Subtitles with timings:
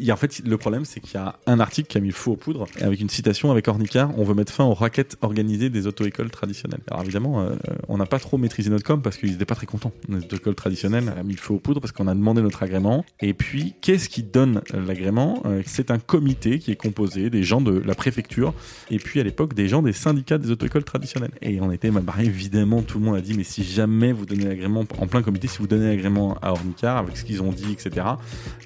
[0.00, 2.14] A, en fait, le problème, c'est qu'il y a un article qui a mis le
[2.14, 5.16] fou aux poudres, et avec une citation avec Ornicar, on veut mettre fin aux raquettes
[5.22, 6.80] organisées des auto-écoles traditionnelles.
[6.90, 7.56] Alors évidemment, euh,
[7.88, 9.92] on n'a pas trop maîtrisé notre com parce qu'ils n'étaient pas très contents.
[10.08, 13.04] Les auto-écoles traditionnelles a mis le feu aux poudres parce qu'on a demandé notre agrément.
[13.20, 15.42] Et puis, qu'est-ce qui donne l'agrément?
[15.46, 18.54] Euh, C'est un comité qui est composé des gens de la préfecture,
[18.90, 21.32] et puis à l'époque, des gens des syndicats des auto-écoles traditionnelles.
[21.42, 24.26] Et on était mal barré, évidemment, tout le monde a dit, mais si jamais vous
[24.26, 27.52] donnez l'agrément en plein comité, si vous donnez l'agrément à Ornicar, avec ce qu'ils ont
[27.52, 28.06] dit, etc.,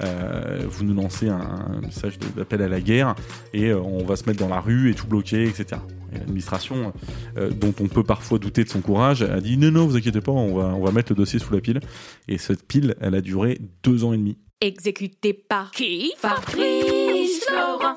[0.03, 3.15] euh, vous nous lancez un, un message d'appel à la guerre
[3.53, 5.81] et euh, on va se mettre dans la rue et tout bloquer, etc.
[6.13, 6.93] Et l'administration,
[7.37, 10.21] euh, dont on peut parfois douter de son courage, a dit non, non, vous inquiétez
[10.21, 11.81] pas, on va, on va mettre le dossier sous la pile.
[12.29, 14.39] Et cette pile, elle a duré deux ans et demi.
[14.61, 16.13] Exécuté par qui?
[16.19, 17.97] Fabrice Florent.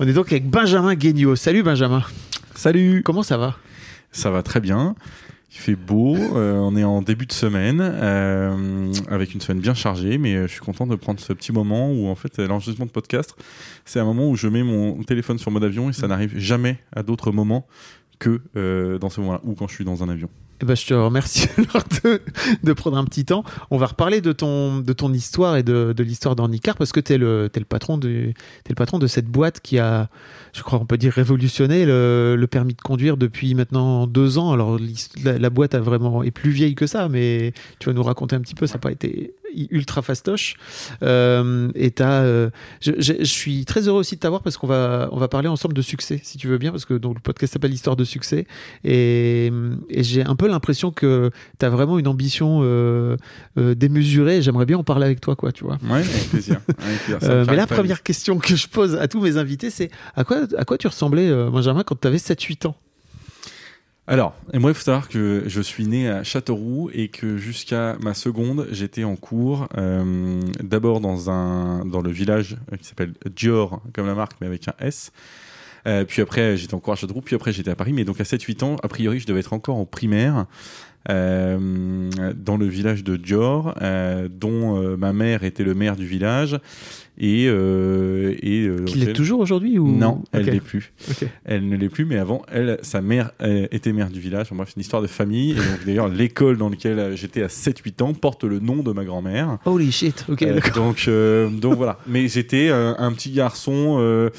[0.00, 1.36] On est donc avec Benjamin Guignot.
[1.36, 2.02] Salut Benjamin.
[2.56, 3.56] Salut Comment ça va?
[4.10, 4.96] Ça va très bien.
[5.52, 9.74] Il fait beau, euh, on est en début de semaine, euh, avec une semaine bien
[9.74, 12.86] chargée, mais euh, je suis content de prendre ce petit moment où en fait l'enregistrement
[12.86, 13.36] de podcast,
[13.84, 16.78] c'est un moment où je mets mon téléphone sur mode avion et ça n'arrive jamais
[16.92, 17.68] à d'autres moments
[18.18, 20.28] que euh, dans ce moment-là, ou quand je suis dans un avion.
[20.62, 21.48] Eh ben, je te remercie
[22.62, 23.44] de, prendre un petit temps.
[23.70, 27.48] On va reparler de ton, histoire et de, l'histoire d'Ornicar parce que tu es, le
[27.68, 28.32] patron de-
[28.76, 30.08] patron de cette boîte qui a,
[30.52, 34.52] je crois on peut dire, révolutionné le, permis de conduire depuis maintenant deux ans.
[34.52, 34.78] Alors
[35.24, 38.40] la boîte a vraiment, est plus vieille que ça, mais tu vas nous raconter un
[38.40, 39.34] petit peu, ça n'a pas été
[39.70, 40.56] ultra fastoche.
[41.02, 42.50] Euh, et t'as, euh,
[42.80, 45.48] je, je- je suis très heureux aussi de t'avoir parce qu'on va, on va parler
[45.48, 48.04] ensemble de succès, si tu veux bien, parce que donc, le podcast s'appelle Histoire de
[48.04, 48.46] succès.
[48.84, 49.50] Et,
[49.88, 53.16] et j'ai un peu l'impression que tu as vraiment une ambition euh,
[53.58, 54.42] euh, démesurée.
[54.42, 55.78] J'aimerais bien en parler avec toi, quoi, tu vois.
[55.84, 56.60] Ouais, avec plaisir.
[56.78, 57.18] Avec plaisir.
[57.22, 60.38] Euh, mais la première question que je pose à tous mes invités, c'est à quoi,
[60.56, 62.76] à quoi tu ressemblais, euh, Benjamin, quand tu avais 7-8 ans?
[64.06, 67.96] Alors, et moi, il faut savoir que je suis né à Châteauroux et que jusqu'à
[68.02, 73.14] ma seconde, j'étais en cours euh, d'abord dans un dans le village euh, qui s'appelle
[73.34, 75.10] Dior, comme la marque, mais avec un S.
[75.86, 77.94] Euh, puis après, j'étais encore à Châteauroux, puis après, j'étais à Paris.
[77.94, 80.46] Mais donc, à 7-8 ans, a priori, je devais être encore en primaire
[81.06, 83.74] dans le village de Dior,
[84.30, 86.58] dont ma mère était le maire du village.
[87.16, 89.86] Et, euh, et euh, Qu'il est toujours aujourd'hui ou...
[89.86, 90.52] Non, elle Ok.
[90.54, 90.92] l'est plus.
[91.44, 94.48] Elle ne l'est plus, mais avant, elle, sa mère euh, était maire du village.
[94.52, 95.52] Bref, c'est une histoire de famille.
[95.52, 98.90] Et donc, d'ailleurs, l'école dans laquelle euh, j'étais à 7-8 ans porte le nom de
[98.92, 99.58] ma grand-mère.
[99.64, 101.98] Holy shit, ok, Euh, donc, euh, donc voilà.
[102.08, 104.30] Mais j'étais un petit garçon euh,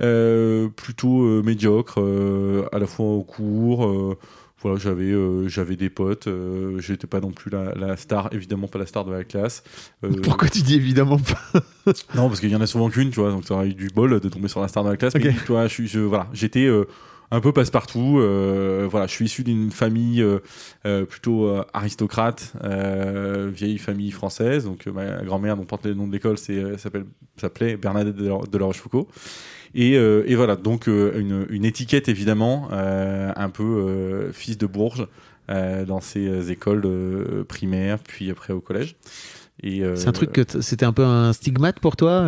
[0.00, 4.16] euh, plutôt médiocre, euh, à la fois au cours.
[4.62, 6.26] Voilà, j'avais euh, j'avais des potes.
[6.26, 9.62] Euh, J'étais pas non plus la, la star, évidemment pas la star de la classe.
[10.04, 11.60] Euh, Pourquoi tu dis évidemment pas
[12.14, 13.88] non, parce qu'il y en a souvent qu'une, tu vois, donc ça aurait eu du
[13.88, 15.14] bol de tomber sur la star de la classe.
[15.14, 15.24] Ok.
[15.24, 16.84] Mais tu vois, je je- voilà, j'étais euh,
[17.32, 18.18] un peu passe-partout.
[18.18, 20.40] euh, voilà, je suis issu d'une famille euh,
[20.86, 24.64] euh, plutôt euh, aristocrate, euh, vieille famille française.
[24.64, 27.06] Donc ma grand-mère, dont porte le nom de l'école, c'est s'appelle
[27.40, 29.06] s'appelait Bernadette de la Rochefoucauld.
[29.74, 34.66] Et, euh, et voilà, donc euh, une, une étiquette évidemment, euh, un peu fils de
[34.66, 35.06] Bourges
[35.48, 38.94] dans ces écoles primaires, puis après au collège.
[39.64, 42.24] Euh, C'est un truc que c'était un peu un stigmate pour toi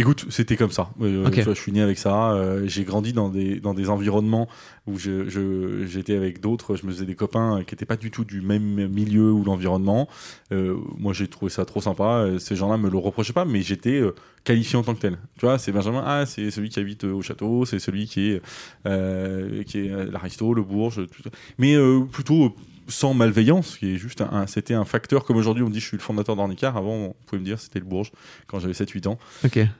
[0.00, 0.90] Écoute, c'était comme ça.
[1.02, 1.34] Euh, Ok.
[1.34, 2.30] tu vois, je suis né avec ça.
[2.32, 4.48] euh, j'ai grandi dans des, dans des environnements
[4.86, 6.76] où je, je- j'étais avec d'autres.
[6.76, 10.08] Je me faisais des copains qui n'étaient pas du tout du même milieu ou l'environnement.
[10.52, 12.04] Euh, moi, j'ai trouvé ça trop sympa.
[12.24, 14.14] Euh, Ces gens-là me le reprochaient pas, mais j'étais euh,
[14.44, 15.18] qualifié en tant que tel.
[15.36, 16.02] Tu vois, c'est Benjamin.
[16.06, 17.64] Ah, c'est celui qui habite euh, au château.
[17.66, 18.42] C'est celui qui est,
[18.86, 21.04] euh, qui est euh, l'aristo, le bourge.
[21.10, 21.30] tout ça.
[21.58, 22.54] Mais euh, plutôt
[22.88, 25.24] sans malveillance, qui est juste un, c'était un facteur.
[25.24, 26.76] Comme aujourd'hui, on dit je suis le fondateur d'Ornicar.
[26.76, 28.10] Avant, on pouvait me dire c'était le Bourges
[28.46, 29.18] quand j'avais 7-8 ans.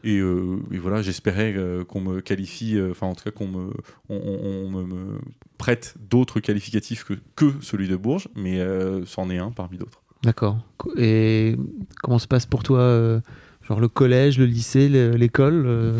[0.05, 3.49] Et, euh, et voilà, j'espérais euh, qu'on me qualifie, euh, enfin en tout cas qu'on
[3.49, 3.71] me,
[4.09, 5.19] on, on- on me, me
[5.57, 8.61] prête d'autres qualificatifs que, que celui de Bourges, mais
[9.07, 10.01] c'en est un parmi d'autres.
[10.23, 10.59] D'accord.
[10.97, 11.57] Et
[12.03, 13.21] comment se passe pour toi,
[13.67, 15.95] genre le collège, le lycée, le- l'école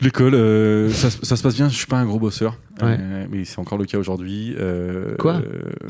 [0.00, 1.68] L'école, euh, ça, se- ça se passe bien.
[1.68, 2.96] Je suis pas un gros bosseur, Ouais.
[3.00, 4.54] euh, mais c'est encore le cas aujourd'hui.
[4.58, 5.34] Euh, Quoi?
[5.44, 5.88] euh,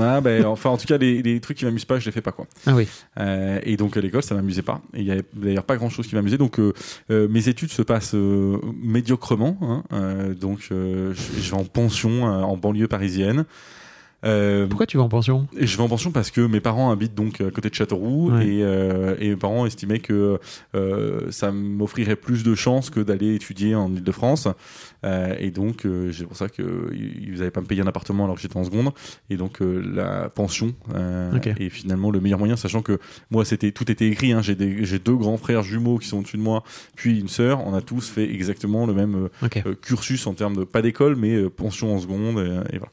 [0.00, 2.20] ah, ben, Enfin, en tout cas, les, les trucs qui m'amusent pas, je les fais
[2.20, 2.46] pas quoi.
[2.66, 2.86] Ah oui.
[3.18, 4.80] Euh, et donc à l'école, ça m'amusait pas.
[4.94, 6.38] Il y avait d'ailleurs pas grand chose qui m'amusait.
[6.38, 6.60] Donc
[7.08, 9.58] mes études se passent médiocrement.
[9.90, 10.34] hein.
[10.38, 13.44] Donc je, vais en pension en banlieue parisienne.
[14.24, 15.46] Euh, Pourquoi tu vas en pension?
[15.56, 18.48] je vais en pension parce que mes parents habitent donc à côté de Châteauroux Ouais.
[18.48, 20.40] et, euh, et mes parents estimaient que
[20.74, 24.48] euh, ça m'offrirait plus de chances que d'aller étudier en Ile-de-France.
[25.04, 28.34] Euh, et donc euh, c'est pour ça qu'ils n'avaient pas me payer un appartement alors
[28.34, 28.90] que j'étais en seconde.
[29.30, 31.46] Et donc euh, la pension euh, Ok.
[31.46, 32.98] est finalement le meilleur moyen, sachant que
[33.30, 34.32] moi c'était tout était écrit.
[34.32, 36.64] Hein, j'ai deux grands frères jumeaux qui sont au-dessus de moi,
[36.96, 37.64] puis une sœur.
[37.64, 39.28] On a tous fait exactement le même
[39.80, 42.90] cursus en termes de pas d'école mais pension en seconde et, et voilà.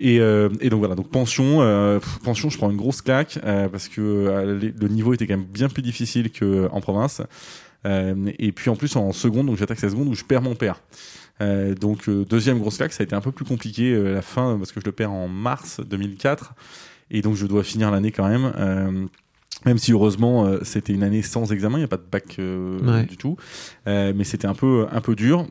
[0.00, 3.68] Et, euh, et donc voilà, donc pension, euh, pension, je prends une grosse claque euh,
[3.68, 7.22] parce que euh, le niveau était quand même bien plus difficile qu'en province.
[7.86, 10.54] Euh, et puis en plus en seconde, donc j'attaque la seconde où je perds mon
[10.54, 10.80] père.
[11.40, 14.22] Euh, donc euh, deuxième grosse claque, ça a été un peu plus compliqué euh, la
[14.22, 16.54] fin parce que je le perds en mars 2004
[17.12, 19.08] et donc je dois finir l'année quand même.
[19.66, 22.36] Même si heureusement euh, c'était une année sans examen, il n'y a pas de bac
[22.38, 23.04] euh, Ouais.
[23.04, 23.36] du tout,
[23.88, 25.46] Euh, mais c'était un peu un peu dur.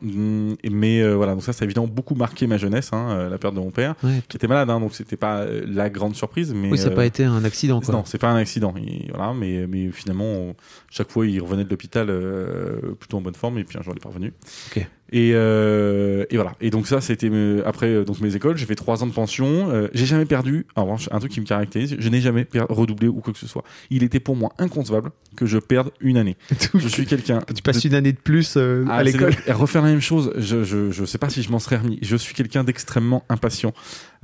[0.62, 3.28] Et- Mais euh, voilà, donc ça, ça a évidemment beaucoup marqué ma jeunesse, hein, euh,
[3.28, 4.22] la perte de mon père, Ouais.
[4.28, 6.54] qui était malade, hein, donc c'était pas euh, la grande surprise.
[6.54, 7.92] Mais Oui, ça n'a pas été un accident, quoi.
[7.94, 8.72] non, c'est pas un accident.
[8.78, 10.54] Et voilà, mais, mais finalement, on-
[10.90, 13.92] chaque fois, il revenait de l'hôpital euh, plutôt en bonne forme, et puis un jour,
[13.94, 14.32] il est parvenu.
[14.74, 14.86] Ok.
[15.10, 16.54] Et, euh, et voilà.
[16.60, 18.56] Et donc ça, c'était me- après euh, donc mes écoles.
[18.58, 19.70] J'ai fait trois ans de pension.
[19.70, 20.66] Euh, j'ai jamais perdu.
[20.76, 23.46] En revanche, un truc qui me caractérise, je n'ai jamais redoublé ou quoi que ce
[23.46, 23.64] soit.
[23.90, 26.36] Il était pour moi inconcevable que je perde une année.
[26.74, 27.40] Je suis quelqu'un.
[27.54, 29.32] Tu passes de- une année de plus euh, ah, à l'école.
[29.48, 31.98] Refaire la même chose, je, je, je sais pas si je m'en serais remis.
[32.02, 33.72] Je suis quelqu'un d'extrêmement impatient,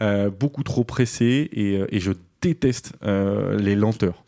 [0.00, 2.12] euh, beaucoup trop pressé et, euh, et je
[2.44, 4.22] déteste euh, les lenteurs.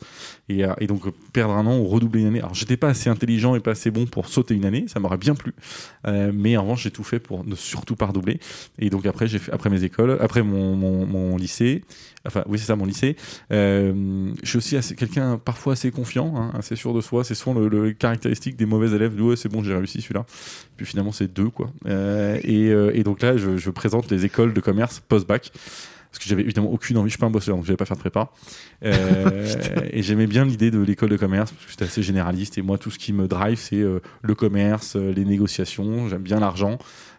[0.49, 1.03] Et, euh, et donc
[1.33, 2.39] perdre un an ou redoubler une année.
[2.39, 5.19] Alors j'étais pas assez intelligent et pas assez bon pour sauter une année, ça m'aurait
[5.19, 5.55] bien plu.
[6.07, 8.41] Euh, mais en revanche j'ai tout fait pour ne surtout pas redoubler.
[8.79, 11.85] Et donc après j'ai fait après mes écoles, après mon, lycée,
[12.27, 13.17] enfin oui c'est ça mon lycée.
[13.51, 17.25] Je suis aussi quelqu'un parfois assez confiant, hein, assez sûr de soi.
[17.25, 19.21] C'est souvent le, caractéristique des mauvais élèves.
[19.21, 20.25] Ouais c'est bon j'ai réussi celui-là.
[20.77, 21.71] Puis finalement c'est deux quoi.
[21.87, 25.51] Et, et donc là je, je présente les écoles de commerce post-bac
[26.17, 27.85] parce que j'avais évidemment aucune envie, je suis pas un bosseur, donc je vais pas
[27.85, 28.31] faire de prépa.
[28.85, 29.55] Euh,
[29.93, 32.79] et j'aimais bien l'idée de l'école de commerce, parce que j'étais assez généraliste, et moi,
[32.79, 36.79] tout ce qui me drive, c'est euh, le commerce, euh, les négociations, j'aime bien l'argent.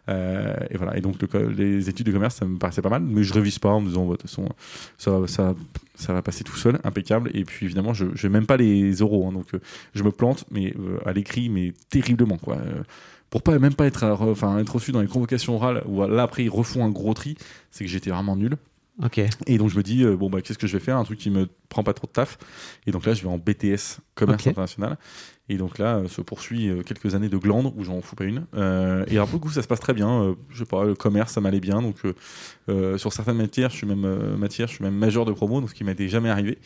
[0.09, 0.97] Euh, et voilà.
[0.97, 3.59] Et donc, le les études de commerce, ça me paraissait pas mal, mais je révise
[3.59, 4.47] pas en me disant, de toute façon,
[4.97, 5.53] ça, va- ça,
[5.95, 7.29] ça va passer tout seul, impeccable.
[7.33, 9.47] Et puis, évidemment, je n'ai même pas les euros, hein, donc
[9.93, 10.73] je me plante, mais
[11.05, 12.57] à l'écrit, mais terriblement, quoi.
[13.29, 16.45] Pour pas même pas être, enfin, être reçu dans les convocations orales, où là, après,
[16.45, 17.35] ils refont un gros tri,
[17.71, 18.55] c'est que j'étais vraiment nul.
[19.45, 20.97] Et donc je me dis euh, bon bah qu'est-ce que je vais faire?
[20.97, 22.37] Un truc qui me prend pas trop de taf.
[22.87, 24.97] Et donc là je vais en BTS commerce international.
[25.49, 28.25] Et donc là euh, se poursuit euh, quelques années de glandes où j'en fous pas
[28.25, 28.45] une.
[28.55, 30.35] Euh, et alors pour le coup ça se passe très bien.
[30.49, 31.81] Je sais pas le commerce ça m'allait bien.
[31.81, 31.97] Donc
[32.97, 35.75] sur certaines matières je suis même matières je suis même majeur de promo donc ce
[35.75, 36.57] qui m'était jamais arrivé.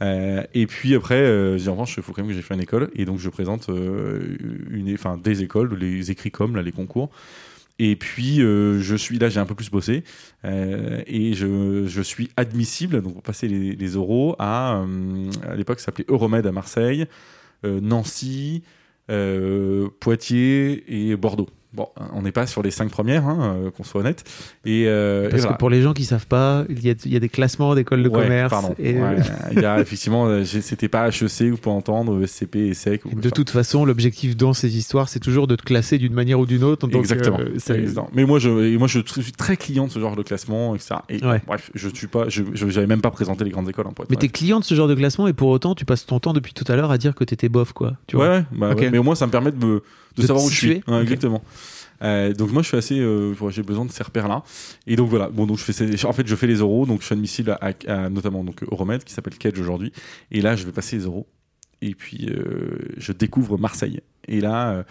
[0.00, 2.60] Et puis après je dis en revanche il faut quand même que j'ai fait une
[2.60, 2.90] école.
[2.94, 7.10] Et donc je présente une enfin des écoles les écrits comme là les concours
[7.84, 10.04] et puis euh, je suis là, j'ai un peu plus bossé
[10.44, 15.80] euh, et je, suis admissible donc pour passer les, les euros à euh, à l'époque
[15.80, 17.06] ça s'appelait Euromed à Marseille,
[17.64, 18.62] Nancy,
[20.00, 21.48] Poitiers et Bordeaux.
[21.74, 24.24] Bon, on n'est pas sur les cinq premières, hein, euh, qu'on soit honnête.
[24.66, 25.54] Et, euh, et Parce voilà.
[25.56, 27.74] que pour les gens qui savent pas, il y a, il y a des classements
[27.74, 28.50] d'écoles de Ouais, commerce.
[28.50, 28.74] pardon.
[28.78, 29.16] Et Ouais,
[29.52, 33.04] il y a effectivement, euh, c'était pas HEC ou pour entendre SCP et SEC.
[33.06, 36.12] ou de enfin, toute façon, l'objectif dans ces histoires, c'est toujours de te classer d'une
[36.12, 36.86] manière ou d'une autre.
[36.86, 37.38] Donc, Exactement.
[37.40, 38.10] euh, ça- Exactement.
[38.12, 40.96] Mais moi, je, et moi, je suis très client de ce genre de classement, etc.
[41.08, 41.40] Et Ouais.
[41.46, 43.86] bref, je suis pas, je, je- j'avais même pas présenté les grandes écoles.
[43.88, 46.20] hein, Mais t'es client de ce genre de classement et pour autant, tu passes ton
[46.20, 47.94] temps depuis tout à l'heure à dire que t'étais bof, quoi.
[48.06, 48.90] Tu ouais, vois ouais, bah ouais.
[48.90, 49.82] mais au moins, ça me permet de me,
[50.16, 50.82] de, savoir où je suis.
[50.86, 51.02] Ouais.
[51.02, 51.42] Exactement.
[52.02, 54.42] Euh, donc moi, je suis assez, euh, j'ai besoin de ces repères-là.
[54.86, 55.28] Et donc voilà.
[55.28, 56.86] Bon, donc je fais, ces- en fait, je fais les euros.
[56.86, 59.92] Donc je suis admissible à, à- notamment donc Euromed qui s'appelle Kedge aujourd'hui.
[60.30, 61.26] Et là, je vais passer les euros.
[61.80, 64.00] Et puis, euh, je découvre Marseille.
[64.28, 64.84] Et là,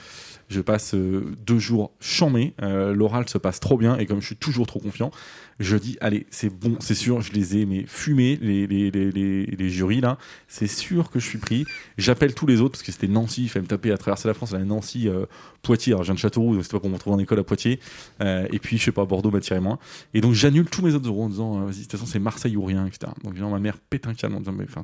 [0.51, 2.53] je passe euh, deux jours chamés.
[2.61, 5.11] Euh, L'oral se passe trop bien et comme je suis toujours trop confiant,
[5.59, 9.11] je dis allez, c'est bon, c'est sûr, je les ai mais fumés les, les, les,
[9.45, 10.17] les, jurys là.
[10.47, 11.65] C'est sûr que je suis pris.
[11.97, 14.33] J'appelle tous les autres parce que c'était Nancy, il fallait me taper à traverser la
[14.33, 15.25] France, à Nancy, euh,
[15.61, 15.93] Poitiers.
[15.93, 17.79] Alors je viens de Châteauroux, donc c'était pas pour me retrouver en école à Poitiers.
[18.19, 19.79] Et puis je sais pas, Bordeaux m'attirait moins.
[20.13, 22.57] Et donc j'annule tous mes autres euros en disant vas-y, de toute façon c'est Marseille
[22.57, 23.11] ou rien, etc.
[23.23, 24.83] Donc évidemment ma mère pète un câble en disant mais enfin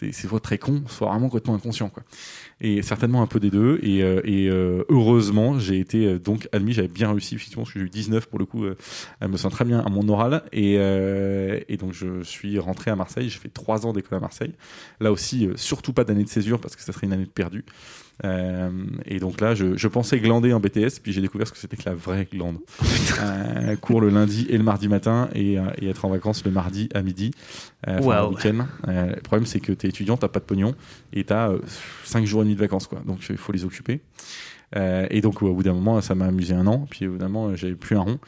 [0.00, 2.02] c'est soit très con, soit vraiment complètement inconscient quoi.
[2.60, 3.78] Et certainement un peu des deux.
[3.82, 4.02] Et,
[4.88, 8.26] heureusement j'ai été euh, donc admis, j'avais bien réussi effectivement parce que j'ai eu 19
[8.26, 8.64] pour le coup.
[8.64, 8.76] euh,
[9.20, 12.90] elle me sent très bien à mon oral et, euh, et donc je suis rentré
[12.90, 13.28] à Marseille.
[13.28, 14.52] J'ai fait trois ans d'école à Marseille.
[15.00, 17.30] Là aussi, euh, surtout pas d'année de césure parce que ça serait une année de
[17.30, 17.64] perdu.
[18.24, 18.70] Euh,
[19.04, 21.76] et donc là, je, je pensais glander en BTS, puis j'ai découvert ce que c'était
[21.76, 22.58] que la vraie glande.
[23.20, 26.50] Euh, cours le lundi et le mardi matin et, euh, et être en vacances le
[26.50, 27.32] mardi à midi,
[27.88, 28.66] euh, le week-end.
[28.88, 30.74] Euh, le problème, c'est que t'es étudiant, t'as pas de pognon
[31.12, 31.50] et t'as
[32.04, 33.02] 5 jours et demi de vacances, quoi.
[33.06, 34.00] Donc il faut les occuper.
[34.74, 36.86] Euh, et donc au bout d'un moment, ça m'a amusé un an.
[36.90, 38.18] Puis évidemment, j'avais plus un rond.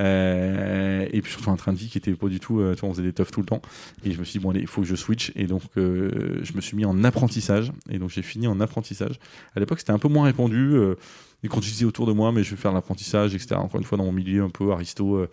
[0.00, 2.60] Euh, et puis surtout un train de vie qui était pas du tout.
[2.60, 3.62] euh, on faisait des teufs tout le temps.
[4.04, 5.32] Et je me suis dit bon allez, il faut que je switch.
[5.36, 7.72] Et donc je me suis mis en apprentissage.
[7.90, 9.18] Et donc j'ai fini en apprentissage.
[9.54, 10.76] À l'époque, c'était un peu moins répandu.
[11.42, 13.56] Et quand je disais autour de moi, mais je vais faire l'apprentissage, etc.
[13.56, 15.26] Encore une fois, dans mon milieu un peu aristo,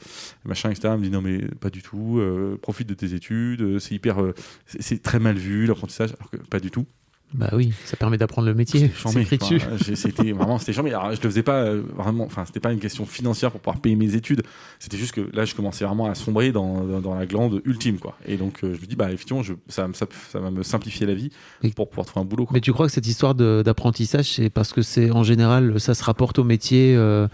[0.44, 0.90] machin, etc.
[0.94, 2.22] On me dit non, mais pas du tout.
[2.62, 3.80] profite de tes études.
[3.80, 4.18] c'est hyper,
[4.66, 6.86] c'est très mal vu l'apprentissage, alors que pas du tout.
[7.34, 8.92] Bah oui, ça permet d'apprendre le métier.
[8.96, 10.90] C'était Enfin, vraiment, c'était chambé.
[10.94, 12.26] Alors, je le faisais pas euh, vraiment.
[12.26, 14.44] Enfin, c'était pas une question financière pour pouvoir payer mes études.
[14.80, 17.98] C'était juste que là, je commençais vraiment à sombrer dans, dans, dans la glande ultime,
[17.98, 18.16] quoi.
[18.28, 21.06] Et donc, euh, je me dis, bah, effectivement, je, ça, ça, ça va me simplifier
[21.06, 21.30] la vie
[21.64, 22.46] Et- pour pouvoir trouver un boulot.
[22.46, 22.54] Quoi.
[22.54, 26.04] Mais tu crois que cette histoire d'apprentissage, c'est parce que c'est en général, ça se
[26.04, 27.28] rapporte au métier euh,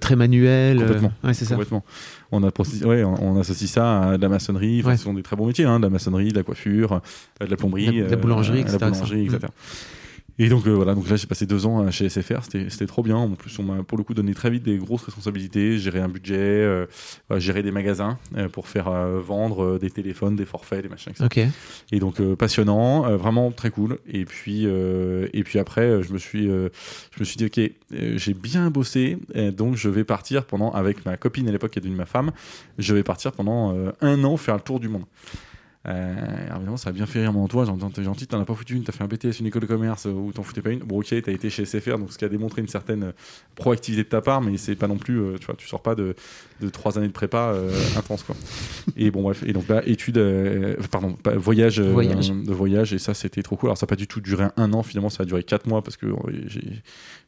[0.00, 0.78] très manuel.
[0.78, 1.12] Complètement.
[1.24, 1.54] ouais, c'est ça.
[1.54, 1.84] Complètement.
[2.32, 3.02] On, ouais,
[3.40, 4.80] associe ça à de la maçonnerie.
[4.80, 4.96] Enfin, Ouais.
[4.96, 6.92] Ce sont des très bons métiers, hein, de la maçonnerie, de la coiffure,
[7.40, 9.36] euh, de la plomberie, la- de la boulangerie, euh, etc., La boulangerie, ça.
[9.36, 9.52] etc.
[10.38, 12.86] Et donc euh, voilà, donc là j'ai passé deux ans euh, chez SFR, c'était c'était
[12.86, 13.16] trop bien.
[13.16, 16.08] En plus, on m'a pour le coup donné très vite des grosses responsabilités, gérer un
[16.08, 16.86] budget, euh,
[17.28, 20.88] voilà, gérer des magasins euh, pour faire euh, vendre euh, des téléphones, des forfaits, des
[20.88, 21.24] machins, etc.
[21.24, 21.52] Ok.
[21.92, 23.98] Et donc euh, passionnant, euh, vraiment très cool.
[24.06, 26.68] Et puis euh, et puis après, euh, je me suis euh,
[27.12, 30.70] je me suis dit ok, euh, j'ai bien bossé, euh, donc je vais partir pendant
[30.72, 32.30] avec ma copine à l'époque qui est devenue ma femme,
[32.78, 35.04] je vais partir pendant euh, un an faire le tour du monde.
[35.88, 38.44] Euh, alors évidemment, ça a bien fait rire mon entourage en T'es gentil, t'en as
[38.44, 40.62] pas foutu une, t'as fait un BTS, une école de commerce euh, où t'en foutais
[40.62, 40.80] pas une.
[40.80, 43.12] Bon, ok, t'as été chez SFR, donc ce qui a démontré une certaine euh,
[43.54, 46.16] proactivité de ta part, mais c'est pas non plus, tu vois, tu sors pas de,
[46.60, 48.34] de trois années de prépa euh, intense, quoi.
[48.96, 52.30] Et bon, bref, et donc là, études, euh, pardon, pas- voyage, euh, Voyage.
[52.30, 53.68] de voyage, et ça, c'était trop cool.
[53.68, 55.82] Alors, ça a pas du tout duré un an, finalement, ça a duré quatre mois
[55.82, 56.12] parce que euh,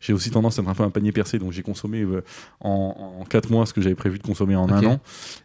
[0.00, 2.22] j'ai- aussi tendance à être un peu un panier percé, donc j'ai consommé euh,
[2.60, 5.00] en, en quatre mois ce que j'avais prévu de consommer en un an.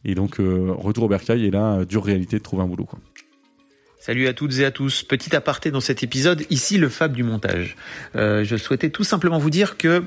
[0.06, 2.86] Et donc, euh, retour au bercail, et là, euh, dure réalité de trouver un boulot,
[2.86, 3.00] quoi.
[4.00, 5.04] Salut à toutes et à tous.
[5.04, 7.78] Petit aparté dans cet épisode, ici le Fab du montage.
[8.18, 10.04] Euh, je souhaitais tout simplement vous dire que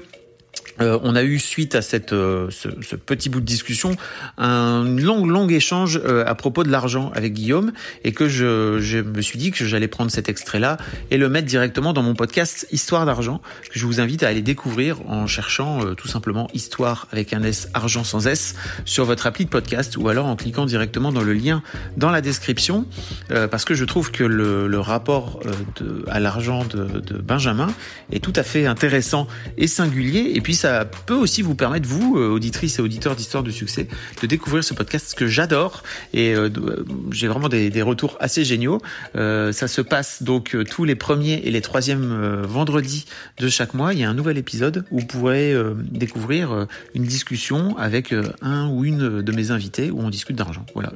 [0.80, 3.96] euh, on a eu suite à cette euh, ce, ce petit bout de discussion
[4.38, 7.72] un long long échange euh, à propos de l'argent avec Guillaume
[8.04, 10.76] et que je, je me suis dit que j'allais prendre cet extrait là
[11.10, 13.40] et le mettre directement dans mon podcast Histoire d'argent
[13.70, 17.42] que je vous invite à aller découvrir en cherchant euh, tout simplement Histoire avec un
[17.42, 18.54] S argent sans S
[18.84, 21.62] sur votre appli de podcast ou alors en cliquant directement dans le lien
[21.96, 22.86] dans la description
[23.30, 27.18] euh, parce que je trouve que le, le rapport euh, de, à l'argent de, de
[27.18, 27.68] Benjamin
[28.12, 30.32] est tout à fait intéressant et singulier.
[30.34, 33.88] Et puis ça peut aussi vous permettre, vous, euh, auditrices et auditeurs d'Histoire de succès,
[34.20, 35.82] de découvrir ce podcast que j'adore.
[36.12, 38.80] Et euh, euh, j'ai vraiment des, retours assez géniaux.
[39.14, 43.04] Ça se passe donc tous les premiers et les troisièmes vendredis
[43.38, 43.92] de chaque mois.
[43.92, 48.84] Il y a un nouvel épisode où vous pourrez découvrir une discussion avec un ou
[48.84, 50.66] une de mes invités où on discute d'argent.
[50.74, 50.92] Voilà,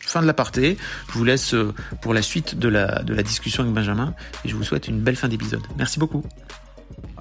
[0.00, 0.78] fin de l'aparté.
[1.08, 1.54] Je vous laisse
[2.00, 5.28] pour la suite de la discussion avec Benjamin et je vous souhaite une belle fin
[5.28, 5.62] d'épisode.
[5.76, 6.24] Merci beaucoup.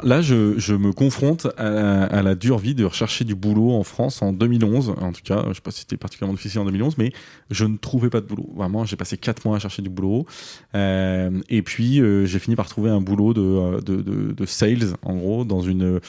[0.01, 4.31] Là, je, me confronte à, la- dure vie de rechercher du boulot en France en
[4.31, 4.95] 2011.
[5.01, 7.11] En tout cas, je sais pas si c'était particulièrement difficile en 2011, mais
[7.49, 8.49] je ne trouvais pas de boulot.
[8.55, 10.25] Vraiment, j'ai passé quatre mois à chercher du boulot.
[10.75, 15.17] Euh, et puis, euh, j'ai fini par trouver un boulot de, euh, de, sales, en
[15.17, 15.99] gros, dans une,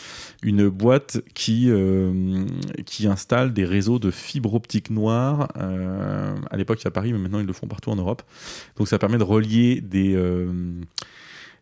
[0.42, 1.70] une boîte qui,
[2.86, 5.48] qui installe des réseaux de fibre optique noire.
[5.56, 8.22] À l'époque, à Paris, mais maintenant, ils le font partout en Europe.
[8.76, 10.16] Donc, ça permet de relier des...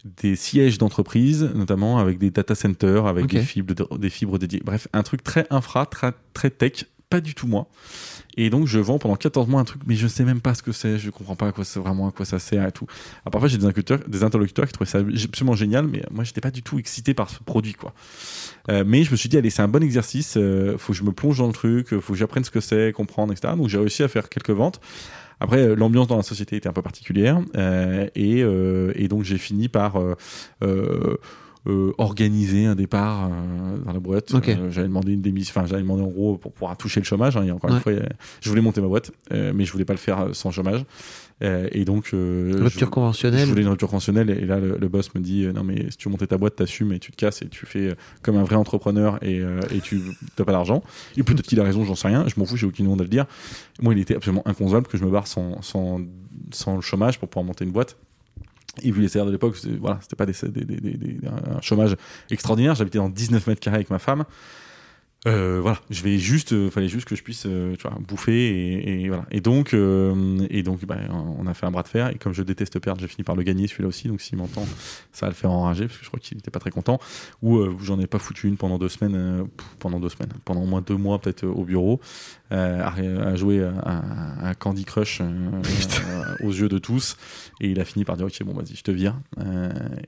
[0.05, 4.63] euh, des sièges d'entreprise, notamment avec des data centers, avec des, fibres, des fibres dédiées.
[4.65, 7.69] Bref, un truc très infra, très, très tech, pas du tout moi.
[8.37, 10.63] Et donc, je vends pendant 14 mois un truc, mais je sais même pas ce
[10.63, 12.87] que c'est, je comprends pas à quoi c'est vraiment à quoi ça sert et tout.
[13.25, 16.41] Alors, parfois, j'ai des interlocuteurs, des interlocuteurs qui trouvaient ça absolument génial, mais moi, j'étais
[16.41, 17.95] pas du tout excité par ce produit, quoi.
[18.71, 21.03] Euh, mais je me suis dit, allez, c'est un bon exercice, euh, faut que je
[21.03, 23.55] me plonge dans le truc, faut que j'apprenne ce que c'est, comprendre, etc.
[23.57, 24.81] Donc, j'ai réussi à faire quelques ventes.
[25.41, 29.23] Après, euh, l'ambiance dans la société était un peu particulière, euh, et, euh, et donc
[29.25, 30.01] j'ai fini par
[30.63, 31.17] euh,
[31.99, 34.33] organiser un départ euh, dans la boîte.
[34.35, 34.49] Ok.
[34.49, 37.37] Euh, j'avais demandé une démission, enfin j'avais demandé en gros pour pouvoir toucher le chômage.
[37.37, 37.77] hein, et encore Ouais.
[37.77, 37.93] une fois,
[38.41, 40.85] je voulais monter ma boîte, euh, mais je voulais pas le faire sans chômage.
[41.45, 43.47] Euh, et donc euh, je- Rupture je conventionnelle.
[43.49, 45.97] voulais une rupture conventionnelle et là le, le boss me dit euh, non mais si
[45.97, 48.43] tu veux monter ta boîte t'assumes et tu te casses et tu fais comme un
[48.43, 50.01] vrai entrepreneur et, euh, et tu
[50.35, 50.83] t'as pas d'argent.
[51.17, 53.05] Et peut-être qu'il a raison j'en sais rien je m'en fous j'ai aucune honte à
[53.05, 53.27] le dire.
[53.81, 56.01] Moi il était absolument inconcevable que je me barre sans, sans,
[56.51, 57.97] sans le chômage pour pouvoir monter une boîte.
[58.83, 61.61] Il voulait salaire de l'époque c'était- voilà c'était pas des, des, des- des- des- un
[61.61, 61.97] chômage
[62.33, 62.75] extraordinaire.
[62.75, 64.25] J'habitais dans 19 mètres carrés avec ma femme
[65.29, 68.33] euh, voilà, je vais juste, euh, fallait juste que je puisse, euh, tu vois, bouffer
[68.33, 69.27] et, et voilà.
[69.31, 72.09] Et donc, euh, et donc, bah, on a fait un bras de fer.
[72.09, 74.09] Et comme je déteste perdre, j'ai fini par le gagner celui-là aussi.
[74.09, 74.67] Donc, s'il m'entend,
[75.13, 76.99] ça va le faire enrager parce que je crois qu'il était pas très content.
[77.43, 79.47] Ou j'en ai pas foutu une pendant deux semaines,
[79.79, 82.01] pendant deux semaines, pendant au moins deux mois peut-être au bureau,
[82.51, 85.21] à, à jouer à, à Candy Crush
[86.43, 87.17] aux yeux de tous.
[87.61, 89.15] Et il a fini par dire ok bon vas-y je te vire.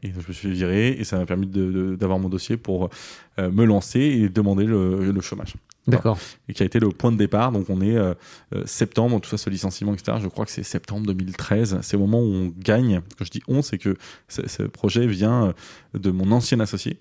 [0.03, 2.91] Et donc, je me suis virer et ça m'a permis d'avoir mon dossier pour
[3.39, 5.55] me lancer et demander le, le chômage.
[5.87, 6.19] D'accord.
[6.49, 7.53] Et qui a été le point de départ.
[7.53, 8.15] Donc on est euh,
[8.55, 10.19] euh, septembre, tout ça, ce licenciement, etc.
[10.21, 11.79] Je crois que c'est septembre 2013.
[11.83, 13.01] C'est au moment où on gagne.
[13.19, 13.97] Quand je dis on, c'est que
[14.29, 15.53] ce, projet vient euh,
[15.99, 16.99] de mon ancien associé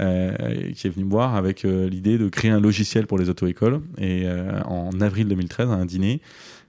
[0.00, 3.28] euh, qui est venu me voir avec euh, l'idée de créer un logiciel pour les
[3.28, 3.80] auto-écoles.
[3.98, 4.26] Et
[4.64, 6.20] en avril 2013, à un dîner,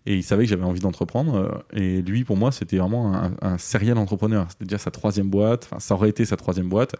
[0.08, 1.36] et il savait que j'avais envie d'entreprendre.
[1.36, 4.48] euh, Et lui, pour moi, c'était vraiment un, un serial entrepreneur.
[4.50, 5.66] C'était déjà sa troisième boîte.
[5.70, 6.96] Enfin, ça aurait été sa troisième boîte.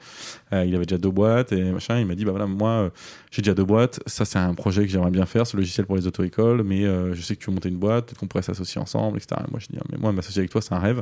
[0.54, 1.98] Euh, il avait déjà deux boîtes et machin.
[2.00, 2.90] Il m'a dit, bah voilà, moi, euh,
[3.32, 4.00] j'ai déjà deux boîtes.
[4.06, 6.64] Ça, c'est un projet que j'aimerais bien faire, ce logiciel pour les auto-écoles.
[6.64, 9.42] Mais je sais que tu veux monter une boîte, peut-être qu'on pourrait s'associer ensemble, etc.
[9.48, 11.02] Et moi, je dis, ah, mais moi, m'associer avec toi, c'est un rêve.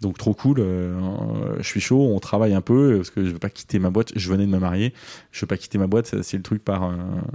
[0.00, 0.58] Donc, trop cool.
[0.58, 2.10] je suis chaud.
[2.12, 4.12] On travaille un peu parce que je veux pas quitter ma boîte.
[4.16, 4.92] Je venais de me marier.
[5.30, 6.20] Je veux pas quitter ma boîte.
[6.22, 6.82] C'est le truc par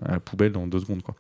[0.06, 1.16] à la poubelle dans deux secondes, quoi.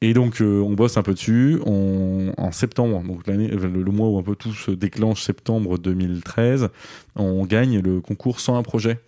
[0.00, 1.58] Et donc, euh, on bosse un peu dessus.
[1.64, 5.22] On, en septembre, donc l'année, euh, le, le mois où un peu tout se déclenche,
[5.22, 6.68] septembre 2013,
[7.16, 9.00] on gagne le concours 101 projets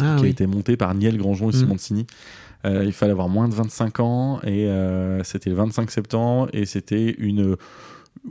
[0.00, 1.58] Ah qui a été monté par Niel Grandjean et Mm.
[1.60, 2.06] Simoncini.
[2.64, 6.66] Euh, il fallait avoir moins de 25 ans et euh, c'était le 25 septembre et
[6.66, 7.56] c'était une.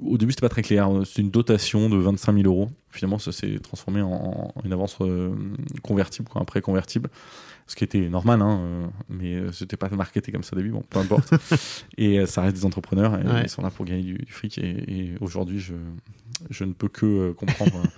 [0.05, 0.89] Au début, c'était pas très clair.
[1.05, 2.69] C'était une dotation de 25 000 euros.
[2.89, 4.97] Finalement, ça s'est transformé en, en une avance
[5.83, 7.09] convertible, quoi, un prêt convertible.
[7.67, 10.69] Ce qui était normal, hein, euh, mais euh, c'était pas marketé comme ça au début.
[10.69, 11.33] Bon, peu importe.
[11.97, 13.41] et euh, ça reste des entrepreneurs et Ouais.
[13.43, 14.57] ils sont là pour gagner du, du fric.
[14.59, 15.73] Et, et aujourd'hui, je,
[16.51, 17.81] je ne peux que comprendre.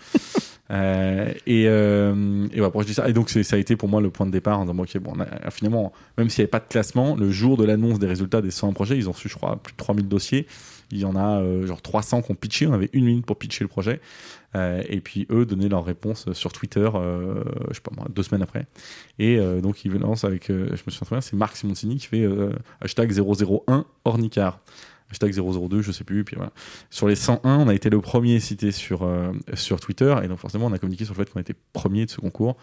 [0.69, 3.07] Euh, et, euh, et voilà, pourquoi je dis ça.
[3.07, 5.13] Et donc, ça a été pour moi le point de départ en disant, ok, bon,
[5.15, 8.05] on a- finalement, même s'il n'y avait pas de classement, le jour de l'annonce des
[8.07, 10.45] résultats des 100 projets, ils ont su, je crois, plus de 3000 dossiers.
[10.91, 12.67] Il y en a euh, genre 300 qui ont pitché.
[12.67, 14.01] On avait une minute pour pitcher le projet.
[14.55, 18.23] Euh, et puis, eux donnaient leur réponse sur Twitter, euh, je sais pas moi, deux
[18.23, 18.65] semaines après.
[19.19, 22.07] Et euh, donc, ils lancent avec, je me souviens très bien, c'est Marc Simoncini qui
[22.07, 22.27] fait
[22.81, 24.59] hashtag 001 Ornicar.
[25.09, 26.25] Hashtag 002, je sais plus.
[26.25, 26.51] Puis voilà.
[26.89, 29.09] Sur les 101, on a été le premier cité sur,
[29.53, 30.13] sur Twitter.
[30.23, 32.57] Et donc, forcément, on a communiqué sur le fait qu'on était premier de ce concours.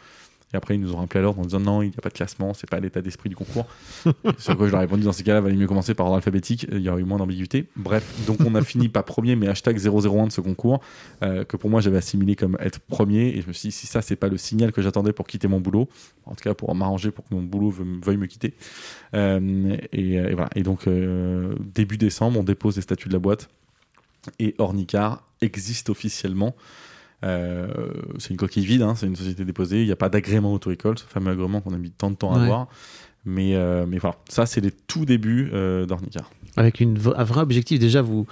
[0.54, 2.10] Et après, ils nous ont rappelé à l'ordre en disant non, il n'y a pas
[2.10, 3.66] de classement, c'est pas l'état d'esprit du concours.
[4.38, 6.16] Sur quoi je leur ai répondu dans ces cas-là, il valait mieux commencer par ordre
[6.16, 7.66] alphabétique, il y aurait eu moins d'ambiguïté.
[7.74, 10.80] Bref, donc on a fini pas premier, mais hashtag 001 de ce concours,
[11.24, 13.36] euh, que pour moi j'avais assimilé comme être premier.
[13.36, 15.48] Et je me suis dit, si ça, c'est pas le signal que j'attendais pour quitter
[15.48, 15.88] mon boulot,
[16.24, 18.54] en tout cas pour m'arranger pour que mon boulot veuille veuille me quitter.
[19.14, 20.50] Euh, et, et voilà.
[20.54, 23.48] Et donc, euh, début décembre, on dépose les statuts de la boîte.
[24.38, 26.54] Et Ornicar existe officiellement.
[27.22, 27.68] Euh,
[28.18, 29.80] c'est une coquille vide, hein, c'est une société déposée.
[29.80, 32.32] Il n'y a pas d'agrément auto-école, ce fameux agrément qu'on a mis tant de temps
[32.32, 32.44] à Ouais.
[32.44, 32.68] avoir.
[33.24, 36.30] Mais, euh, mais voilà, ça, c'est les tout débuts euh, d'Ornicar.
[36.56, 37.78] Avec une, un vrai objectif.
[37.78, 38.26] Déjà, vous,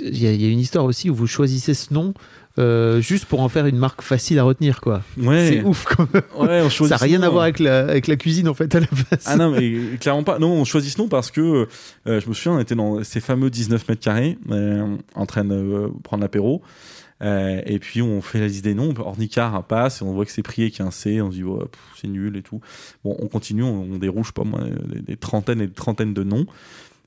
[0.00, 2.14] il y, a- il y a une histoire aussi où vous choisissez ce nom
[2.58, 5.02] euh, juste pour en faire une marque facile à retenir, quoi.
[5.18, 6.22] Ouais, C'est ouf, quand même.
[6.38, 8.74] ouais, on choisit Ça n'a rien à voir avec la, avec la cuisine, en fait,
[8.74, 9.22] à la base.
[9.26, 10.38] Ah non, mais clairement pas.
[10.38, 11.68] Non, on choisit ce nom parce que
[12.06, 15.44] euh, je me souviens, on était dans ces fameux 19 mètres carrés, euh, en train
[15.44, 16.62] de prendre l'apéro.
[17.22, 20.32] Euh, et puis on fait la liste des noms, Ornicar passe, et on voit que
[20.32, 21.44] c'est prié qu'il y a un C, on se dit
[22.00, 22.60] c'est nul et tout.
[23.04, 26.22] Bon, on continue, on, on déroule, pas moi, des, des trentaines et des trentaines de
[26.22, 26.46] noms.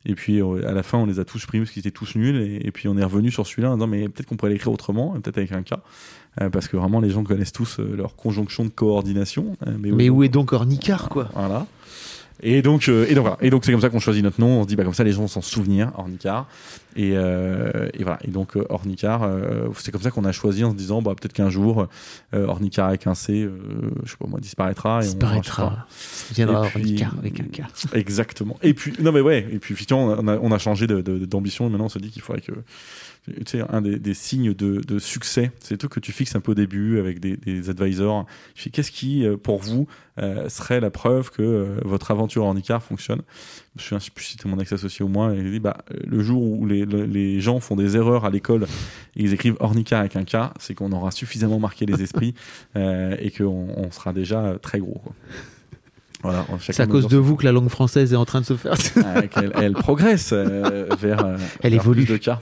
[0.05, 2.15] Et puis euh, à la fin, on les a tous pris parce qu'ils étaient tous
[2.15, 2.35] nuls.
[2.35, 4.73] Et, et puis on est revenu sur celui-là en disant mais peut-être qu'on pourrait l'écrire
[4.73, 5.73] autrement, peut-être avec un K.
[6.41, 9.55] Euh, parce que vraiment, les gens connaissent tous leur conjonction de coordination.
[9.67, 11.29] Euh, Mais où est donc Ornicar, quoi?
[11.33, 11.67] Voilà.
[12.41, 13.37] Et donc, euh, et donc voilà.
[13.41, 14.59] Et donc c'est comme ça qu'on choisit notre nom.
[14.59, 16.47] On se dit bah comme ça les gens vont s'en souvenir, Ornicar.
[16.95, 18.19] Et, euh, et voilà.
[18.23, 21.13] Et donc euh, Ornicar, euh, c'est comme ça qu'on a choisi en se disant bah
[21.19, 21.87] peut-être qu'un jour
[22.33, 23.47] Ornicar avec un C,
[24.03, 24.95] je sais pas moi, disparaîtra.
[25.01, 25.85] Et on- Disparaîtra.
[25.89, 27.61] Ça viendra Ornicar avec un K.
[27.93, 28.57] Exactement.
[28.61, 29.47] Et puis non mais ouais.
[29.51, 31.67] Et puis effectivement on a, on a changé d'ambition.
[31.67, 32.51] Et maintenant on se dit qu'il faudrait que
[33.25, 36.41] tu sais, un des, des signes de, de succès, c'est tout que tu fixes un
[36.41, 38.25] peu au début avec des, des advisors.
[38.71, 39.87] Qu'est-ce qui, euh, pour vous,
[40.19, 43.21] euh, serait la preuve que euh, votre aventure en ICAR fonctionne?
[43.77, 46.21] Je je sais plus si c'était mon ex-associé ou moi, et il dit bah, le
[46.21, 48.63] jour où les, le- les gens font des erreurs à l'école
[49.15, 52.33] et ils écrivent Ornicar avec un K, c'est qu'on aura suffisamment marqué les esprits
[52.75, 54.99] euh, et qu'on on sera déjà très gros.
[55.03, 55.13] quoi.
[56.23, 58.55] Voilà, C'est à cause de vous que la langue française est en train de se
[58.55, 58.75] faire.
[59.29, 62.05] Qu'elle elle progresse euh, vers, euh, Elle vers évolue.
[62.05, 62.41] plus de cas.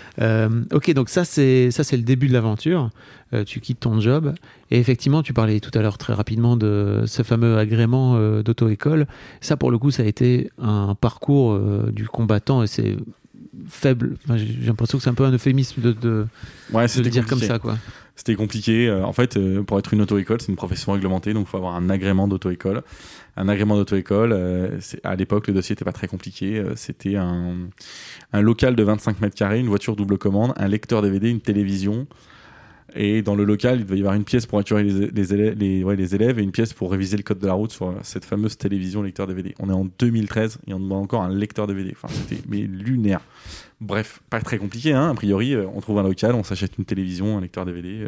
[0.19, 2.89] Euh, ok, donc ça c'est ça c'est le début de l'aventure.
[3.33, 4.33] Euh, tu quittes ton job
[4.71, 9.07] et effectivement tu parlais tout à l'heure très rapidement de ce fameux agrément euh, d'auto-école.
[9.39, 12.97] Ça pour le coup ça a été un parcours euh, du combattant et c'est
[13.69, 14.17] faible.
[14.25, 16.27] Enfin, j'ai l'impression que c'est un peu un euphémisme de, de,
[16.73, 17.77] Ouais, de le dire comme ça quoi.
[18.17, 18.91] C'était compliqué.
[18.91, 21.89] En fait, pour être une auto-école, c'est une profession réglementée, donc il faut avoir un
[21.89, 22.83] agrément d'auto-école.
[23.37, 26.59] Un agrément d'auto-école, euh, à l'époque, le dossier n'était pas très compliqué.
[26.59, 27.69] Euh, C'était un,
[28.33, 32.07] local de 25 mètres carrés, une voiture double commande, un lecteur DVD, une télévision.
[32.93, 36.43] Et dans le local, il devait y avoir une pièce pour assurer les, élèves, et
[36.43, 39.55] une pièce pour réviser le code de la route sur cette fameuse télévision lecteur DVD.
[39.59, 41.93] On est en 2013 et on demande encore un lecteur DVD.
[41.95, 43.21] Enfin, c'était lunaire.
[43.81, 45.09] Bref, pas très compliqué, hein.
[45.09, 48.01] A priori, euh, on trouve un local, on s'achète une télévision, un lecteur DVD.
[48.03, 48.07] euh,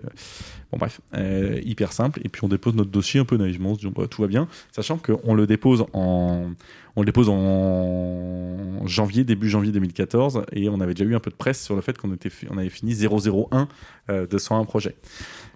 [0.72, 2.20] Bon, bref, euh, hyper simple.
[2.24, 4.28] Et puis on dépose notre dossier un peu naïvement, en se disant bah, tout va
[4.28, 6.52] bien, sachant qu'on le dépose en,
[6.96, 11.32] on le dépose en janvier, début janvier 2014, et on avait déjà eu un peu
[11.32, 13.68] de presse sur le fait qu'on était, on avait fini 001
[14.10, 14.96] euh, de 101 projets.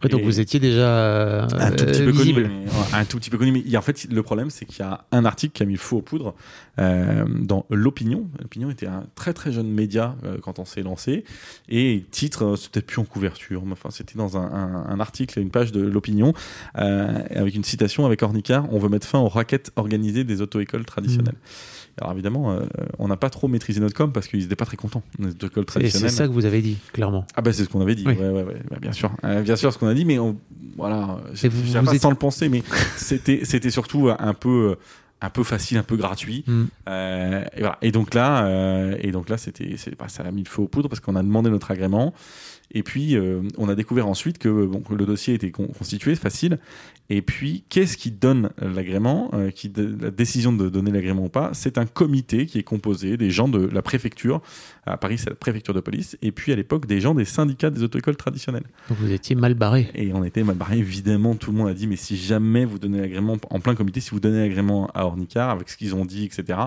[0.03, 2.33] Ouais, donc vous étiez déjà un tout petit euh, peu connu.
[2.33, 2.49] mais-
[2.93, 3.51] un tout petit peu connu.
[3.51, 5.73] Mais il en fait, le problème, c'est qu'il y a un article qui a mis
[5.73, 6.35] le feu aux poudres
[6.79, 8.27] euh, dans l'Opinion.
[8.39, 11.23] L'Opinion était un très très jeune média euh, quand on s'est lancé.
[11.67, 13.63] Et titre, c'était plus en couverture.
[13.65, 16.33] mais Enfin, c'était dans un, un- un article, une page de l'Opinion,
[16.75, 18.71] avec une citation avec Ornicar.
[18.71, 21.35] On veut mettre fin aux raquettes organisées des auto-écoles traditionnelles.
[21.99, 22.59] Alors évidemment, euh,
[22.99, 25.01] on n'a pas trop maîtrisé notre com parce qu'ils n'étaient pas très contents.
[25.17, 27.25] Les auto-écoles Et c'est ça que vous avez dit clairement.
[27.35, 28.13] Ah bah c'est ce qu'on avait dit, Oui.
[28.13, 30.37] ouais, ouais, ouais, bah, bien sûr, Euh, bien sûr ce qu'on a dit, mais on,
[30.77, 31.17] voilà,
[31.93, 32.63] j'ai pas le penser, mais
[32.97, 34.75] c'était c'était surtout un peu
[35.19, 36.65] un peu facile, un peu gratuit, Mm.
[36.89, 37.77] Euh, et voilà.
[37.81, 40.67] Et donc là, euh, et donc là, c'était bah, ça a mis le feu aux
[40.67, 42.13] poudres parce qu'on a demandé notre agrément.
[42.71, 46.15] Et puis, euh, on a découvert ensuite que, bon, que le dossier était con- constitué,
[46.15, 46.59] facile.
[47.09, 51.77] Et puis, qu'est-ce qui donne l'agrément qui La décision de donner l'agrément ou pas, c'est
[51.77, 54.41] un comité qui est composé des gens de la préfecture.
[54.87, 56.17] À Paris, c'est la préfecture de police.
[56.21, 58.65] Et puis, à l'époque, des gens des syndicats des auto-écoles traditionnelles.
[58.89, 59.89] Donc vous étiez mal barré.
[59.95, 62.79] Et on était mal barré, évidemment, tout le monde a dit, mais si jamais vous
[62.79, 66.05] donnez l'agrément, en plein comité, si vous donnez l'agrément à Ornicar, avec ce qu'ils ont
[66.05, 66.59] dit, etc.,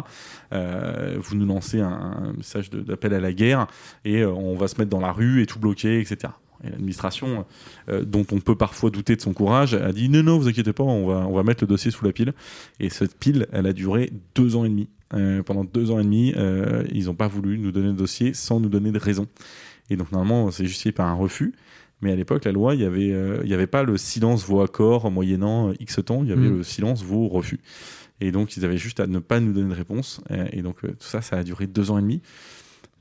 [0.53, 3.67] euh, vous nous lancez un, un message d'appel à la guerre,
[4.05, 6.33] et euh, on va se mettre dans la rue et tout bloquer, etc.
[6.63, 7.47] Et l'administration,
[7.89, 10.73] euh, dont on peut parfois douter de son courage, a dit, non, non, vous inquiétez
[10.73, 12.35] pas, on va, on va mettre le dossier sous la pile.
[12.81, 14.89] Et cette pile, elle a duré deux ans et demi.
[15.14, 18.33] Euh, pendant deux ans et demi, euh, ils n'ont pas voulu nous donner le dossier
[18.35, 19.27] sans nous donner de raison.
[19.90, 21.53] Et donc, normalement, c'est justifié par un refus.
[22.01, 24.44] Mais à l'époque, la loi, il n'y avait, euh, il y avait pas le silence
[24.44, 26.57] vaut accord moyennant X temps, il y avait Mm.
[26.59, 27.61] le silence vaut refus.
[28.20, 30.20] Et donc, ils avaient juste à ne pas nous donner de réponse.
[30.53, 32.20] Et donc, tout ça, ça a duré deux ans et demi.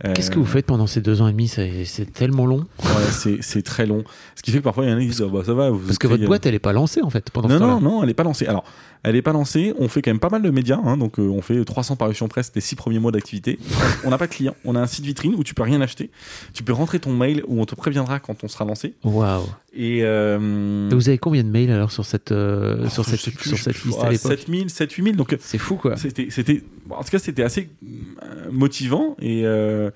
[0.01, 1.47] Qu'est-ce que vous faites pendant ces deux ans et demi?
[1.47, 2.65] C'est tellement long.
[2.83, 4.03] ouais, c'est, très long.
[4.35, 5.69] Ce qui fait que parfois, il y en a qui disent Ah bah, ça va.
[5.69, 8.01] Vous Parce que votre boîte, elle est pas lancée en fait pendant Non, non, non,
[8.01, 8.47] elle n'est pas lancée.
[8.47, 8.63] Alors,
[9.03, 9.73] elle n'est pas lancée.
[9.77, 10.79] On fait quand même pas mal de médias.
[10.83, 13.59] hein, donc, euh, on fait 300 parutions presse les six premiers mois d'activité.
[14.05, 14.55] on n'a pas de clients.
[14.63, 16.09] On a un site vitrine où tu peux rien acheter.
[16.53, 18.93] Tu peux rentrer ton mail où on te préviendra quand on sera lancé.
[19.03, 19.43] Waouh.
[19.73, 23.49] Et euh, Vous avez combien de mails alors sur cette, euh, oh, sur cette, plus,
[23.49, 25.15] sur cette liste ah, à l'époque 7000, 7 8000.
[25.15, 25.95] Donc, C'est fou quoi.
[25.95, 29.88] c'était, en tout cas, c'était assez euh, motivant et euh,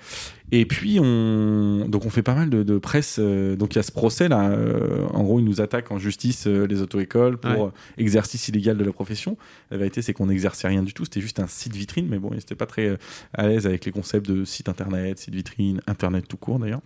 [0.51, 3.17] et puis on donc on fait pas mal de, de presse.
[3.19, 4.49] euh, donc il y a ce procès là.
[4.51, 7.61] euh, en gros, ils nous attaquent en justice euh, les auto-écoles pour Ouais.
[7.61, 9.37] euh, exercice illégal de la profession.
[9.71, 11.03] La vérité, c'est qu'on n'exerçait rien du tout.
[11.05, 12.97] C'était juste un site vitrine, mais bon, ils n'étaient pas très euh,
[13.33, 16.81] à l'aise avec les concepts de site internet, site vitrine, internet tout court d'ailleurs.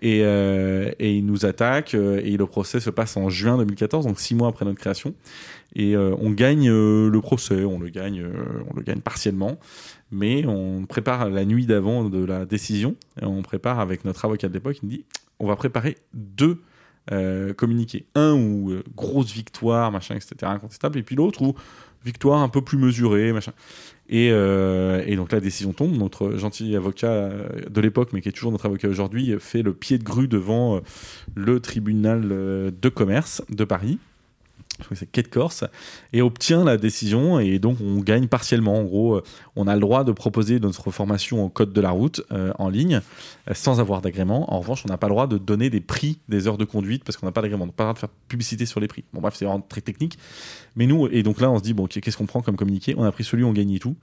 [0.00, 1.94] Et, euh, ils nous attaquent.
[1.94, 5.14] euh, Et le procès se passe en juin 2014, donc six mois après notre création.
[5.76, 8.26] Et euh, on gagne euh, le procès, on le gagne,
[8.70, 9.58] on le gagne partiellement,
[10.10, 12.96] mais on prépare la nuit d'avant de la décision.
[13.20, 14.78] Et on prépare avec notre avocat de l'époque.
[14.82, 15.04] Il nous dit,
[15.38, 16.60] on va préparer deux
[17.56, 18.06] communiqués.
[18.14, 21.54] Un où grosse victoire, machin, etc., incontestable, et puis l'autre où
[22.04, 23.52] victoire un peu plus mesurée, machin.
[24.10, 25.96] Et, euh, et donc la décision tombe.
[25.96, 29.72] Notre gentil avocat euh, de l'époque, mais qui est toujours notre avocat aujourd'hui, fait le
[29.72, 30.80] pied de grue devant euh,
[31.36, 33.98] le tribunal de commerce de Paris.
[34.88, 35.64] Que c'est Quai de Corse,
[36.12, 38.78] et obtient la décision, et donc on gagne partiellement.
[38.78, 39.22] En gros, euh,
[39.54, 42.68] on a le droit de proposer notre formation au code de la route euh, en
[42.68, 43.00] ligne,
[43.48, 44.52] euh, sans avoir d'agrément.
[44.52, 47.04] En revanche, on n'a pas le droit de donner des prix des heures de conduite,
[47.04, 47.64] parce qu'on n'a pas d'agrément.
[47.64, 49.04] On n'a pas le droit de faire publicité sur les prix.
[49.12, 50.18] Bon, bref, c'est vraiment très technique.
[50.74, 52.94] Mais nous, et donc là, on se dit, bon, qu'est-ce qu'on prend comme communiqué?
[52.96, 53.96] On a pris celui où on gagnait tout.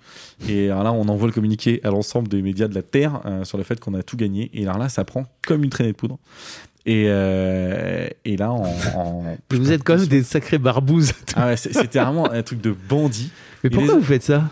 [0.48, 3.58] Et alors là, on envoie le communiqué à l'ensemble des médias de la Terre sur
[3.58, 4.50] le fait qu'on a tout gagné.
[4.54, 6.18] Et alors là, ça prend comme une traînée de poudre.
[6.90, 8.64] Et, euh, et là, en-
[9.52, 11.12] Vous êtes quand même des sacrés barbouzes.
[11.36, 13.30] Ah ouais, c'était vraiment un truc de bandit
[13.64, 14.50] Mais Et pourquoi les- vous faites ça?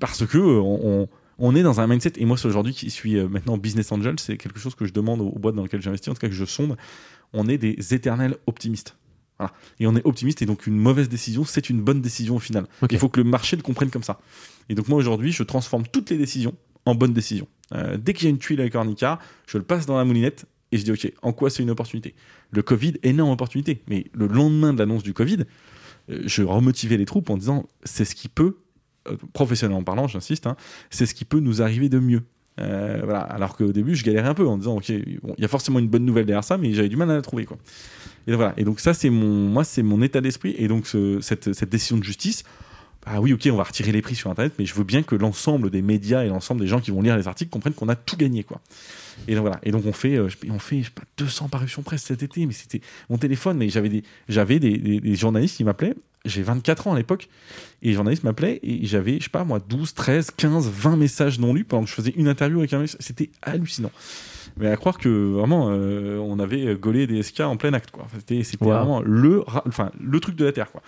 [0.00, 2.12] Parce que euh, on, on- on est dans un mindset.
[2.18, 4.92] Et moi, c'est aujourd'hui qui suis euh, maintenant business angel, c'est quelque chose que je
[4.92, 6.76] demande aux, boîtes dans lesquelles j'investis, en tout cas que je sonde.
[7.32, 8.96] On est des éternels optimistes.
[9.38, 9.52] Voilà.
[9.80, 12.66] Et on est optimiste, et donc une mauvaise décision, c'est une bonne décision au final.
[12.82, 12.92] Ok.
[12.92, 14.20] Il faut que le marché le comprenne comme ça.
[14.68, 16.54] Et donc moi, aujourd'hui, je transforme toutes les décisions
[16.86, 17.48] en bonnes décisions.
[17.74, 19.18] Euh, dès qu'il y a une tuile avec Ornica,
[19.48, 22.14] je le passe dans la moulinette et je dis, OK, en quoi c'est une opportunité?
[22.50, 23.82] Le Covid, énorme opportunité.
[23.88, 25.44] Mais le lendemain de l'annonce du Covid,
[26.10, 28.56] euh, je remotivais les troupes en disant, c'est ce qui peut,
[29.08, 30.56] euh, professionnellement parlant, j'insiste, hein,
[30.90, 32.22] c'est ce qui peut nous arriver de mieux.
[32.60, 33.20] Euh, voilà.
[33.20, 35.88] Alors qu'au début, je galérais un peu en disant, OK, il y a forcément une
[35.88, 37.44] bonne nouvelle derrière ça, mais j'avais du mal à la trouver.
[37.44, 37.56] Quoi.
[38.26, 38.54] Et donc, voilà.
[38.56, 40.54] Et donc ça, c'est mon, moi, c'est mon état d'esprit.
[40.58, 42.44] Et donc ce- cette, cette décision de justice,
[43.06, 45.16] ah oui, ok, on va retirer les prix sur Internet, mais je veux bien que
[45.16, 47.96] l'ensemble des médias et l'ensemble des gens qui vont lire les articles comprennent qu'on a
[47.96, 48.60] tout gagné, quoi.
[49.28, 49.58] Et donc voilà.
[49.62, 52.44] Et donc on fait, euh, on fait, je sais pas, 200 parutions presse cet été,
[52.46, 55.94] mais c'était mon téléphone, mais j'avais des, j'avais des, des- des journalistes qui m'appelaient.
[56.24, 57.28] J'ai 24 ans à l'époque,
[57.82, 61.40] et les journalistes m'appelaient et j'avais, je sais pas moi, 12, 13, 15, 20 messages
[61.40, 62.90] non lus pendant que je faisais une interview avec un mec.
[63.00, 63.90] C'était hallucinant.
[64.56, 68.06] Mais à croire que vraiment, euh, on avait gaulé des SK en plein acte, quoi.
[68.14, 68.70] C'était, c'était Wow.
[68.72, 70.82] vraiment le, enfin, le truc de la terre, quoi.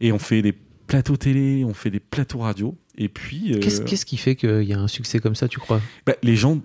[0.00, 0.54] Et on fait des
[0.86, 4.62] plateaux télé, on fait des plateaux radio, et puis euh, Qu'est-ce qu'est-ce qui fait qu'il
[4.62, 5.82] y a un succès comme ça, tu crois?
[6.06, 6.60] Bah, les gens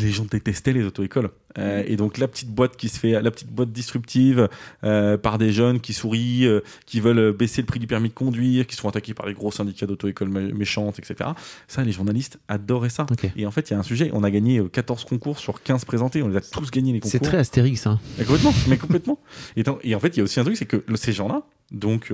[0.00, 1.30] les gens détestaient les auto-écoles.
[1.58, 4.48] Euh, et donc la petite boîte qui se fait la petite boîte disruptive
[4.84, 8.14] euh, par des jeunes qui sourient euh, qui veulent baisser le prix du permis de
[8.14, 11.28] conduire qui sont attaqués par les gros syndicats d'auto-écoles mé- méchantes etc
[11.68, 13.04] ça les journalistes adoraient ça.
[13.36, 14.08] Et en fait il y a un sujet.
[14.14, 16.22] On a gagné euh, 14 concours sur 15 présentés.
[16.22, 17.10] On les a tous gagnés les concours.
[17.10, 18.00] C'est très Astérix, hein.
[18.18, 19.18] mais complètement, mais complètement.
[19.56, 22.10] Et, et en fait, il y a aussi un truc, c'est que ces gens-là, donc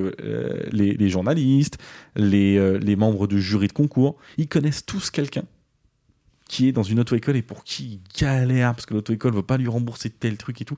[0.72, 1.78] les, les journalistes,
[2.16, 5.44] les, les membres du jury de concours, ils connaissent tous quelqu'un
[6.48, 9.56] qui est dans une auto-école et pour qui il galère parce que l'auto-école veut pas
[9.58, 10.76] lui rembourser tel truc et tout.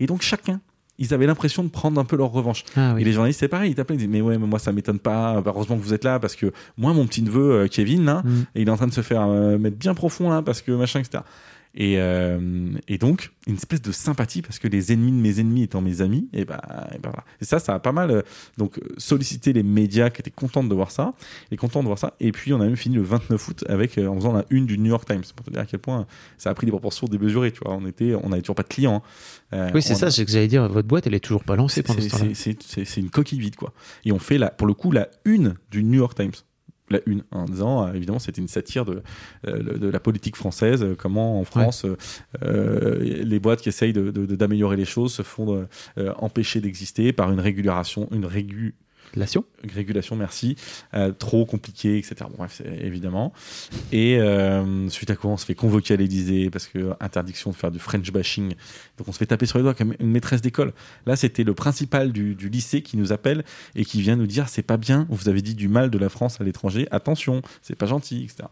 [0.00, 0.60] Et donc chacun,
[0.98, 2.64] ils avaient l'impression de prendre un peu leur revanche.
[2.76, 3.02] Ah oui.
[3.02, 4.98] Et les journalistes, c'est pareil, ils t'appellent, ils disent Mais ouais, mais moi ça m'étonne
[4.98, 8.04] pas, Bah, heureusement que vous êtes là parce que moi, mon petit neveu euh, Kevin,
[8.04, 8.30] là, Mm.
[8.56, 11.00] il est en train de se faire euh, mettre bien profond là parce que machin,
[11.00, 11.22] etc.
[11.76, 15.62] Et, euh, et donc, une espèce de sympathie parce que les ennemis de mes ennemis
[15.62, 16.58] étant mes amis, et ben,
[16.92, 17.24] et voilà.
[17.40, 18.22] Et ça, ça a pas mal euh,
[18.58, 21.14] donc sollicité les médias qui étaient contents de voir ça,
[21.52, 22.14] et contents de voir ça.
[22.18, 24.66] Et puis, on a même fini le 29 août avec euh, en faisant la une
[24.66, 26.06] du New York Times pour te dire à quel point
[26.38, 27.52] ça a pris des proportions démesurées.
[27.52, 29.02] Tu vois, on était, on avait toujours pas de clients.
[29.52, 29.56] hein.
[29.56, 31.54] Euh, Oui, c'est ça, a- c'est que j'allais dire, votre boîte, elle est toujours pas
[31.56, 32.30] lancée pendant ce temps-là.
[32.34, 33.72] c'est une coquille vide, quoi.
[34.04, 36.32] Et on fait, la, pour le coup, la une du New York Times.
[36.90, 39.02] La une, en disant, euh, évidemment, c'était une satire de,
[39.46, 41.86] euh, de la politique française, euh, comment en France,
[42.42, 45.66] euh, les boîtes qui essayent de- de- de- d'améliorer les choses se font
[46.18, 48.74] empêcher d'exister par une régulation, une régu,
[49.74, 50.56] Régulation, merci,
[50.94, 52.16] euh, trop compliqué, etc.
[52.20, 53.32] Bon, bref, évidemment.
[53.92, 57.56] Et euh, suite à quoi on se fait convoquer à l'Élysée parce que interdiction de
[57.56, 58.54] faire du French bashing.
[58.98, 60.72] Donc on se fait taper sur les doigts comme une maîtresse d'école.
[61.06, 63.44] Là, c'était le principal du lycée qui nous appelle
[63.74, 66.08] et qui vient nous dire c'est pas bien, vous avez dit du mal de la
[66.08, 68.48] France à l'étranger, attention, c'est pas gentil, etc.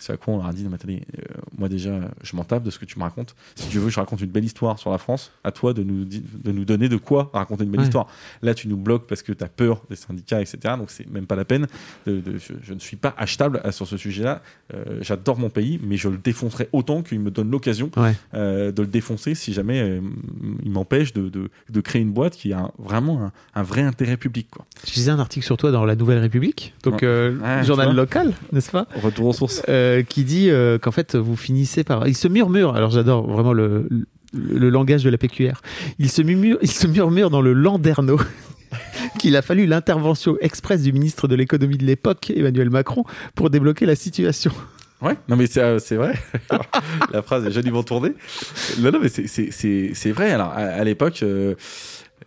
[0.00, 1.22] C'est à quoi on leur a dit, non, mais attendez, euh,
[1.58, 3.34] moi déjà, je m'en tape de ce que tu me racontes.
[3.54, 5.82] Si tu veux que je raconte une belle histoire sur la France, à toi de
[5.82, 7.86] nous, de nous donner de quoi raconter une belle Ouais.
[7.86, 8.06] histoire.
[8.42, 10.74] Là, tu nous bloques parce que tu as peur des syndicats, etc.
[10.78, 11.66] Donc, c'est même pas la peine.
[12.06, 14.42] De, de- je, je ne suis pas achetable sur ce sujet-là.
[14.74, 18.14] Euh, J'adore mon pays, mais je le défoncerai autant qu'il me donne l'occasion Ouais.
[18.34, 20.00] euh, de le défoncer si jamais euh,
[20.64, 23.82] il m'empêche de, de- de créer une boîte qui a un- vraiment un, un vrai
[23.82, 24.48] intérêt public.
[24.50, 24.64] Quoi.
[24.86, 27.00] Je lisais un article sur toi dans La Nouvelle République, donc Ouais.
[27.04, 28.86] euh, Ouais, journal local, n'est-ce pas?
[29.02, 29.62] Retour aux sources.
[29.90, 33.52] Euh, qui dit euh, qu'en fait vous finissez par il se murmure alors j'adore vraiment
[33.52, 33.88] le,
[34.32, 35.60] le, langage de la PQR
[35.98, 38.20] il se murmure il se murmure dans le landerneau
[39.18, 43.86] qu'il a fallu l'intervention express du ministre de l'économie de l'époque Emmanuel Macron pour débloquer
[43.86, 44.52] la situation
[45.02, 46.12] Ouais, non mais c'est euh, vrai.
[47.12, 48.12] la phrase est joliment tournée.
[48.80, 50.30] Non, non, mais c'est- vrai.
[50.30, 51.24] Alors, à, l'époque,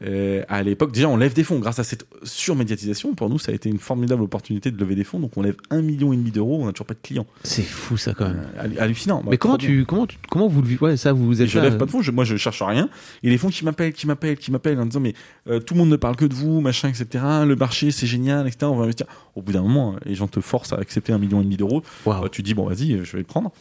[0.06, 1.60] euh, à l'époque, déjà, on lève des fonds.
[1.60, 5.04] Grâce à cette surmédiatisation, pour nous, ça a été une formidable opportunité de lever des
[5.04, 5.20] fonds.
[5.20, 6.60] Donc, on lève un million et demi d'euros.
[6.62, 7.26] On n'a toujours pas de clients.
[7.44, 8.42] C'est fou ça quand même.
[8.58, 9.20] Euh, hallu- hallucinant.
[9.22, 10.82] Bah, Mais comment tu, comment tu, comment vous le vivez?
[10.82, 12.90] Ouais, ça vous êtes je là, lève pas de fonds, je- moi je cherche rien.
[13.24, 15.14] Et les fonds qui m'appellent, qui m'appellent, qui m'appellent en disant mais
[15.50, 17.24] euh, tout le monde ne parle que de vous, machin, etc.
[17.46, 18.66] Le marché c'est génial, etc.
[18.72, 19.08] On va investir.
[19.36, 21.82] Au bout d'un moment, les gens te forcent à accepter un million et demi d'euros.
[22.06, 23.52] Bah, tu dis bon vas-y, je vais le prendre.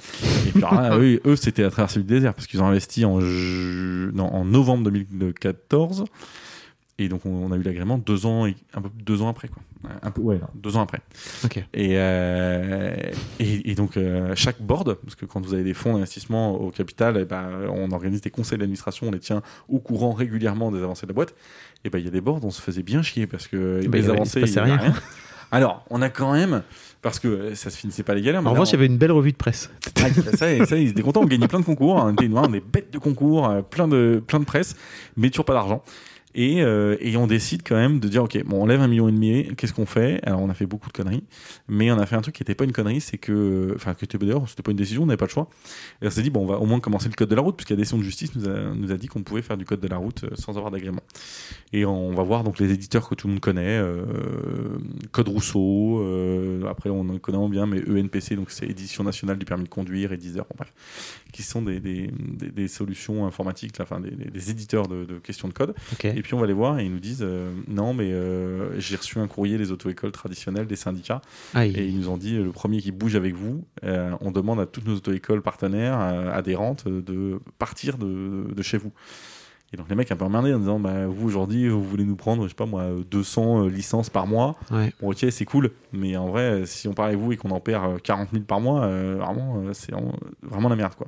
[0.46, 3.20] Et puis là, eux, eux, c'était à traverser le désert parce qu'ils ont investi en,
[3.20, 6.05] ju- non, en novembre 2014.
[7.04, 9.48] Et donc on, on a eu l'agrément deux ans et un peu deux ans après
[9.48, 9.62] quoi.
[10.02, 11.00] Un peu ouais, deux ans après.
[11.74, 12.94] Et, euh,
[13.40, 16.70] et, et donc, euh, chaque board, parce que quand vous avez des fonds d'investissement au
[16.70, 20.78] capital, eh ben, on organise des conseils d'administration, on les tient au courant régulièrement des
[20.82, 21.34] avancées de la boîte.
[21.84, 23.98] Et ben, il y a des boards, on se faisait bien chier parce que Bah,
[23.98, 24.94] il y les avancées, il avait rien.
[25.50, 26.62] Alors, on a quand même,
[27.02, 28.40] parce que ça se finissait pas les galères.
[28.40, 29.68] mais En revanche, il y avait une belle revue de presse.
[29.96, 32.64] ah, ça, ça, ils étaient contents, on gagnait plein de concours, on était, on est
[32.64, 34.76] bêtes de concours, euh, plein de, plein de presse,
[35.16, 35.82] mais toujours pas d'argent.
[36.34, 39.08] Et, euh, et on décide quand même de dire, ok, bon, on lève un million
[39.08, 40.20] et demi, qu'est-ce qu'on fait?
[40.24, 41.24] Alors on a fait beaucoup de conneries,
[41.68, 44.06] mais on a fait un truc qui n'était pas une connerie, c'est que, enfin, que
[44.16, 45.48] d'ailleurs, c'était pas une décision, on n'avait pas le choix.
[46.00, 47.56] Et on s'est dit, bon, on va au moins commencer le code de la route,
[47.56, 49.56] puisqu'il y a des décision de justice nous a, nous a dit qu'on pouvait faire
[49.56, 51.02] du code de la route euh, sans avoir d'agrément.
[51.72, 54.04] Et on va voir donc les éditeurs que tout le monde connaît, euh,
[55.10, 59.44] Code Rousseau, euh, après on en connaît bien, mais ENPC, donc c'est Édition nationale du
[59.44, 60.72] permis de conduire, et Deezer, bon, bref,
[61.32, 65.52] qui sont des, des, des- des solutions informatiques, enfin des, éditeurs de, de questions de
[65.54, 65.74] code.
[65.92, 66.04] Ok.
[66.04, 68.96] Et puis on va les voir et ils nous disent euh, non, mais euh, j'ai
[68.96, 71.20] reçu un courrier des auto-écoles traditionnelles, des syndicats,
[71.54, 71.72] Aïe.
[71.76, 74.61] et ils nous ont dit euh, le premier qui bouge avec vous, euh, on demande
[74.61, 75.98] à toutes nos auto-écoles partenaires
[76.32, 78.92] adhérentes de partir de, de chez vous.
[79.74, 82.14] Et donc les mecs un peu emmerdés en disant bah, vous aujourd'hui vous voulez nous
[82.14, 84.54] prendre je sais pas moi 200 euh, licences par mois.
[84.70, 84.92] Ouais.
[85.00, 87.61] Bon ok c'est cool mais en vrai si on part avec vous et qu'on en
[87.61, 91.06] perd euh, 40 000 par mois vraiment c'est en- vraiment la merde quoi.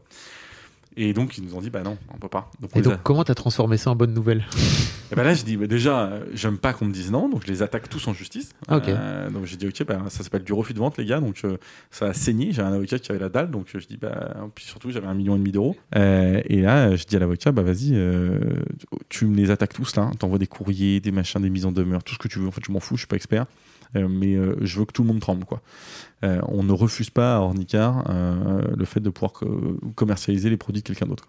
[0.97, 2.51] Et donc ils nous ont dit bah non on peut pas.
[2.61, 4.45] Donc, Et les a- donc, comment t'as transformé ça en bonne nouvelle?
[5.13, 7.53] Et ben là, je dis, bah déjà, j'aime pas qu'on me dise non, donc je
[7.53, 8.53] les attaque tous en justice.
[8.67, 8.89] Ah, ok.
[8.89, 11.43] Euh, donc j'ai dit, ok, bah, ça s'appelle du refus de vente, les gars, donc
[11.45, 11.59] euh,
[11.91, 12.53] ça a saigné.
[12.53, 15.07] J'avais un avocat qui avait la dalle, donc euh, je dis, bah, puis surtout, j'avais
[15.07, 15.77] un million et demi d'euros.
[15.95, 17.95] Euh, et là, je dis à l'avocat, bah vas-y,
[19.11, 22.03] tu me les attaques tous là, t'envoies des courriers, des machins, des mises en demeure,
[22.03, 22.49] tout ce que tu veux.
[22.49, 23.45] En fait, je m'en fous, je suis pas expert.
[23.97, 25.61] Euh, mais euh, je veux que tout le monde tremble quoi.
[26.25, 28.05] Euh, on ne refuse pas à Ornicar
[28.77, 31.29] le fait de pouvoir co- commercialiser les produits de quelqu'un d'autre.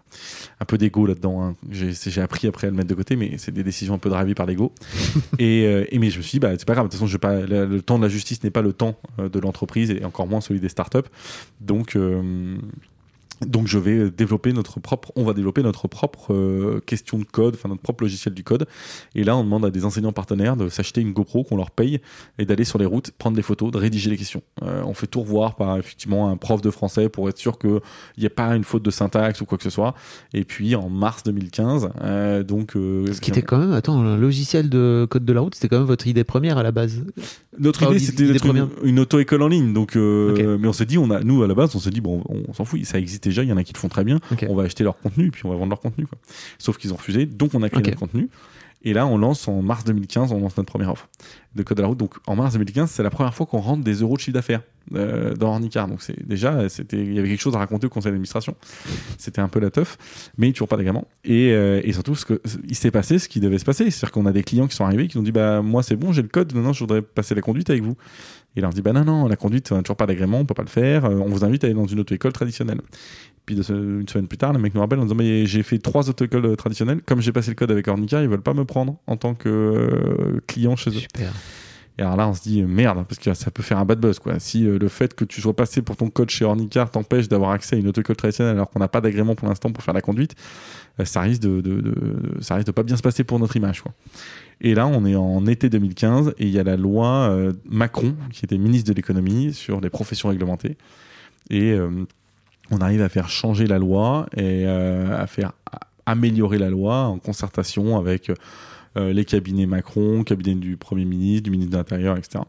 [0.58, 1.42] Un peu d'ego là-dedans.
[1.42, 1.54] hein.
[1.70, 4.34] J'ai appris après à le mettre de côté, mais c'est des décisions un peu drivées
[4.34, 4.72] par l'ego.
[5.38, 6.86] et, et mais je me suis dit, bah, c'est pas grave.
[6.86, 8.72] De toute façon, je vais pas, le, le temps de la justice n'est pas le
[8.72, 11.08] temps de l'entreprise et encore moins celui des startups.
[11.60, 11.94] Donc
[13.44, 17.54] donc je vais développer notre propre, on va développer notre propre euh, question de code,
[17.54, 18.66] enfin notre propre logiciel du code.
[19.14, 22.00] Et là, on demande à des enseignants partenaires de s'acheter une GoPro qu'on leur paye
[22.38, 24.42] et d'aller sur les routes, prendre des photos, de rédiger les questions.
[24.62, 27.80] Euh, on fait tout revoir par effectivement un prof de français pour être sûr qu'il
[28.18, 29.94] n'y ait pas une faute de syntaxe ou quoi que ce soit.
[30.32, 34.70] Et puis en mars 2015, euh, donc Ce qui était quand même, attends, un logiciel
[34.70, 37.04] de code de la route, c'était quand même votre idée première à la base.
[37.58, 38.46] Notre idée, c'était d'être
[38.82, 39.72] une, auto-école en ligne.
[39.72, 40.60] Donc, euh, Ok.
[40.60, 42.52] mais on s'est dit, on a, nous à la base, on s'est dit, bon, on,
[42.52, 44.20] s'en fout, ça existe déjà, il y en a qui le font très bien.
[44.48, 46.06] On va acheter leur contenu et puis on va vendre leur contenu.
[46.06, 46.18] Quoi.
[46.58, 48.28] Sauf qu'ils ont refusé, donc on a créé notre contenu.
[48.82, 51.08] Et là, on lance en mars 2015, on lance notre première offre
[51.54, 51.98] de code de la route.
[51.98, 54.62] Donc en mars 2015, c'est la première fois qu'on rentre des euros de chiffre d'affaires
[54.94, 55.88] euh, dans Ornicar.
[55.88, 58.54] Donc c'est déjà, c'était, il y avait quelque chose à raconter au conseil d'administration.
[59.18, 59.98] C'était un peu la teuf,
[60.38, 61.08] mais toujours pas d'agrément.
[61.24, 63.90] Et, euh, et surtout, ce que, il s'est passé ce qui devait se passer.
[63.90, 66.12] C'est-à-dire qu'on a des clients qui sont arrivés qui ont dit, bah moi c'est bon,
[66.12, 67.96] j'ai le code, maintenant je voudrais passer la conduite avec vous.
[68.54, 70.44] Et là on dit, bah non, non, la conduite, on n'a toujours pas d'agrément, on
[70.44, 71.04] peut pas le faire.
[71.04, 72.80] Euh, On vous invite à aller dans une auto-école traditionnelle.
[73.44, 73.62] Puis de
[74.00, 76.56] une semaine plus tard, le mec nous rappelle en disant mais j'ai fait trois auto-écoles
[76.56, 77.00] traditionnelles.
[77.02, 80.40] Comme j'ai passé le code avec Ornica, ils veulent pas me prendre en tant que
[80.48, 81.00] client chez eux.
[81.00, 81.32] Super.
[81.98, 83.98] Et alors là, on se dit euh, merde, parce que ça peut faire un bad
[83.98, 84.38] buzz quoi.
[84.38, 87.52] Si euh, le fait que tu sois passé pour ton code chez Ornicar t'empêche d'avoir
[87.52, 90.02] accès à une auto-école traditionnelle alors qu'on n'a pas d'agrément pour l'instant pour faire la
[90.02, 90.34] conduite,
[91.00, 91.94] euh, ça risque de,
[92.40, 93.92] ça risque de pas bien se passer pour notre image quoi.
[94.60, 98.46] Et là, on est en été 2015 et il y a la loi Macron qui
[98.46, 100.78] était ministre de l'économie sur les professions réglementées
[101.50, 101.78] et
[102.70, 105.52] on arrive à faire changer la loi et à faire
[106.06, 108.30] améliorer la loi en concertation avec
[108.96, 112.44] les cabinets Macron, cabinet du Premier ministre, du ministre de l'Intérieur, etc.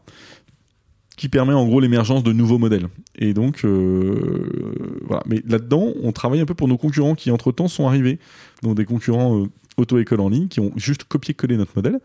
[1.16, 2.88] Qui permet en gros l'émergence de nouveaux modèles.
[3.18, 5.22] Et donc, euh, voilà.
[5.26, 8.18] Mais là-dedans, on travaille un peu pour nos concurrents qui, entre-temps, sont arrivés.
[8.62, 9.46] Donc, des concurrents euh,
[9.78, 12.00] auto-école en ligne qui ont juste copié-collé notre modèle.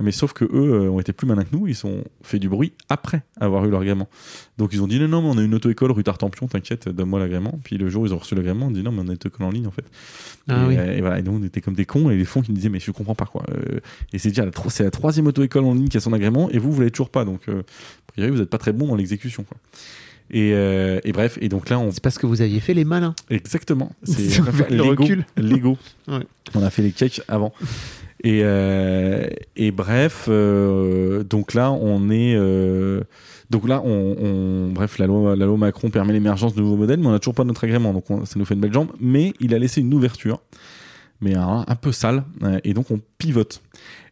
[0.00, 1.66] Mais sauf que eux euh, ont été plus malins que nous.
[1.66, 4.08] Ils ont fait du bruit après avoir eu l'agrément.
[4.56, 7.20] Donc, ils ont dit non, non, mais on a une auto-école rue Tartampion, t'inquiète, donne-moi
[7.20, 7.58] l'agrément.
[7.64, 9.12] Puis le jour où ils ont reçu l'agrément, on dit non, mais on a une
[9.12, 9.84] auto-école en ligne en fait.
[10.48, 10.76] Ah et, oui.
[10.78, 12.56] euh, et voilà, et nous on était comme des cons et les fonds qui nous
[12.56, 13.42] disaient mais je comprends pas quoi.
[13.50, 13.80] Euh,
[14.12, 16.58] et c'est déjà la, c'est la troisième auto-école en ligne qui a son agrément et
[16.58, 17.52] vous vous l'avez toujours pas donc a
[18.06, 19.56] priori vous êtes pas très bon dans l'exécution quoi.
[20.30, 22.84] Et, euh, et bref, et donc là, on C'est parce que vous aviez fait les
[22.84, 23.14] malins.
[23.30, 23.92] Exactement.
[24.02, 24.38] C'est
[24.70, 25.02] le Lego.
[25.02, 25.24] recul.
[25.36, 25.78] Lego.
[26.08, 26.26] Ouais.
[26.54, 27.52] On a fait les cakes avant.
[28.24, 32.34] Et, euh, et bref, euh, donc là, on est.
[33.50, 36.98] donc là, on, on- bref, la loi, la loi Macron permet l'émergence de nouveaux modèles,
[36.98, 38.88] mais on n'a toujours pas notre agrément, donc on- ça nous fait une belle jambe.
[38.98, 40.40] Mais il a laissé une ouverture,
[41.20, 42.24] mais un, un peu sale,
[42.64, 43.60] et donc on pivote.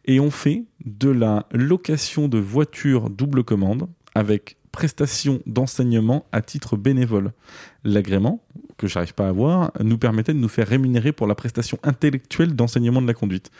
[0.05, 6.75] Et on fait de la location de voitures double commande avec prestation d'enseignement à titre
[6.75, 7.31] bénévole.
[7.85, 8.41] L'agrément,
[8.77, 12.53] que j'arrive pas à avoir, nous permettait de nous faire rémunérer pour la prestation intellectuelle
[12.53, 13.51] d'enseignement de la conduite.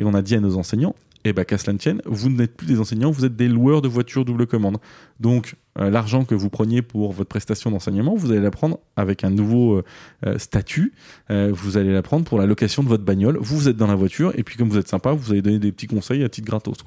[0.00, 2.56] Et on a dit à nos enseignants, eh ben qu'à cela ne tienne, vous n'êtes
[2.56, 4.78] plus des enseignants, vous êtes des loueurs de voitures double commande.
[5.20, 9.22] Donc euh, l'argent que vous preniez pour votre prestation d'enseignement, vous allez la prendre avec
[9.22, 9.84] un nouveau euh,
[10.26, 10.92] euh, statut.
[11.30, 13.38] Vous allez la prendre pour la location de votre bagnole.
[13.40, 15.70] Vous, êtes dans la voiture et puis comme vous êtes sympa, vous allez donner des
[15.70, 16.78] petits conseils à titre gratos.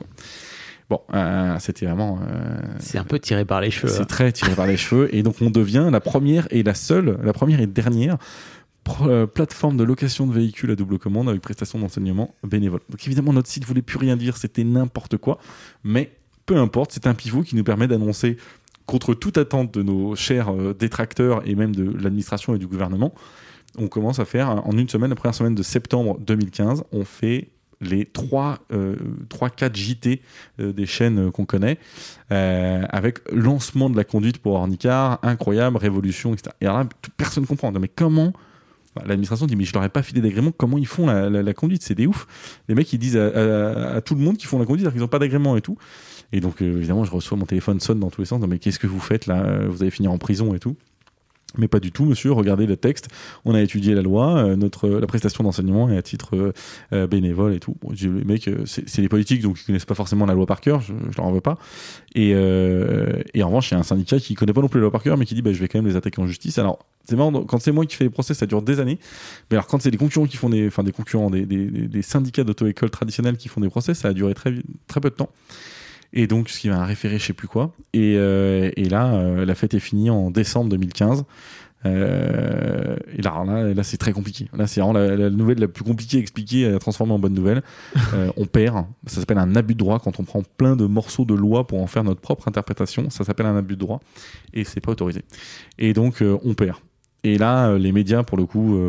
[0.90, 2.20] Bon, euh, c'était vraiment.
[2.22, 3.92] euh, C'est un peu tiré par les cheveux.
[3.92, 4.06] c'est hein.
[4.06, 5.14] très tiré par les cheveux.
[5.14, 8.18] Et donc, on devient la première et la seule, la première et dernière
[9.02, 12.80] euh, plateforme de location de véhicules à double commande avec prestation d'enseignement bénévole.
[12.90, 15.40] Donc, évidemment, notre site voulait plus rien dire, c'était n'importe quoi.
[15.84, 16.12] Mais
[16.46, 18.38] peu importe, c'est un pivot qui nous permet d'annoncer
[18.86, 23.14] contre toute attente de nos chers euh, détracteurs et même de l'administration et du gouvernement,
[23.78, 27.50] on commence à faire en une semaine, la première semaine de septembre 2015, on fait
[27.82, 28.60] les 3,
[29.56, 30.22] 4 JT
[30.60, 31.78] euh, des chaînes euh, qu'on connaît,
[32.32, 36.56] euh, avec lancement de la conduite pour Ornicar, incroyable, révolution, etc.
[36.62, 37.72] Et alors là, personne ne comprend.
[37.72, 38.34] Mais comment
[39.06, 40.52] L'administration dit mais je leur ai pas filé d'agrément.
[40.52, 41.84] Comment ils font la, conduite?
[41.84, 42.28] C'est des ouf.
[42.68, 45.08] Les mecs ils disent à, tout le monde qu'ils font la conduite alors qu'ils n'ont
[45.08, 45.78] pas d'agrément et tout.
[46.34, 48.42] Et donc euh, évidemment je reçois mon téléphone sonne dans tous les sens.
[48.48, 49.44] Mais qu'est-ce que vous faites là?
[49.44, 50.76] Euh, Vous allez finir en prison et tout.
[51.56, 52.32] Mais pas du tout, monsieur.
[52.34, 53.08] Regardez le texte.
[53.46, 54.38] On a étudié la loi.
[54.38, 56.54] euh, notre la prestation d'enseignement est à titre euh,
[56.94, 57.76] euh, bénévole et tout.
[58.00, 60.82] Les mecs, euh, c'est des politiques, donc ils connaissent pas forcément la loi par cœur.
[60.82, 61.58] Je, leur en veux pas.
[62.16, 64.84] Et, euh, en revanche, il y a un syndicat qui connaît pas non plus la
[64.84, 66.58] loi par cœur, mais qui dit bah, je vais quand même les attaquer en justice.
[66.58, 67.32] Alors c'est marrant.
[67.46, 69.00] Quand c'est moi qui fais les procès, ça dure des années.
[69.50, 72.90] Mais alors quand c'est des concurrents qui font des, enfin des concurrents, des, syndicats d'auto-école
[72.90, 74.54] traditionnels qui font des procès, ça a duré très
[74.88, 75.30] très peu de temps.
[76.14, 77.74] Et donc, ce qui va référer, je sais plus quoi.
[77.94, 81.26] Et, euh, et là, euh, la fête est finie en décembre 2015.
[81.86, 84.50] Euh, et là, là, là c'est très compliqué.
[84.54, 87.34] Là, c'est vraiment la, la nouvelle la plus compliquée à expliquer, à transformer en bonne
[87.34, 87.62] nouvelle.
[88.14, 88.86] Euh, on perd.
[89.06, 91.82] Ça s'appelle un abus de droit quand on prend plein de morceaux de loi pour
[91.82, 93.10] en faire notre propre interprétation.
[93.10, 94.00] Ça s'appelle un abus de droit
[94.54, 95.24] et c'est pas autorisé.
[95.78, 96.78] Et donc, euh, on perd.
[97.26, 98.80] Et là, les médias, pour le coup,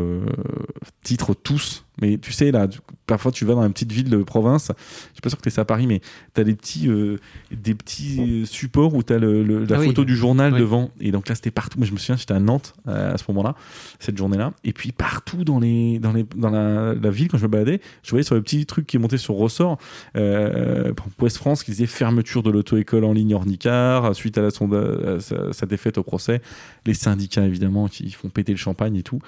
[1.03, 1.85] titrent tous.
[2.01, 5.13] Mais tu sais, là, tu- parfois tu vas dans une petite ville de province, je
[5.13, 5.99] suis pas sûr que tu ça à Paris, mais
[6.33, 7.17] tu as des petits, euh,
[7.51, 9.87] des petits euh, supports où tu as le, le- la Ah oui.
[9.87, 10.59] photo du journal Oui.
[10.59, 10.91] devant.
[11.01, 11.77] Et donc là, c'était partout.
[11.77, 13.55] Moi, je me souviens, j'étais à Nantes euh, à ce moment-là,
[13.99, 14.53] cette journée-là.
[14.63, 17.81] Et puis partout dans, les, dans, les, dans la, la ville, quand je me baladais,
[18.03, 19.77] je voyais sur les petits trucs qui montaient sur ressort,
[20.15, 24.71] euh, Ouest France qui disait fermeture de l'auto-école en ligne Ornicar suite à, la, son-
[24.71, 26.41] à sa, sa défaite au procès.
[26.85, 29.19] Les syndicats, évidemment, qui font péter le champagne et tout.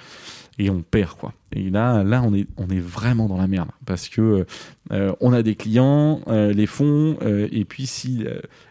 [0.59, 1.34] Et on perd, quoi.
[1.53, 3.70] Et là, là on, est, on est vraiment dans la merde.
[3.86, 4.45] Parce que
[4.91, 8.26] euh, on a des clients, euh, les fonds, euh, et puis si,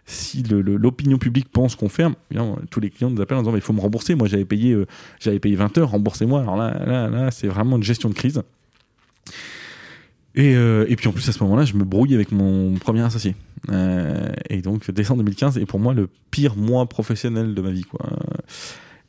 [0.07, 2.39] si l'opinion publique pense qu'on ferme, eh
[2.71, 4.15] tous les clients nous appellent en disant il faut me rembourser.
[4.15, 4.77] Moi, j'avais payé,
[5.41, 6.41] payé 20 heures, remboursez-moi.
[6.41, 8.43] Alors là, là, là c'est vraiment une gestion de crise.
[10.37, 13.35] Et, et puis en plus, à ce moment-là, je me brouille avec mon premier associé.
[14.49, 17.85] Et donc, décembre 2015 est pour moi le pire mois professionnel de ma vie.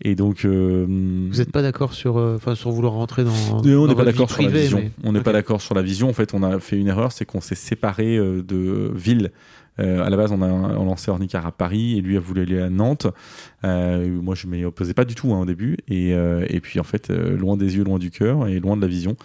[0.03, 0.45] Et donc.
[0.45, 3.61] euh, Vous n'êtes pas d'accord sur, euh, enfin, sur vouloir rentrer dans.
[3.63, 4.79] et on n'est pas d'accord sur la vision.
[4.79, 6.09] mais- On n'est pas d'accord sur la vision.
[6.09, 9.31] En fait, on a fait une erreur, c'est qu'on s'est séparé euh, de ville.
[9.79, 12.41] Euh, à la base, on a on lancé Ornicar à Paris et lui a voulu
[12.41, 13.07] aller à Nantes.
[13.63, 15.77] Euh, moi, je m'y opposais pas du tout hein, au début.
[15.87, 18.75] Et, euh, et puis, en fait, euh, loin des yeux, loin du cœur et loin
[18.75, 19.15] de la vision.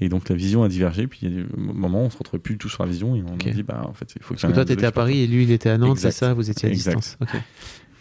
[0.00, 1.06] Et donc, la vision a divergé.
[1.06, 2.90] Puis, il y a des moments où on se retrouvait plus du tout sur la
[2.90, 4.86] vision et on a dit, bah, en fait, il faut Parce que toi, tu étais
[4.86, 6.32] à Paris et lui, il était à Nantes, c'est ça?
[6.32, 6.96] Vous étiez à Exact.
[6.96, 7.18] distance.
[7.20, 7.38] Ok.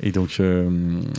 [0.01, 0.69] Et donc, euh,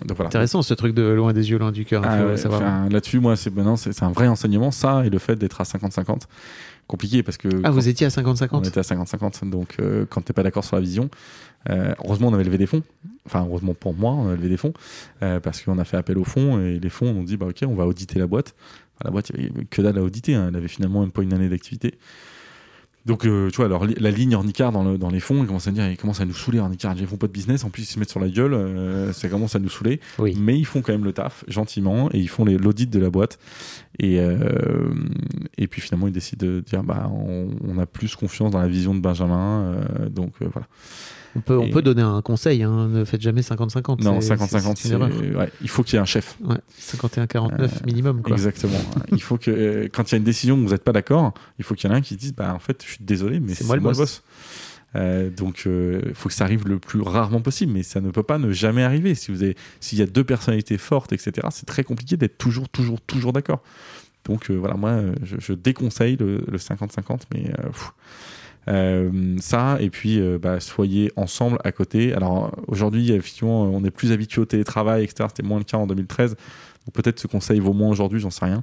[0.07, 0.29] donc voilà.
[0.29, 2.03] Intéressant ce truc de loin des yeux, loin du cœur.
[2.05, 5.61] Ah ouais, Là-dessus, moi, c'est maintenant, c'est un vrai enseignement, ça, et le fait d'être
[5.61, 6.23] à 50-50.
[6.87, 7.49] Compliqué parce que.
[7.63, 9.49] ah, vous étiez à On 50-50 était à 50-50.
[9.49, 11.09] Donc, euh, quand t'es pas d'accord sur la vision,
[11.69, 12.83] euh, heureusement, on avait levé des fonds.
[13.27, 14.73] Enfin, heureusement pour moi, on a levé des fonds
[15.23, 17.59] euh, parce qu'on a fait appel aux fonds et les fonds ont dit bah ok,
[17.69, 18.55] on va auditer la boîte.
[18.97, 20.35] Enfin, la boîte, il y avait que dalle à auditer.
[20.35, 20.47] hein.
[20.49, 21.95] Elle avait finalement même pas une année d'activité.
[23.11, 25.67] Donc, euh, tu vois, alors la ligne Ornicard dans, le- dans les fonds, ils commencent
[25.67, 26.95] à dire, ils commencent à nous saouler Ornicard.
[26.99, 29.29] Ils font pas de business, en plus ils se mettent sur la gueule, euh, ça
[29.29, 30.01] commence à nous saouler.
[30.19, 30.37] Oui.
[30.39, 33.39] Mais ils font quand même le taf, gentiment, et ils font l'audit de la boîte.
[33.99, 34.95] Et, euh,
[35.59, 38.69] et puis finalement, ils décident de dire bah, on, on a plus confiance dans la
[38.69, 39.63] vision de Benjamin.
[39.75, 40.69] euh, donc euh, voilà.
[41.37, 44.03] On peut, on peut donner un conseil, hein, ne faites jamais 50-50.
[44.03, 46.37] Non, c'est- 50-50, c'est ouais, il faut qu'il y ait un chef.
[46.43, 48.23] Ouais, 51-49 minimum.
[48.23, 48.33] Quoi.
[48.33, 48.81] Exactement.
[49.13, 51.33] il faut que euh, quand il y a une décision où vous n'êtes pas d'accord,
[51.59, 53.39] il faut qu'il y en ait un qui dise bah, en fait, je suis désolé,
[53.39, 54.23] mais C'est moi moi, le boss.
[54.97, 58.25] Euh, donc, il faut que ça arrive le plus rarement possible, mais ça ne peut
[58.25, 59.15] pas ne jamais arriver.
[59.15, 62.69] Si vous avez, s'il y a deux personnalités fortes, etc., c'est très compliqué d'être toujours,
[62.69, 63.63] toujours, toujours d'accord.
[64.25, 67.69] Donc voilà, moi, je, je déconseille le 50-50, mais euh,
[69.41, 72.15] ça, et puis bah, soyez ensemble à côté.
[72.15, 75.29] Alors aujourd'hui, effectivement, on est plus habitué au télétravail, etc.
[75.29, 76.37] C'était moins le cas en 2013
[76.93, 78.63] peut-être ce conseil vaut moins aujourd'hui, j'en sais rien.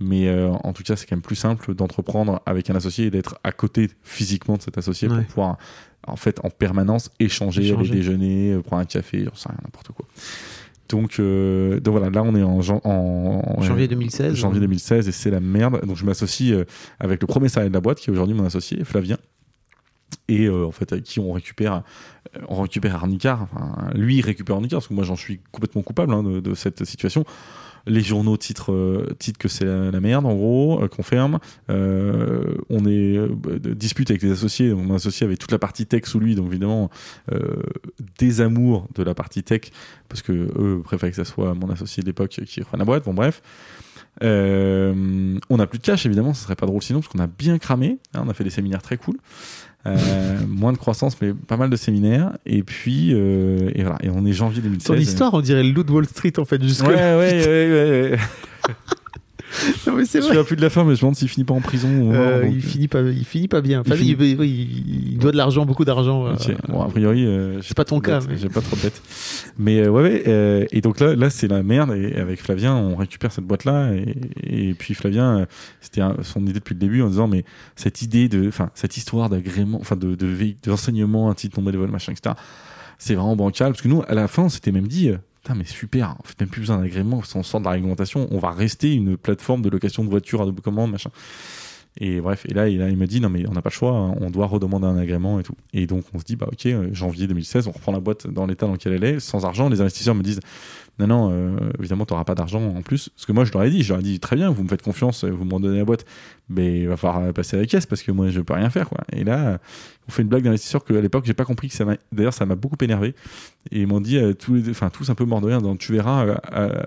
[0.00, 3.10] Mais euh, en tout cas, c'est quand même plus simple d'entreprendre avec un associé et
[3.10, 5.58] d'être à côté physiquement de cet associé pour pouvoir,
[6.06, 9.88] en fait, en permanence échanger, aller déjeuner, euh, prendre un café, j'en sais rien, n'importe
[9.88, 10.06] quoi.
[10.88, 14.34] Donc, euh, donc voilà, là on est en, en, janvier 2016.
[14.34, 15.84] Janvier 2016 et c'est la merde.
[15.84, 16.56] Donc je m'associe
[17.00, 19.18] avec le premier salarié de la boîte qui est aujourd'hui mon associé, Flavien
[20.28, 21.82] et en fait avec qui on récupère
[22.48, 26.12] on récupère Arnica enfin, lui il récupère Arnica parce que moi j'en suis complètement coupable
[26.12, 27.24] hein, de, cette situation
[27.86, 31.38] les journaux titrent, euh, que c'est la, merde, en gros, euh, confirment.
[31.70, 33.18] Euh, on est
[33.74, 34.72] dispute avec les associés.
[34.74, 36.90] Mon associé avait toute la partie tech sous lui, donc évidemment,
[38.18, 39.70] des amours de la partie tech,
[40.08, 43.04] parce que eux préfèrent que ça soit mon associé de l'époque qui reprenne la boîte.
[43.04, 43.42] Bon, bref.
[44.20, 47.58] on n'a plus de cash, évidemment, ce serait pas drôle sinon, parce qu'on a bien
[47.58, 47.98] cramé.
[48.14, 49.16] Hein, on a fait des séminaires très cool.
[49.86, 52.32] Euh, moins de croissance, mais pas mal de séminaires.
[52.44, 53.98] Et puis, euh, et voilà.
[54.02, 54.86] Et on est janvier 2016.
[54.86, 57.46] Ton histoire, on dirait le loup de Wall Street, en fait, jusque Ouais, ouais, ouais,
[57.46, 58.18] ouais, ouais.
[59.86, 61.54] Non, mais Je suis plus de la fin, mais je me demande s'il finit pas
[61.54, 62.12] en prison.
[62.12, 63.80] Euh, il, finit pas, il finit pas bien.
[63.80, 66.34] Enfin, il, il, doit de l'argent, beaucoup d'argent.
[66.68, 67.26] Bon, a priori,
[67.62, 68.20] c'est pas ton cas.
[68.36, 69.02] J'ai pas trop de dettes.
[69.58, 70.68] Mais ouais, ouais.
[70.70, 71.92] et donc là, là c'est la merde.
[71.92, 73.92] Et avec Flavien, on récupère cette boîte-là.
[74.42, 75.46] Et, puis Flavien,
[75.80, 77.44] c'était son idée depuis le début en disant, mais
[77.76, 81.90] cette idée de, enfin, cette histoire d'agrément, enfin, de, de, d'enseignement, un titre non bénévole,
[81.90, 82.34] machin, etc.
[82.98, 83.72] C'est vraiment bancal.
[83.72, 85.10] Parce que nous, à la fin, on s'était même dit,
[85.54, 88.50] mais super, on fait même plus besoin d'agrément, on sort de la réglementation, on va
[88.50, 91.10] rester une plateforme de location de voitures à double commande, machin.
[91.98, 94.14] Et bref, et là, il, me dit non mais on n'a pas le choix, hein,
[94.20, 95.54] on doit redemander un agrément et tout.
[95.72, 98.46] Et donc on se dit bah ok, euh, janvier 2016, on reprend la boîte dans
[98.46, 99.70] l'état dans lequel elle est, sans argent.
[99.70, 100.40] Les investisseurs me disent
[100.98, 103.08] non non, euh, évidemment tu n'auras pas d'argent en plus.
[103.16, 104.68] Ce que moi je leur ai dit, je leur ai dit très bien, vous me
[104.68, 106.04] faites confiance, vous me donnez la boîte,
[106.48, 108.88] mais il va falloir passer à la caisse parce que moi je peux rien faire
[108.88, 108.98] quoi.
[109.12, 109.58] Et là,
[110.08, 111.96] on fait une blague d'investisseur que à l'époque j'ai pas compris que ça m'a.
[112.12, 113.14] D'ailleurs ça m'a beaucoup énervé.
[113.72, 115.60] Et ils m'ont dit euh, tous, enfin tous un peu morts de rien.
[115.76, 116.38] tu verras,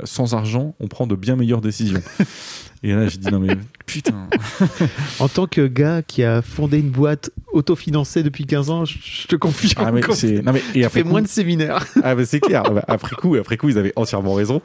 [0.06, 2.02] sans argent, on prend de bien meilleures décisions.
[2.82, 4.30] Et là, j'ai dit non mais putain.
[5.20, 9.36] en tant que gars qui a fondé une boîte autofinancée depuis 15 ans, je, te
[9.36, 11.86] confie Ah mais c'est non mais et après moins de séminaires.
[12.04, 12.64] ah mais c'est clair.
[12.88, 14.62] Après coup, après coup, ils avaient entièrement raison.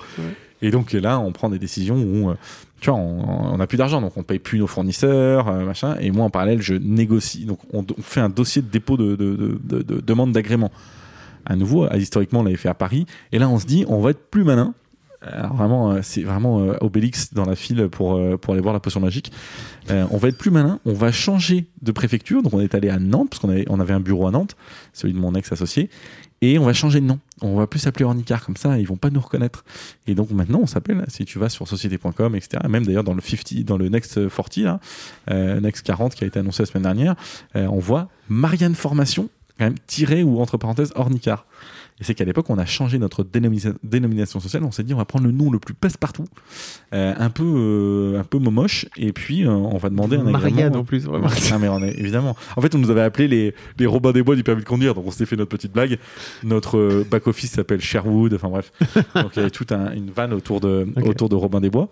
[0.63, 2.35] Et donc là, on prend des décisions où euh,
[2.81, 5.97] tu vois, on n'a plus d'argent, donc on paye plus nos fournisseurs, euh, machin.
[6.01, 7.47] Et moi, en parallèle, je négocie.
[7.47, 10.71] Donc on, fait un dossier de dépôt de, de, de, de demande d'agrément.
[11.47, 13.07] À nouveau, historiquement, on l'avait fait à Paris.
[13.33, 14.75] Et là, on se dit, on va être plus malin
[15.27, 18.81] alors vraiment, euh, c'est vraiment euh, Obélix dans la file pour, pour aller voir la
[18.81, 19.33] potion magique.
[19.89, 22.43] on va être plus malin, on va changer de préfecture.
[22.43, 24.55] Donc on est allé à Nantes, parce qu'on avait, on avait un bureau à Nantes,
[24.93, 25.89] celui de mon ex-associé.
[26.47, 27.19] Et on va changer de nom.
[27.41, 29.65] On va plus s'appeler Ornicar comme ça, ils vont pas nous reconnaître.
[30.07, 33.23] Et donc maintenant, on s'appelle, si tu vas sur société.com, etc., même d'ailleurs dans le
[33.23, 34.81] 50, dans le Next 40, là,
[35.61, 37.15] Next 40 qui a été annoncé la semaine dernière,
[37.55, 41.47] on voit Marianne Formation, quand même tiré ou entre parenthèses Ornicar.
[42.05, 44.63] Et c'est qu'à l'époque, on a changé notre dénomination sociale.
[44.65, 46.27] On s'est dit, on va prendre le nom le plus passe-partout,
[46.93, 50.25] euh, un peu, euh, un peu momoche, et puis euh, on va demander un.
[50.25, 51.29] Marianne en plus, vraiment.
[51.51, 52.37] Ah, mais on est, évidemment.
[52.57, 54.95] En fait, on nous avait appelé les, les Robins des Bois du permis de conduire,
[54.95, 55.99] donc on s'était fait notre petite blague.
[56.43, 58.71] Notre back-office s'appelle Sherwood, enfin bref.
[59.15, 61.89] donc il y avait toute une vanne autour de, autour de Robin des Bois.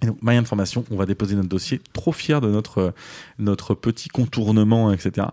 [0.00, 2.94] Et donc, Marianne Formation, on va déposer notre dossier, trop fier de notre,
[3.40, 5.26] notre petit contournement, etc.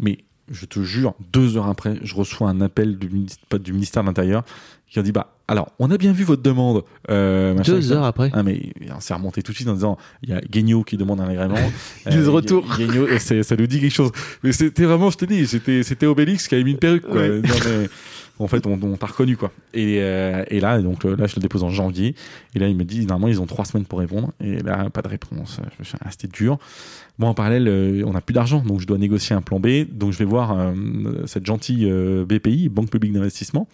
[0.00, 0.18] Mais
[0.50, 4.44] je te jure, deux heures après, je reçois un appel du, du ministère de l'Intérieur
[4.88, 6.84] qui a dit bah alors on a bien vu votre demande.
[7.10, 8.30] Euh, deux heures après.
[8.32, 10.96] Ah mais on s'est remonté tout de suite en disant il y a Guignot qui
[10.96, 11.56] demande un agrément.
[12.06, 12.64] euh, retour.
[12.76, 14.12] Guignot, et ça nous dit quelque chose.
[14.42, 17.22] Mais c'était vraiment, je te dis, c'était c'était Obélix qui avait mis une perruque quoi.
[18.38, 19.50] en fait, on, on t'a reconnu quoi.
[19.74, 22.14] Et, euh, et là, donc là, je le dépose en janvier.
[22.54, 24.32] Et là, il me dit normalement ils ont trois semaines pour répondre.
[24.40, 25.60] Et là, pas de réponse.
[26.00, 26.58] Ah, c'était dur.
[27.18, 29.84] Moi, en parallèle, euh, on n'a plus d'argent, donc je dois négocier un plan B.
[29.90, 30.74] Donc, je vais voir euh,
[31.24, 33.68] cette gentille euh, BPI, Banque Publique d'Investissement,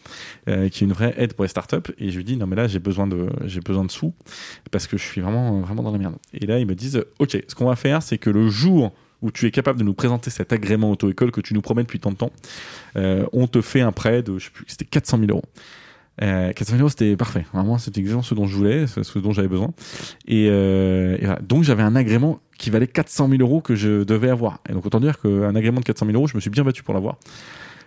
[0.46, 1.92] qui est une vraie aide pour les startups.
[1.98, 4.14] Et je lui dis, non, mais là, j'ai besoin de, j'ai besoin de sous
[4.70, 6.14] parce que je suis vraiment, vraiment dans la merde.
[6.34, 9.30] Et là, ils me disent, OK, ce qu'on va faire, c'est que le jour où
[9.30, 12.10] tu es capable de nous présenter cet agrément auto-école que tu nous promets depuis tant
[12.10, 12.32] de temps,
[12.94, 15.44] on te fait un prêt de, je sais plus, c'était 400 000 euros.
[16.20, 17.46] Euh, 400 000 euros, c'était parfait.
[17.54, 19.72] Vraiment, c'était exactement ce dont je voulais, ce dont j'avais besoin.
[20.26, 21.40] Et, et voilà.
[21.42, 24.60] donc, j'avais un agrément qui valait 400 000 euros que je devais avoir.
[24.68, 26.84] Et donc, autant dire qu'un agrément de 400 000 euros, je me suis bien battu
[26.84, 27.16] pour l'avoir.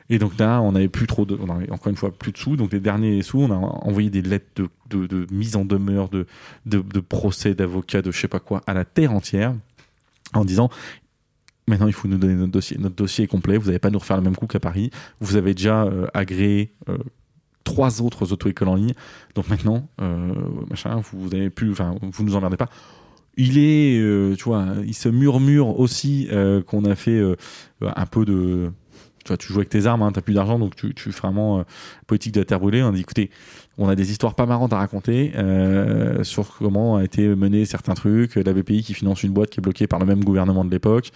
[0.09, 2.37] Et donc là, on n'avait plus trop de, on avait encore une fois plus de
[2.37, 2.57] sous.
[2.57, 6.25] Donc les derniers sous, on a envoyé des lettres de, mise en demeure, de,
[6.99, 9.55] procès, d'avocat, de je sais pas quoi, à la terre entière,
[10.33, 10.69] en disant
[11.67, 12.77] Maintenant, il faut nous donner notre dossier.
[12.77, 13.57] Notre dossier est complet.
[13.57, 14.91] Vous n'allez pas nous refaire le même coup qu'à Paris.
[15.19, 16.97] Vous avez déjà euh, agréé euh,
[17.63, 18.93] trois autres auto-écoles en ligne.
[19.33, 20.33] Donc maintenant, euh,
[20.69, 22.69] machin, vous avez plus, enfin, vous nous emmerdez pas.
[23.37, 27.35] Il est, euh, tu vois, il se murmure aussi euh, qu'on a fait euh,
[27.81, 28.71] un peu de,
[29.23, 31.19] tu vois, tu joues avec tes armes, hein, t'as plus d'argent, donc tu, tu fais
[31.21, 31.63] vraiment euh,
[32.07, 32.81] politique de la terre brûlée.
[32.81, 33.29] On dit, écoutez,
[33.77, 37.93] on a des histoires pas marrantes à raconter euh, sur comment a été mené certains
[37.93, 38.35] trucs.
[38.35, 41.11] La BPI qui finance une boîte qui est bloquée par le même gouvernement de l'époque.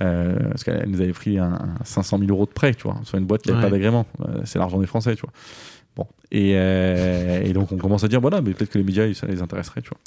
[0.00, 2.98] Euh, parce qu'elle nous avait pris un, un 500 000 euros de prêt, tu vois,
[3.04, 3.68] sur une boîte qui n'avait Ouais.
[3.68, 4.06] pas d'agrément.
[4.44, 5.32] C'est l'argent des Français, tu vois.
[6.00, 6.06] Bon.
[6.32, 9.26] Et, euh, et donc on commence à dire, voilà, mais peut-être que les médias, ça
[9.26, 9.98] les intéresserait, tu vois.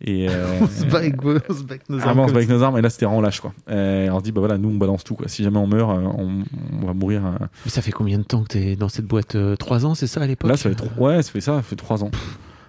[0.00, 2.54] Et, euh, on se bat avec, nos armes on se comme bat avec ça.
[2.54, 3.52] nos armes, et là c'était en lâche, quoi.
[3.70, 5.28] Euh, on se dit, bah voilà, nous on balance tout, quoi.
[5.28, 6.42] Si jamais on meurt, on,
[6.82, 7.24] on va mourir.
[7.24, 7.30] euh,
[7.64, 10.06] Mais ça fait combien de temps que t'es dans cette boîte euh, Trois ans, c'est
[10.08, 10.50] ça à l'époque?
[10.50, 12.10] Là, ça fait trois, ouais, ça fait ça, ça fait trois ans.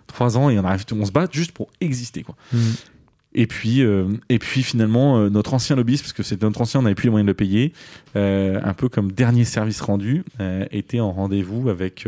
[0.08, 2.36] Trois ans, et on arrive, on se bat juste pour exister, quoi.
[2.54, 2.58] Mm.
[3.36, 6.80] Et puis, euh, et puis finalement, euh, notre ancien lobbyiste, parce que c'était notre ancien,
[6.80, 7.74] on n'avait plus les moyens de le payer,
[8.16, 10.24] euh, un peu comme dernier service rendu,
[10.72, 12.08] était en rendez-vous avec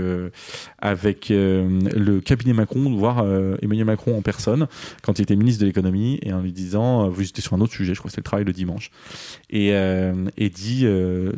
[0.79, 3.25] avec le cabinet Macron, de voir
[3.61, 4.67] Emmanuel Macron en personne
[5.03, 7.73] quand il était ministre de l'économie, et en lui disant, vous étiez sur un autre
[7.73, 8.89] sujet, je crois que c'était le travail le dimanche,
[9.49, 9.71] et,
[10.49, 10.87] dit,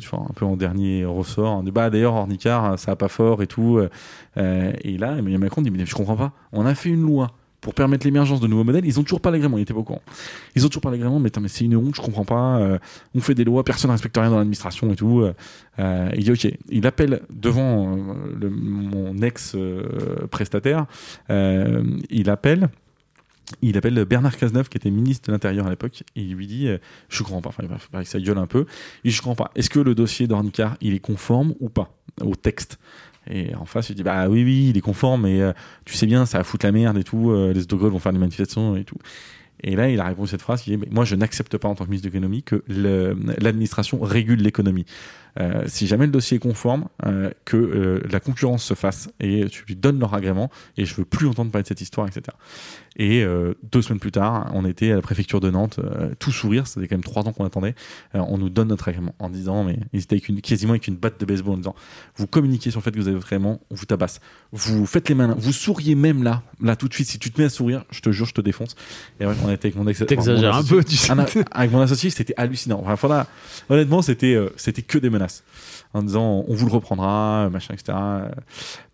[0.09, 3.47] vois, un peu en dernier ressort, dit, bah d'ailleurs Ornicard, ça va pas fort et
[3.47, 3.79] tout,
[4.38, 7.31] et là Emmanuel Macron dit, mais je comprends pas, on a fait une loi
[7.64, 8.86] pour permettre l'émergence de nouveaux modèles.
[8.86, 10.01] Ils ont toujours pas l'agrément, il était pas au courant.
[10.55, 12.59] Ils ont toujours pas l'agrément, mais, mais c'est une honte, je comprends pas.
[12.59, 12.78] euh,
[13.16, 15.22] on fait des lois, personne ne respecte rien dans l'administration et tout.
[15.22, 15.34] euh,
[15.80, 16.53] euh, il dit ok.
[16.70, 20.86] Il appelle devant euh, le- mon ex-prestataire,
[21.30, 22.70] il appelle.
[23.61, 26.68] Il appelle Bernard Cazeneuve, qui était ministre de l'Intérieur à l'époque, et il lui dit
[26.70, 26.78] euh,
[27.09, 27.49] Je comprends pas.
[27.49, 28.66] Enfin, bref, pareil, ça gueule un peu.
[29.03, 29.51] Il dit Je comprends pas.
[29.55, 32.80] Est-ce que le dossier d'Ornicar, il est conforme ou pas au texte?
[33.30, 35.53] Et en face, il dit Bah oui, oui, il est conforme, mais euh,
[35.86, 37.32] tu sais bien, ça va foutre la merde et tout.
[37.32, 38.97] euh, les autogols vont faire des manifestations et tout.
[39.62, 41.86] Et là, il a répondu cette phrase qui Mais Moi, je n'accepte pas en tant
[41.86, 44.86] que ministre de l'économie que l'administration régule l'économie.
[45.39, 49.45] Euh, si jamais le dossier est conforme, euh, que euh, la concurrence se fasse et
[49.49, 52.36] tu lui donnes leur agrément et je veux plus entendre parler de cette histoire, etc.
[52.95, 53.26] Et
[53.72, 55.80] deux semaines plus tard, on était à la préfecture de Nantes,
[56.20, 57.74] tout sourire, faisait quand même trois ans qu'on attendait.
[58.14, 61.26] On nous donne notre agrément en disant, mais ils étaient quasiment avec une batte de
[61.26, 61.76] baseball en disant,
[62.16, 64.20] vous communiquez sur le fait que vous avez votre agrément, on vous tabasse.
[64.51, 67.08] Vous faites les malins, vous souriez même là, là tout de suite.
[67.08, 68.76] Si tu te mets à sourire, je te jure, je te défonce.
[69.20, 70.04] Et ouais, on était avec mon ex.
[70.06, 71.12] T'exagères un associé- peu, tu sais.
[71.16, 71.26] Ah,
[71.60, 72.82] avec mon associé, c'était hallucinant.
[72.86, 73.28] Enfin, voilà,
[73.70, 75.44] honnêtement, c'était euh, c'était que des menaces
[75.96, 77.96] en disant on vous le reprendra, machin, etc.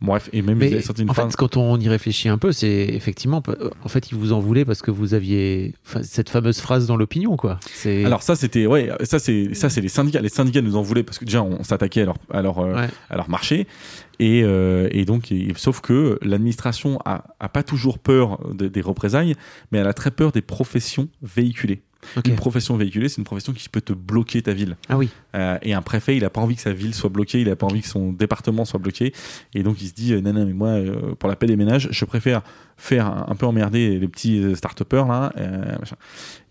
[0.02, 2.38] Bref, et même ils Mais avaient sorti une en fait, quand on y réfléchit un
[2.38, 3.42] peu, c'est effectivement,
[3.84, 5.74] en fait, ils vous en voulaient parce que vous aviez
[6.04, 7.60] cette fameuse phrase dans l'opinion, quoi.
[8.06, 11.04] Alors ça c'était ouais ça c'est ça c'est les syndicats les syndicats nous en voulaient
[11.04, 12.90] parce que déjà on s'attaquait à leur à leur euh, Ouais.
[13.10, 13.68] à leur marché
[14.20, 18.82] et, euh, et donc et- sauf que l'administration a, a pas toujours peur de- des
[18.82, 19.36] représailles
[19.72, 21.82] mais elle a très peur des professions véhiculées.
[22.16, 22.30] Ok.
[22.30, 24.78] Une profession véhiculée c'est une profession qui peut te bloquer ta ville.
[24.88, 25.10] Ah oui.
[25.36, 27.58] Euh, et un préfet, il a pas envie que sa ville soit bloquée, il a
[27.58, 29.14] pas envie que son département soit bloqué.
[29.54, 31.58] Et donc, il se dit, euh, non, non, mais moi, euh, pour la paix des
[31.58, 32.42] ménages, je préfère
[32.78, 35.34] faire un, un peu emmerder les petits start-upers, là.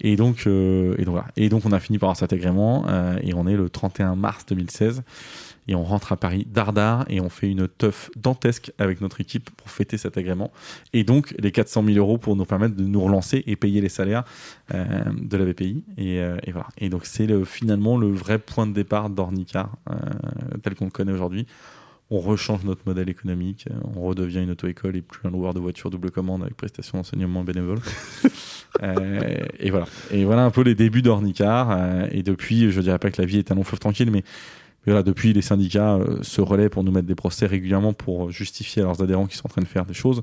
[0.01, 1.29] Et donc, euh, et donc, voilà.
[1.37, 2.85] Et donc, on a fini par avoir cet agrément,
[3.23, 5.03] et on est le 31 mars 2016.
[5.69, 9.51] Et on rentre à Paris dardard et on fait une teuf dantesque avec notre équipe
[9.51, 10.51] pour fêter cet agrément.
[10.95, 13.89] Et donc, les 400 000 euros pour nous permettre de nous relancer et payer les
[13.91, 14.25] salaires
[14.75, 14.87] euh,
[15.21, 15.85] de la BPI.
[15.99, 16.69] Et, euh, et voilà.
[16.79, 19.95] Et donc, c'est le- finalement le vrai point de départ d'Ornicar, euh,
[20.63, 21.47] tel qu'on le connaît aujourd'hui.
[22.11, 25.91] On rechange notre modèle économique, on redevient une auto-école et plus un loueur de voitures
[25.91, 27.81] double commande avec prestation d'enseignement bénévole.
[28.83, 29.87] Euh, et voilà.
[30.13, 31.71] Et voilà un peu les débuts d'Ornicar.
[31.73, 34.23] euh, et depuis, je dirais pas que la vie est un long fleuve tranquille, mais
[35.03, 38.87] depuis, les syndicats euh, se relaient pour nous mettre des procès régulièrement pour justifier à
[38.87, 40.23] leurs adhérents qui sont en train de faire des choses.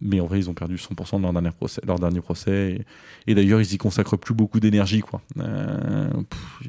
[0.00, 2.80] Mais en vrai, ils ont perdu 100% de leur dernier procès.
[3.26, 5.02] Et, d'ailleurs, ils y consacrent plus beaucoup d'énergie.
[5.38, 6.08] Euh,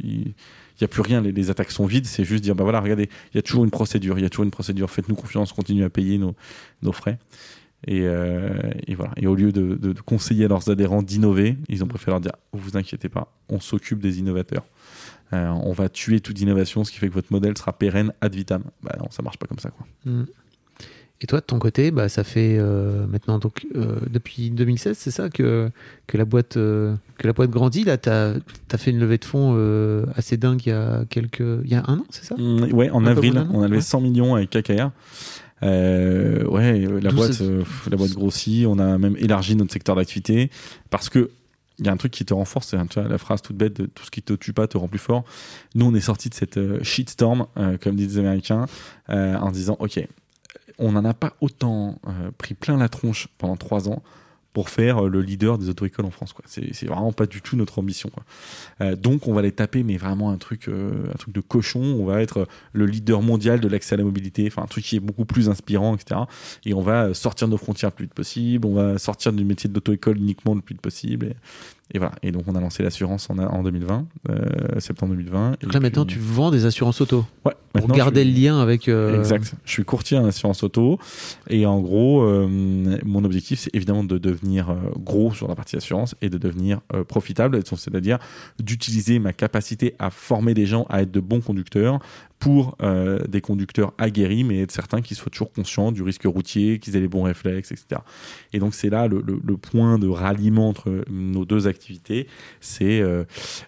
[0.04, 0.34] il
[0.80, 1.22] n'y a plus rien.
[1.22, 2.08] Les, attaques sont vides.
[2.08, 4.18] C'est juste dire bah voilà, regardez, il y a toujours une procédure.
[4.18, 4.90] Il y a toujours une procédure.
[4.90, 5.54] Faites-nous confiance.
[5.54, 7.20] Continuez à payer nos, frais.
[7.88, 8.50] Et, euh,
[9.18, 12.78] et au lieu de conseiller à leurs adhérents d'innover, ils ont préféré leur dire vous
[12.78, 14.64] inquiétez pas, on s'occupe des innovateurs.
[15.34, 18.36] Euh, on va tuer toute innovation, ce qui fait que votre modèle sera pérenne ad
[18.36, 18.64] vitam.
[18.84, 19.70] Bah non, ça marche pas comme ça.
[19.70, 19.86] Quoi.
[20.06, 20.26] Mm.
[21.24, 25.12] Et toi, de ton côté, bah, ça fait euh, maintenant donc euh, depuis 2016, c'est
[25.12, 25.70] ça que
[26.08, 27.84] que la boîte euh, que la boîte grandit.
[27.84, 28.34] Là, t'as
[28.72, 29.56] as fait une levée de fonds
[30.16, 32.36] assez dingue il y a quelques il y a un an, c'est ça?
[32.36, 33.82] Mm, ouais, en Un avril, an, on a levé ouais.
[33.82, 34.90] 100 millions avec KKR.
[35.62, 37.42] Ouais, la boîte,
[37.90, 38.66] la boîte grossit.
[38.66, 40.50] On a même élargi notre secteur d'activité
[40.90, 41.30] parce que
[41.82, 44.06] il y a un truc qui te renforce, c'est la phrase toute bête de tout
[44.06, 45.24] ce qui te tue pas te rend plus fort.
[45.74, 48.68] Nous, on est sorti de cette euh, shitstorm, euh, comme disent les Américains,
[49.10, 50.00] euh, en disant ok,
[50.78, 52.00] on n'en a pas autant
[52.38, 54.02] pris plein la tronche pendant trois ans.
[54.54, 56.34] Pour faire euh, le leader des auto-écoles en France.
[56.46, 58.10] C'est vraiment pas du tout notre ambition.
[58.10, 58.24] Quoi.
[58.82, 61.82] Euh, donc on va les taper, mais vraiment un truc, euh, un truc de cochon.
[61.82, 64.98] On va être le leader mondial de l'accès à la mobilité, enfin un truc qui
[64.98, 66.22] est beaucoup plus inspirant, etc.
[66.66, 68.68] Et on va sortir de nos frontières le plus vite possible.
[68.68, 71.36] On va sortir du métier d'auto-école uniquement le plus vite possible.
[71.94, 72.14] Et, voilà.
[72.24, 75.54] Et donc on a lancé l'assurance en, en 2020, euh, septembre 2020.
[75.62, 77.26] Et Donc là, maintenant, tu vends des assurances auto.
[77.46, 78.88] Ouais, Pour garder le lien avec.
[78.88, 79.54] euh, Exact.
[79.66, 81.00] Je suis courtier en assurance auto
[81.50, 82.48] et en gros, euh,
[83.04, 87.60] mon objectif, c'est évidemment de devenir gros sur la partie assurance et de devenir profitable,
[87.66, 88.20] c'est-à-dire
[88.60, 92.00] d'utiliser ma capacité à former des gens à être de bons conducteurs
[92.42, 96.80] pour euh, des conducteurs aguerris, mais être certains qu'ils soient toujours conscients du risque routier,
[96.80, 98.02] qu'ils aient les bons réflexes, etc.
[98.52, 102.28] Et donc c'est là le, le- le point de ralliement entre nos deux activités,
[102.60, 103.24] c'est euh,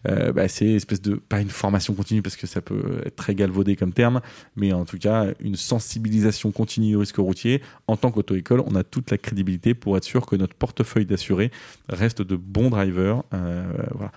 [0.09, 3.75] euh, bah, espèce de pas une formation continue parce que ça peut être très galvaudé
[3.75, 4.21] comme terme,
[4.55, 7.61] mais en tout cas une sensibilisation continue au risque routier.
[7.87, 11.51] En tant qu'auto-école, on a toute la crédibilité pour être sûr que notre portefeuille d'assurés
[11.89, 13.21] reste de bons drivers.
[13.35, 13.63] euh,
[13.93, 14.11] voilà.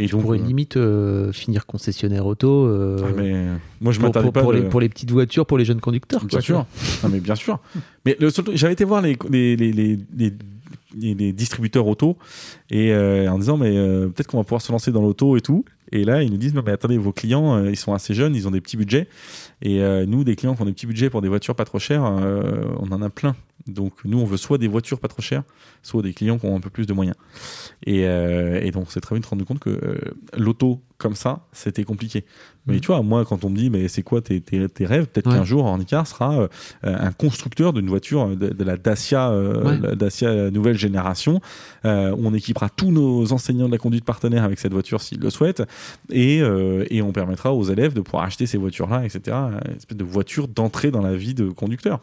[0.00, 2.66] Et Tu pourrais euh, limite euh, finir concessionnaire auto.
[2.66, 3.34] euh, ah, mais
[3.80, 5.80] moi je pour, pour- pas pour de- les, pour les petites voitures, pour les jeunes
[5.80, 6.20] conducteurs.
[6.20, 6.66] Bien quoi, sûr.
[7.02, 7.58] Non, mais bien sûr.
[8.06, 8.16] Mais
[8.54, 9.16] j'avais été voir les,
[11.32, 12.16] distributeurs auto
[12.70, 15.64] et euh, en disant mais peut-être qu'on va pouvoir se lancer dans l'auto et tout.
[15.92, 18.46] Et là ils nous disent non mais attendez vos clients ils sont assez jeunes ils
[18.48, 19.08] ont des petits budgets
[19.62, 22.02] et nous des clients qui ont des petits budgets pour des voitures pas trop chères
[22.04, 23.34] on en a plein.
[23.68, 25.42] Donc nous on veut soit des voitures pas trop chères
[25.82, 27.16] soit des clients qui ont un peu plus de moyens.
[27.86, 29.98] Et, euh, et donc c'est très vite rendu compte que euh,
[30.36, 32.24] l'auto comme ça c'était compliqué.
[32.66, 32.80] Mais Mhm.
[32.80, 35.28] tu vois moi quand on me dit mais c'est quoi tes, tes, tes rêves peut-être
[35.30, 35.36] Ouais.
[35.36, 36.48] qu'un jour Ornicar sera euh,
[36.84, 39.78] euh, un constructeur d'une voiture de, de la Dacia, euh, Ouais.
[39.80, 41.40] la Dacia nouvelle génération.
[41.84, 45.30] Euh, on équipera tous nos enseignants de la conduite partenaire avec cette voiture s'ils le
[45.30, 45.62] souhaitent,
[46.10, 49.36] et, euh, et on permettra aux élèves de pouvoir acheter ces voitures-là, etc.
[49.66, 52.00] Une espèce de voiture d'entrée dans la vie de conducteur.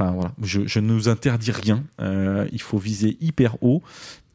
[0.00, 1.84] Enfin voilà, je, je ne nous interdis rien.
[2.00, 3.82] Euh, il faut viser hyper haut.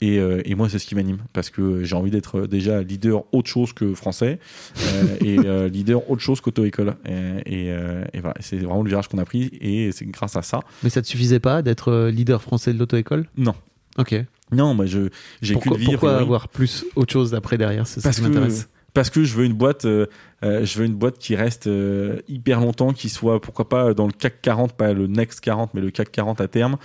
[0.02, 3.24] Et, euh, et moi, c'est ce qui m'anime parce que j'ai envie d'être déjà leader
[3.34, 4.40] autre chose que français
[4.78, 6.96] euh, et leader autre chose qu'auto-école.
[7.06, 7.14] Et,
[7.46, 7.68] et,
[8.14, 10.60] et voilà, c'est vraiment le virage qu'on a pris et c'est grâce à ça.
[10.84, 13.56] Mais ça te suffisait pas d'être leader français de l'auto-école Non,
[13.98, 14.14] Ok.
[14.52, 15.08] non, moi je
[15.42, 15.86] j'ai qu'une vie.
[15.86, 17.88] pourquoi avoir plus autre chose après derrière?
[17.88, 18.68] C'est ça qui m'intéresse.
[18.96, 20.08] Parce que je veux une boîte euh,
[20.44, 24.08] euh, je veux une boîte qui reste euh, hyper longtemps qui soit pourquoi pas dans
[24.08, 26.78] le CAC 40 pas le Next 40 mais le CAC 40 à terme.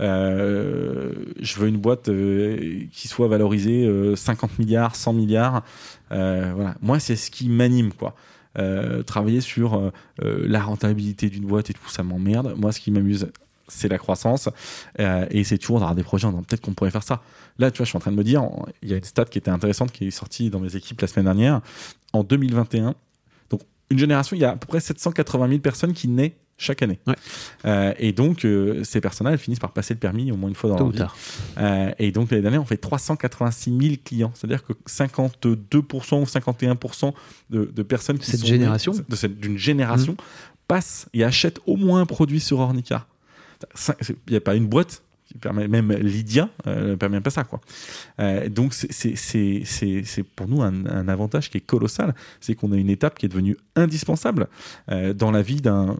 [0.00, 2.10] Je veux une boîte
[2.90, 5.62] qui soit valorisée euh, 50 milliards 100 milliards.
[6.10, 6.74] Voilà.
[6.80, 8.16] Moi c'est ce qui m'anime quoi.
[9.06, 12.54] Travailler sur la rentabilité d'une boîte et tout ça m'emmerde.
[12.56, 13.30] Moi ce qui m'amuse
[13.70, 14.48] c'est la croissance
[14.98, 17.22] Euh, et c'est toujours d'avoir des projets en disant, peut-être qu'on pourrait faire ça
[17.58, 18.42] Là, tu vois, je suis en train de me dire,
[18.82, 21.08] il y a une stat qui était intéressante qui est sortie dans mes équipes la
[21.08, 21.60] semaine dernière.
[22.12, 22.94] En 2021,
[23.50, 23.60] donc
[23.90, 26.98] une génération, il y a à peu près 780 000 personnes qui naissent chaque année.
[27.06, 27.14] Ouais.
[27.64, 30.54] Euh, et donc, euh, ces personnes-là, elles finissent par passer le permis au moins une
[30.54, 30.98] fois dans Tôt leur vie.
[30.98, 31.16] tard.
[31.58, 34.30] Euh, et donc, l'année dernière, on fait 386 000 clients.
[34.34, 37.14] C'est-à-dire que 52% ou 51%
[37.50, 40.16] de, de personnes qui Cette sont génération nées- de cette- d'une génération
[40.68, 43.06] passent et achètent au moins un produit sur Ornica.
[44.08, 47.44] Il n'y a pas une boîte qui permet, même Lydia euh, ne permet pas ça.
[47.44, 47.60] Quoi.
[48.18, 52.14] Euh, donc, c'est- pour nous un, un avantage qui est colossal.
[52.40, 54.48] C'est qu'on a une étape qui est devenue indispensable
[54.90, 55.98] euh, dans la vie d'un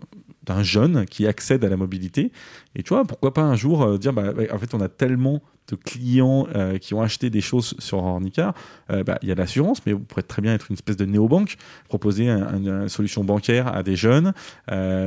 [0.51, 2.33] d'un jeune qui accède à la mobilité.
[2.75, 4.89] Et tu vois, pourquoi pas un jour euh, dire, bah, ouais, en fait, on a
[4.89, 8.55] tellement de clients euh, qui ont acheté des choses sur Ornica,
[8.91, 11.05] euh, bah, il y a l'assurance, mais vous pourrez très bien être une espèce de
[11.05, 11.57] néobanque,
[11.89, 14.33] proposer un- un- une solution bancaire à des jeunes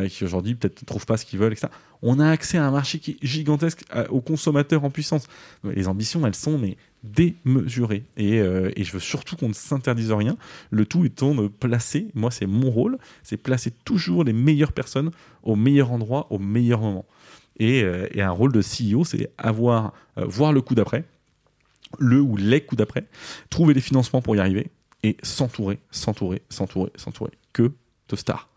[0.09, 1.67] qui aujourd'hui peut-être ne trouvent pas ce qu'ils veulent, etc.
[2.01, 5.27] On a accès à un marché qui est gigantesque aux consommateurs en puissance.
[5.63, 8.03] Les ambitions, elles sont mais démesurées.
[8.17, 10.37] Et, euh, et je veux surtout qu'on ne s'interdise rien.
[10.71, 15.11] Le tout étant de placer, moi c'est mon rôle, c'est placer toujours les meilleures personnes
[15.43, 17.05] au meilleur endroit, au meilleur moment.
[17.59, 21.05] Et, euh, et un rôle de CEO, c'est avoir, euh, voir le coup d'après,
[21.99, 23.05] le ou les coups d'après,
[23.49, 24.71] trouver les financements pour y arriver
[25.03, 27.71] et s'entourer, s'entourer, s'entourer, s'entourer que
[28.09, 28.49] de stars.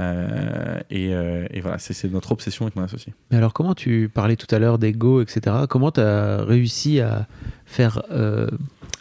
[0.00, 3.12] Euh, et, euh, et voilà, c'est c'est notre obsession avec mon associé.
[3.30, 5.56] Mais alors, comment tu parlais tout à l'heure d'ego, etc.
[5.68, 7.26] Comment tu as réussi à
[7.64, 8.48] faire euh,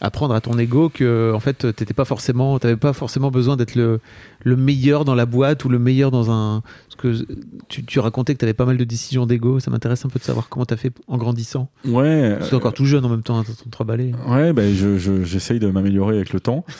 [0.03, 3.73] apprendre à ton ego que en fait t'étais pas forcément, t'avais pas forcément besoin d'être
[3.73, 3.99] le,
[4.43, 6.61] le meilleur dans la boîte ou le meilleur dans un.
[6.87, 7.25] Parce que
[7.69, 9.59] tu, tu racontais que tu avais pas mal de décisions d'ego.
[9.59, 11.69] Ça m'intéresse un peu de savoir comment tu as fait en grandissant.
[11.85, 12.37] Ouais.
[12.41, 14.11] Tu es encore tout jeune en même temps, hein, t'as 33 balais.
[14.27, 16.65] Ouais, ben je, je- j'essaye de m'améliorer avec le temps.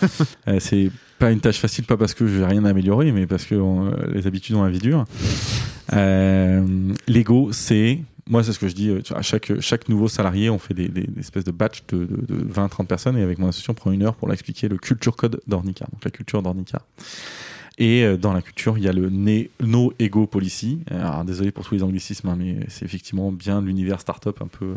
[0.50, 3.46] Euh, c'est pas une tâche facile, pas parce que j'ai rien à améliorer, mais parce
[3.46, 5.06] que euh, les habitudes ont la vie dure.
[5.94, 6.66] Euh,
[7.08, 8.00] L'ego, c'est.
[8.30, 8.90] Moi, c'est ce que je dis.
[8.90, 12.54] euh, À chaque, chaque nouveau salarié, on fait des, espèces de batch de, de, de
[12.54, 15.42] 20-30 personnes et avec mon association, on prend une heure pour l'expliquer le culture code
[15.48, 16.82] d'Ornica, donc la culture d'Ornica.
[17.86, 19.10] Et euh, dans la culture, il y a le
[19.62, 20.80] no ego policy.
[20.90, 24.76] Alors désolé pour tous les anglicismes, hein, mais c'est effectivement bien l'univers startup un peu,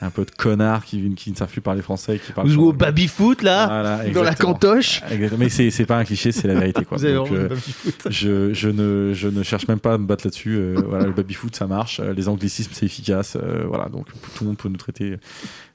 [0.00, 2.32] un peu de connards qui, qui ne savent plus parler français, qui.
[2.36, 5.38] Vous jouez au sur- baby-foot là Voilà, Dans la cantoche Exactement.
[5.38, 6.98] Mais c'est pas un cliché, c'est la vérité quoi.
[6.98, 8.06] Vous avez Donc, euh, le baby-foot.
[8.10, 10.56] je, je, ne, je ne cherche même pas à me battre là-dessus.
[10.56, 12.00] Euh, voilà, le baby-foot, ça marche.
[12.00, 13.36] Euh, Les anglicismes, c'est efficace.
[13.40, 15.16] Euh, voilà, donc tout le monde peut nous traiter.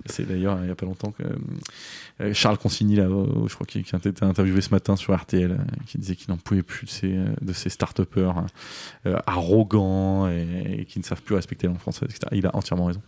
[0.05, 1.27] C'est d'ailleurs, il y a pas longtemps que euh,
[2.33, 5.51] Charles Consigny, là, euh, je crois qu'il qui a été interviewé ce matin sur RTL,
[5.51, 5.55] euh,
[5.85, 8.33] qui disait qu'il n'en pouvait plus de ces, euh, de ces start-upers
[9.05, 12.27] euh, arrogants et, et qui ne savent plus respecter la langue française, etc.
[12.31, 13.01] Il a entièrement raison.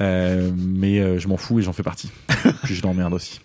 [0.00, 2.10] Euh, mais euh, je m'en fous et j'en fais partie.
[2.64, 3.40] Puis je l'emmerde aussi.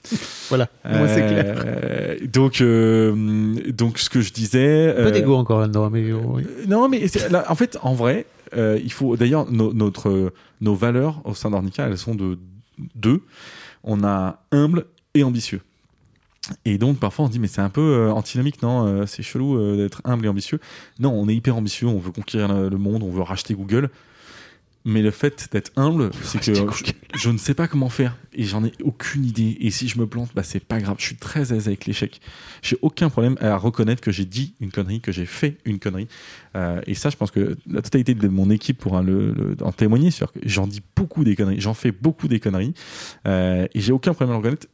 [0.50, 1.64] Voilà, moi c'est clair.
[1.66, 4.90] Euh, donc, euh, donc, ce que je disais.
[4.90, 6.48] Un peu euh, d'ego encore là-dedans, mais oui.
[6.68, 8.26] non, mais là, en fait, en vrai,
[8.58, 9.16] euh, il faut.
[9.18, 12.40] D'ailleurs, no- notre, nos valeurs au sein d'Ornica, elles sont de
[12.96, 13.22] deux.
[13.84, 14.86] On a humble
[15.16, 15.62] et ambitieux.
[16.64, 19.24] Et donc, parfois, on se dit, mais c'est un peu euh, antinomique, non Euh, C'est
[19.24, 20.60] chelou euh, d'être humble et ambitieux.
[21.00, 23.90] Non, on est hyper ambitieux, on veut conquérir le, le monde, on veut racheter Google.
[24.88, 26.62] Mais le fait d'être humble, c'est que je,
[27.16, 29.58] je ne sais pas comment faire et j'en ai aucune idée.
[29.60, 30.98] Et si je me plante, bah, c'est pas grave.
[31.00, 32.22] Je suis très à l'aise avec l'échec.
[32.62, 36.08] J'ai aucun problème à reconnaître que j'ai dit une connerie, que j'ai fait une connerie.
[36.56, 39.72] Euh, et ça, je pense que la totalité de mon équipe pourra le, le- en
[39.72, 40.12] témoigner.
[40.44, 42.76] J'en dis beaucoup des conneries, j'en fais beaucoup des conneries.
[43.26, 44.68] Euh, et j'ai aucun problème à le reconnaître.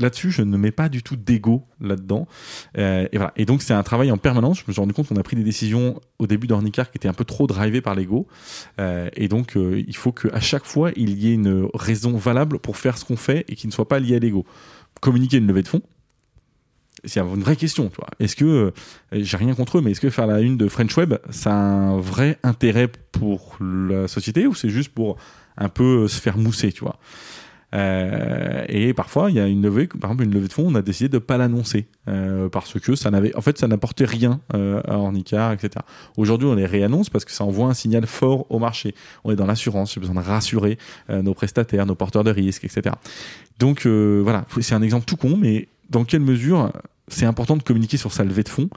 [0.00, 2.28] Là-dessus, je ne mets pas du tout d'ego là-dedans.
[2.76, 3.32] Euh, et voilà.
[3.36, 4.60] Et donc, c'est un travail en permanence.
[4.60, 7.08] Je me suis rendu compte qu'on a pris des décisions au début d'Ornicar qui étaient
[7.08, 8.28] un peu trop drivées par l'ego.
[8.80, 12.60] Euh, et donc, euh, il faut qu'à chaque fois, il y ait une raison valable
[12.60, 14.46] pour faire ce qu'on fait et qui ne soit pas liée à l'ego.
[15.00, 15.82] Communiquer une levée de fonds,
[17.04, 17.90] c'est une vraie question.
[18.20, 18.72] Est-ce que,
[19.12, 21.54] j'ai rien contre eux, mais est-ce que faire la une de French Web, ça a
[21.54, 25.16] un vrai intérêt pour la société ou c'est juste pour
[25.56, 26.98] un peu se faire mousser, tu vois?
[27.74, 30.74] Euh, et parfois, il y a une levée, par exemple, une levée de fonds, on
[30.74, 34.40] a décidé de pas l'annoncer euh, parce que ça n'avait, en fait, ça n'apportait rien
[34.54, 35.84] euh, à Ornicar, etc.
[36.16, 38.94] Aujourd'hui, on les réannonce parce que ça envoie un signal fort au marché.
[39.24, 40.78] On est dans l'assurance, j'ai besoin de rassurer
[41.10, 42.94] euh, nos prestataires, nos porteurs de risques, etc.
[43.58, 46.72] Donc euh, voilà, c'est un exemple tout con, mais dans quelle mesure
[47.08, 48.68] c'est important de communiquer sur sa levée de fonds.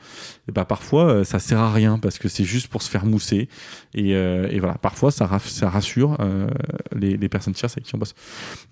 [0.47, 3.05] Et bah parfois euh, ça sert à rien parce que c'est juste pour se faire
[3.05, 3.49] mousser.
[3.93, 4.75] Et, euh, et voilà.
[4.75, 6.47] Parfois ça, ça rassure euh,
[6.95, 8.15] les, les personnes tierces avec qui on bosse.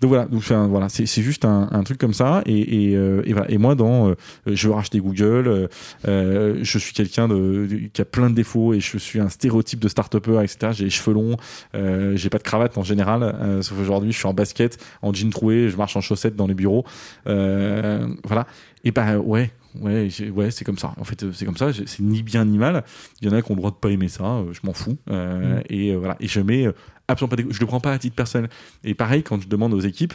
[0.00, 0.24] Donc voilà.
[0.26, 0.88] Donc enfin, voilà.
[0.88, 2.42] C'est c'est juste un, un truc comme ça.
[2.46, 3.58] Et, et, euh, et voilà.
[3.58, 4.14] Moi dans euh,
[4.46, 5.68] je veux racheter Google
[6.08, 9.80] euh, je suis quelqu'un de, qui a plein de défauts et je suis un stéréotype
[9.80, 11.36] de start-upper etc j'ai les cheveux longs
[11.74, 15.68] j'ai pas de cravate en général sauf aujourd'hui je suis en basket en jean troué
[15.68, 16.86] je marche en chaussettes dans les bureaux.
[17.26, 18.46] Voilà
[18.84, 19.50] et bah ouais
[19.80, 20.94] ouais ouais c'est comme ça.
[20.98, 21.70] En fait c'est comme ça.
[21.72, 22.84] C'est ni bien ni mal.
[23.20, 24.72] Il y en a qui ont le droit de pas aimer ça euh, je m'en
[24.72, 24.96] fous.
[25.10, 25.62] Euh, Mm.
[25.70, 26.16] et euh, voilà.
[26.20, 26.66] Et je mets
[27.08, 28.48] absolument pas d'égo- je le prends pas à titre personnel.
[28.84, 30.14] Et pareil quand je demande aux équipes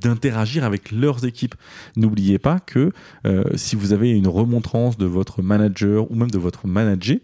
[0.00, 1.54] d'interagir avec leurs équipes.
[1.96, 2.92] N'oubliez pas que
[3.26, 7.16] euh, si vous avez une remontrance de votre manager ou même de votre manager,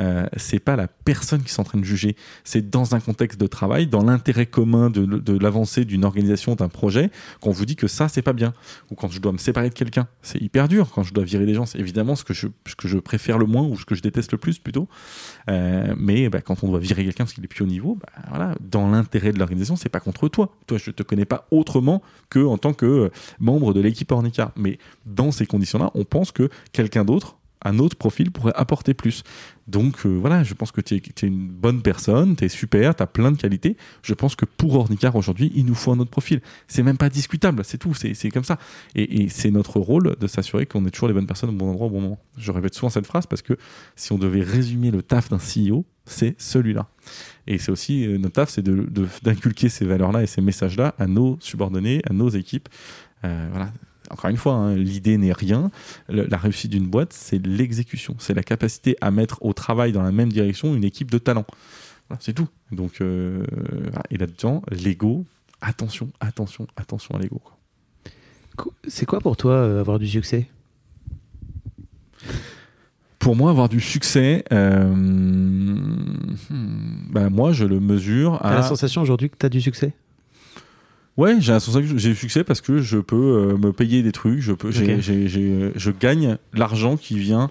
[0.00, 3.40] euh, c'est pas la personne qui est en train de juger, c'est dans un contexte
[3.40, 7.10] de travail, dans l'intérêt commun de, l'avancée d'une organisation, d'un projet,
[7.40, 8.52] qu'on vous dit que ça c'est pas bien.
[8.90, 10.90] Ou quand je dois me séparer de quelqu'un, c'est hyper dur.
[10.94, 13.38] Quand je dois virer des gens, c'est évidemment ce que je, ce que je préfère
[13.38, 14.88] le moins ou ce que je déteste le plus plutôt.
[15.48, 18.22] Euh, mais bah, quand on doit virer quelqu'un parce qu'il est plus au niveau, bah,
[18.28, 20.54] voilà, dans l'intérêt de l'organisation, c'est pas contre toi.
[20.66, 24.52] Toi, je te connais pas autrement que en tant que euh, membre de l'équipe Ornica.
[24.56, 29.22] Mais dans ces conditions-là, on pense que quelqu'un d'autre, un autre profil pourrait apporter plus.
[29.68, 33.02] Donc euh, voilà, je pense que tu es, une bonne personne, tu es super, tu
[33.02, 33.76] as plein de qualités.
[34.02, 36.40] Je pense que pour Ornicar aujourd'hui, il nous faut un autre profil.
[36.66, 38.58] C'est même pas discutable, c'est tout, c'est comme ça.
[38.96, 41.86] Et, c'est notre rôle de s'assurer qu'on est toujours les bonnes personnes au bon endroit
[41.86, 42.18] au bon moment.
[42.36, 43.56] Je répète souvent cette phrase parce que
[43.94, 46.88] si on devait résumer le taf d'un CEO, c'est celui-là.
[47.46, 50.94] Et c'est aussi, euh, notre taf, c'est de- de- d'inculquer ces valeurs-là et ces messages-là
[50.98, 52.68] à nos subordonnés, à nos équipes.
[53.24, 53.72] Euh, voilà.
[54.10, 55.70] Encore une fois, hein, l'idée n'est rien.
[56.08, 58.16] Le- la réussite d'une boîte, c'est l'exécution.
[58.18, 61.46] C'est la capacité à mettre au travail dans la même direction une équipe de talent.
[62.08, 62.48] Voilà, c'est tout.
[62.72, 63.44] Donc, euh,
[64.10, 65.24] et là-dedans, l'ego,
[65.60, 67.40] attention, attention, attention à l'ego.
[68.88, 70.48] C'est quoi pour toi euh, avoir du succès?
[73.18, 76.26] Pour moi, avoir du succès, euh, hmm,
[77.10, 78.54] bah, moi, je le mesure T'as à.
[78.56, 79.92] la sensation aujourd'hui que t'as du succès?
[81.16, 84.52] Ouais, j'ai que du succès parce que je peux euh, me payer des trucs, je
[84.52, 87.50] peux, j'ai- j'ai- j'ai- je gagne l'argent qui vient,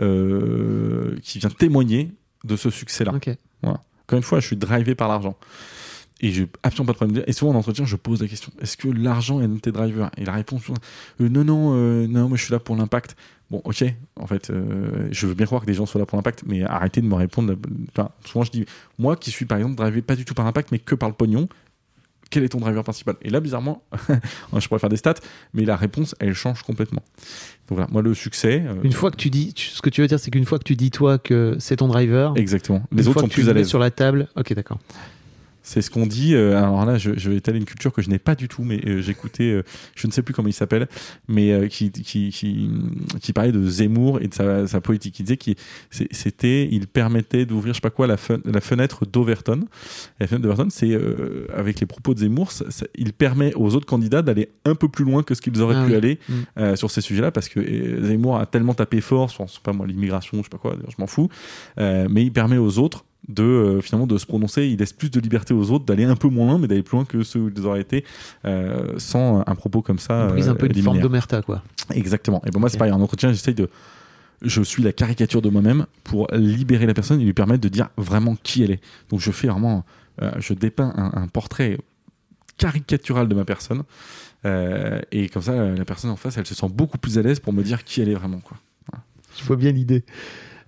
[0.00, 2.12] euh, qui vient témoigner
[2.44, 3.12] de ce succès-là.
[3.14, 3.28] Ok.
[3.62, 5.36] Encore une fois, je suis drivé par l'argent.
[6.22, 7.24] Et j'ai absolument pas de problème.
[7.28, 9.70] Et souvent en entretien, je pose la question est-ce que l'argent est un de tes
[9.72, 10.10] drivers?
[10.16, 10.62] Et la réponse
[11.20, 13.16] euh, non, non, euh, non, moi je suis là pour l'impact.
[13.50, 13.84] Bon, ok,
[14.16, 16.62] en fait, euh, je veux bien croire que des gens soient là pour l'impact, mais
[16.62, 17.54] arrêtez de me répondre.
[17.92, 18.64] Enfin, souvent je dis
[18.98, 21.14] moi qui suis par exemple drivé pas du tout par l'impact, mais que par le
[21.14, 21.48] pognon,
[22.30, 23.16] quel est ton driver principal?
[23.22, 23.82] Et là, bizarrement,
[24.56, 25.14] je pourrais faire des stats,
[25.52, 27.02] mais la réponse, elle change complètement.
[27.68, 28.62] Donc voilà, moi, le succès.
[28.66, 30.58] euh, Une fois que tu dis, tu- ce que tu veux dire, c'est qu'une fois
[30.58, 32.82] que tu dis toi que c'est ton driver, Exactement.
[32.92, 33.68] Les autres fois sont que tu plus le à l'aise.
[33.68, 34.28] sur la table.
[34.36, 34.78] Ok, d'accord.
[35.62, 36.34] C'est ce qu'on dit.
[36.34, 38.62] euh, alors là, je, je vais étaler une culture que je n'ai pas du tout,
[38.62, 39.62] mais euh, j'écoutais, euh,
[39.94, 40.88] je ne sais plus comment il s'appelle,
[41.28, 42.70] mais qui, qui, qui,
[43.20, 45.18] qui parlait de Zemmour et de sa, sa politique.
[45.20, 45.56] Il disait qu'il
[45.90, 49.60] c'était, il permettait d'ouvrir, je sais pas quoi, la, fen- la fenêtre d'Overton.
[50.18, 50.98] La fenêtre d'Overton, c'est
[51.54, 54.88] avec les propos de Zemmour, ça- ça- il permet aux autres candidats d'aller un peu
[54.88, 55.96] plus loin que ce qu'ils auraient Ah pu oui.
[55.96, 56.76] aller Mm.
[56.76, 57.60] sur ces sujets-là, parce que
[58.04, 60.76] Zemmour a tellement tapé fort sur, je sais pas moi, l'immigration, je sais pas quoi,
[60.88, 61.28] je m'en fous,
[61.78, 64.66] mais il permet aux autres de euh, finalement de se prononcer.
[64.66, 66.96] Il laisse plus de liberté aux autres d'aller un peu moins loin, mais d'aller plus
[66.96, 68.04] loin que ceux où ils auraient été
[68.44, 70.26] euh, sans un propos comme ça.
[70.28, 71.62] Brise un peu euh, une forme d'omerta, quoi.
[71.92, 72.42] Exactement.
[72.46, 72.72] Et pour moi, Ok.
[72.72, 72.92] c'est pareil.
[72.92, 73.68] En entretien, j'essaye de.
[74.42, 77.88] Je suis la caricature de moi-même pour libérer la personne et lui permettre de dire
[77.96, 78.80] vraiment qui elle est.
[79.10, 79.84] Donc, je fais vraiment.
[80.22, 81.78] euh, je dépeins un, un portrait
[82.56, 83.82] caricatural de ma personne.
[84.46, 87.40] Euh, et comme ça, la personne en face, elle se sent beaucoup plus à l'aise
[87.40, 88.40] pour me dire qui elle est vraiment.
[88.40, 88.56] Quoi.
[89.38, 90.04] Je vois bien l'idée.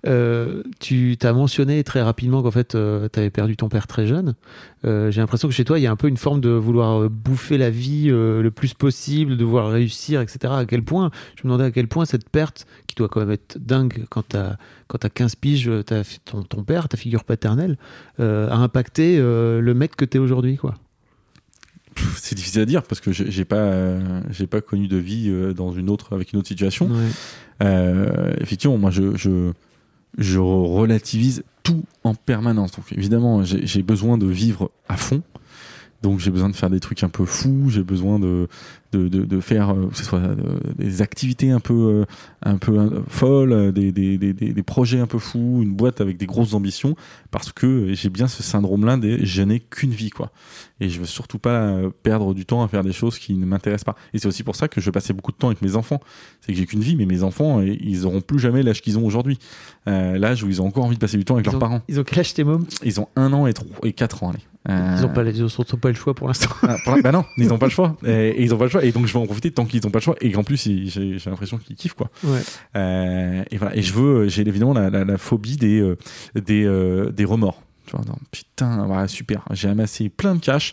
[0.05, 2.77] Euh, tu t'as mentionné très rapidement qu'en fait, tu
[3.19, 4.35] avais perdu ton père très jeune.
[4.85, 7.03] Euh, J'ai l'impression que chez toi, il y a un peu une forme de vouloir
[7.03, 10.53] euh, bouffer la vie euh, le plus possible, de vouloir réussir, etc.
[10.57, 13.31] À quel point, je me demandais à quel point cette perte, qui doit quand même
[13.31, 14.57] être dingue quand tu as,
[14.89, 15.83] as 15 piges, euh,
[16.25, 17.77] ton, ton père, ta figure paternelle,
[18.19, 20.57] euh, a impacté euh, le mec que tu es aujourd'hui.
[20.57, 20.75] quoi.
[22.17, 25.53] C'est difficile à dire parce que j'ai pas, euh, j'ai pas connu de vie euh,
[25.53, 26.87] dans une autre, avec une autre situation.
[26.87, 27.07] Ouais.
[27.61, 29.51] Euh, effectivement, moi, je, je,
[30.17, 32.71] je relativise tout en permanence.
[32.71, 35.21] Donc, évidemment, j'ai besoin de vivre à fond.
[36.03, 37.69] Donc, j'ai besoin de faire des trucs un peu fous.
[37.69, 38.47] J'ai besoin de,
[38.91, 40.35] de, de, de faire, euh, que ce soit euh,
[40.77, 42.05] des activités un peu, euh,
[42.43, 46.17] un peu euh, folles, des, des, des, des, projets un peu fous, une boîte avec
[46.17, 46.95] des grosses ambitions,
[47.31, 50.31] parce que j'ai bien ce syndrome-là des je n'ai qu'une vie, quoi.
[50.79, 53.85] Et je veux surtout pas perdre du temps à faire des choses qui ne m'intéressent
[53.85, 53.95] pas.
[54.13, 56.01] Et c'est aussi pour ça que je passais beaucoup de temps avec mes enfants.
[56.41, 59.05] C'est que j'ai qu'une vie, mais mes enfants, ils auront plus jamais l'âge qu'ils ont
[59.05, 59.39] aujourd'hui.
[59.87, 61.59] Euh, l'âge où ils ont encore envie de passer du temps avec Ils leurs ont,
[61.59, 61.81] parents.
[61.87, 62.65] ils ont quel tes mômes?
[62.83, 64.39] Ils ont un an et, trois, et quatre ans, allez.
[64.69, 66.49] Euh, Ils n'ont pas, ils ont surtout pas le choix pour l'instant.
[66.63, 67.97] ah, bah non, ils n'ont pas le choix.
[68.05, 68.83] Et, et ils ont pas le choix.
[68.85, 70.15] Et donc je vais en profiter tant qu'ils n'ont pas le choix.
[70.21, 72.09] Et qu'en plus, j'ai l'impression qu'ils kiffent quoi.
[72.23, 72.39] Ouais.
[72.75, 73.75] Euh, et voilà.
[73.75, 75.97] Et je veux, j'ai évidemment la, la, la phobie des euh,
[76.35, 77.61] des, euh, des remords.
[77.85, 79.43] Tu vois, non, putain, voilà, super.
[79.51, 80.71] J'ai amassé plein de cash,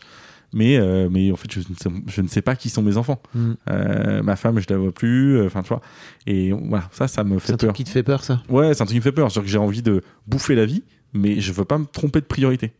[0.52, 2.96] mais euh, mais en fait, je ne, sais, je ne sais pas qui sont mes
[2.96, 3.20] enfants.
[3.34, 3.52] Mm.
[3.70, 5.36] Euh, ma femme, je la vois plus.
[5.38, 5.80] euh, Enfin, tu vois.
[6.28, 7.74] Et voilà, ça, ça me C'est fait un truc peur.
[7.76, 8.40] qui te fait peur, ça?
[8.48, 9.28] Ouais, c'est un truc qui me fait peur.
[9.32, 12.26] C'est-à-dire que j'ai envie de bouffer la vie, mais je veux pas me tromper de
[12.26, 12.70] priorité.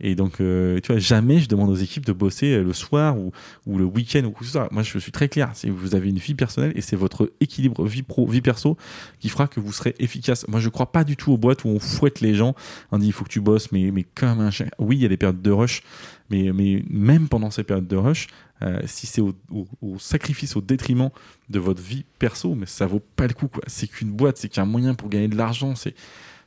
[0.00, 3.16] Et donc, euh, tu vois, jamais je demande aux équipes de bosser euh, le soir
[3.18, 3.32] ou,
[3.78, 4.68] le week-end ou ce soit.
[4.70, 5.50] Moi, je suis très clair.
[5.54, 8.76] Si vous avez une vie personnelle et c'est votre équilibre vie pro, vie perso
[9.18, 10.46] qui fera que vous serez efficace.
[10.48, 12.54] Moi, je crois pas du tout aux boîtes où on fouette les gens.
[12.92, 14.68] On dit, il faut que tu bosses, mais, mais comme un chien.
[14.78, 15.82] Oui, il y a des périodes de rush,
[16.30, 18.28] mais, mais même pendant ces périodes de rush,
[18.62, 21.10] euh, si c'est au, au- au sacrifice, au détriment
[21.48, 23.48] de votre vie perso, mais ça vaut pas le coup.
[23.66, 25.74] C'est qu'une boîte, c'est qu'un moyen pour gagner de l'argent.
[25.76, 25.94] C'est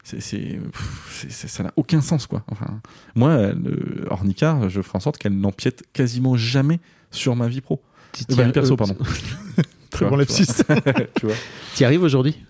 [0.04, 0.20] c'est,
[1.48, 2.44] ça n'a aucun sens quoi.
[2.52, 2.82] Enfin,
[3.16, 6.80] moi, le Ornicar, je ferai en sorte qu'elle n'empiète quasiment jamais
[7.12, 8.96] sur ma vie pro, Euh, ma t'y- vie perso, euh, pardon.
[9.92, 10.46] Très bon lapsus.
[11.16, 11.36] tu vois.
[11.76, 12.44] Tu y arrives aujourd'hui?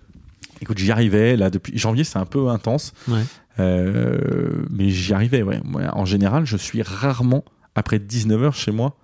[0.61, 3.23] Écoute, j'y arrivais là depuis janvier, c'est un peu intense, Ouais.
[3.59, 5.41] Euh, mais j'y arrivais.
[5.43, 5.59] Ouais.
[5.63, 7.43] Moi, en général, je suis rarement
[7.75, 8.95] après 19 h chez moi,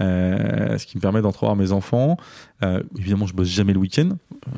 [0.00, 2.16] euh, ce qui me permet d'entrevoir mes enfants.
[2.62, 4.10] Euh, évidemment, je bosse jamais le week-end.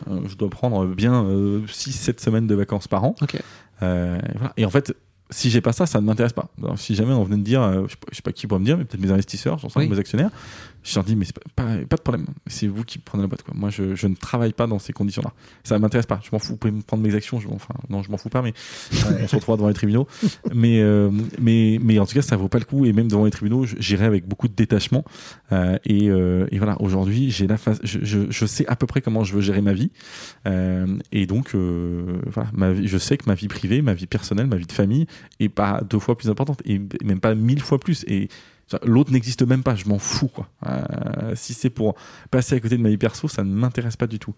[0.09, 3.14] Euh, je dois prendre bien 6-7 semaines de vacances par an.
[3.22, 3.37] Et,
[3.80, 4.53] voilà.
[4.57, 4.95] Et en fait,
[5.30, 6.49] si j'ai pas ça, ça ne m'intéresse pas.
[6.62, 8.61] Alors, si jamais on venait de dire, je, sais pas, je sais pas qui pourrait
[8.61, 9.89] me dire, mais peut-être mes investisseurs, j'en sais Oui.
[9.89, 10.30] mes actionnaires,
[10.87, 13.26] je leur dis, mais c'est pas, pas, pas de problème, c'est vous qui prenez la
[13.26, 13.43] boîte.
[13.43, 13.55] Quoi.
[13.57, 15.32] Moi, je, je ne travaille pas dans ces conditions-là.
[15.64, 16.20] Ça m'intéresse pas.
[16.22, 16.53] Je m'en fous.
[16.53, 17.41] Vous pouvez me prendre mes actions.
[17.41, 18.55] Je, enfin, non, je m'en fous pas, mais
[18.93, 20.07] on, se retrouvera devant les tribunaux.
[20.55, 22.87] Mais, euh, mais, mais en tout cas, ça vaut pas le coup.
[22.87, 25.05] Et même devant les tribunaux, j'irai avec beaucoup de détachement.
[25.53, 28.87] Euh, et, euh, et voilà, aujourd'hui, j'ai la phase, je, je, je sais à peu
[28.87, 29.91] près comment je veux gérer ma vie.
[30.47, 34.07] Euh, et donc, euh, voilà, ma vie, je sais que ma vie privée, ma vie
[34.07, 35.07] personnelle, ma vie de famille
[35.41, 38.05] est pas deux fois plus importante et même pas mille fois plus.
[38.09, 38.28] Et
[38.85, 39.75] l'autre n'existe même pas.
[39.75, 40.49] Je m'en fous, quoi.
[40.67, 41.95] Euh, si c'est pour
[42.31, 44.35] passer à côté de ma vie perso, ça ne m'intéresse pas du tout.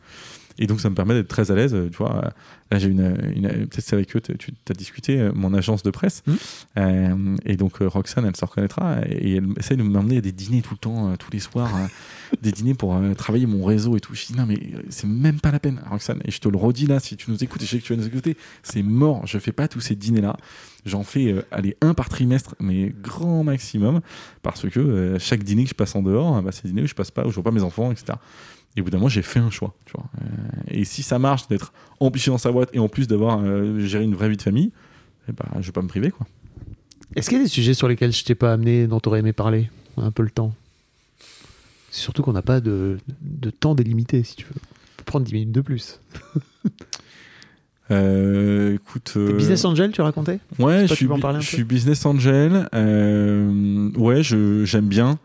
[0.58, 1.74] Et donc, ça me permet d'être très à l'aise.
[1.90, 2.32] Tu vois,
[2.70, 5.90] là, j'ai une, une peut-être c'est avec eux, tu as discuté, euh, mon agence de
[5.90, 6.22] presse.
[6.76, 10.32] Euh, et donc, euh, Roxane, elle se reconnaîtra et elle essaie de m'emmener à des
[10.32, 13.64] dîners tout le temps, euh, tous les soirs, euh, des dîners pour euh, travailler mon
[13.64, 14.14] réseau et tout.
[14.14, 16.20] Je dis, non, mais euh, c'est même pas la peine, Roxane.
[16.24, 17.94] Et je te le redis là, si tu nous écoutes, et je sais que tu
[17.94, 19.26] vas nous écouter, c'est mort.
[19.26, 20.36] Je fais pas tous ces dîners-là.
[20.86, 24.00] J'en fais, euh, un par trimestre, mais grand maximum,
[24.42, 26.94] parce que chaque dîner que je passe en dehors, bah, c'est des dîners où je
[26.94, 28.18] passe pas, où je vois pas mes enfants, etc.
[28.76, 29.74] Et au bout j'ai fait un choix.
[30.68, 33.42] Et si ça marche d'être empêché dans sa boîte et en plus d'avoir
[33.80, 34.70] géré une vraie vie de famille,
[35.28, 36.10] eh ben, je vais pas me priver.
[36.10, 36.26] Quoi.
[37.16, 39.20] Est-ce qu'il y a des sujets sur lesquels je t'ai pas amené, dont tu aurais
[39.20, 40.54] aimé parler un peu le temps?
[41.90, 44.54] Surtout qu'on n'a pas de, de temps délimité, si tu veux.
[44.54, 46.00] On peut prendre 10 minutes de plus.
[47.90, 49.12] Euh, écoute.
[49.14, 51.48] T'es euh, business angel, tu racontais Ouais, je tu suis, veux en parler un je
[51.48, 52.68] suis business angel.
[52.74, 55.18] Euh, ouais, j'aime bien.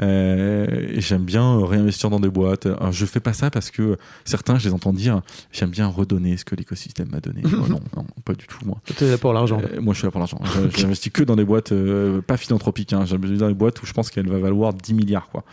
[0.00, 2.66] Euh, et j'aime bien réinvestir dans des boîtes.
[2.66, 6.36] Alors, je fais pas ça parce que certains, je les entends dire, j'aime bien redonner
[6.36, 7.42] ce que l'écosystème m'a donné.
[7.68, 8.64] Non, non, pas du tout.
[8.64, 9.60] Moi, T'es là pour l'argent.
[9.60, 10.40] Euh, moi, je suis là pour l'argent.
[10.76, 12.92] J'investis que dans des boîtes euh, pas philanthropiques.
[12.92, 13.04] Hein.
[13.04, 15.44] J'investis dans des boîtes où je pense qu'elle va valoir 10 milliards, quoi.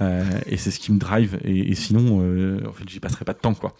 [0.00, 1.38] Euh, et c'est ce qui me drive.
[1.44, 3.74] Et, et sinon, euh, en fait, j'y passerai pas de temps, quoi.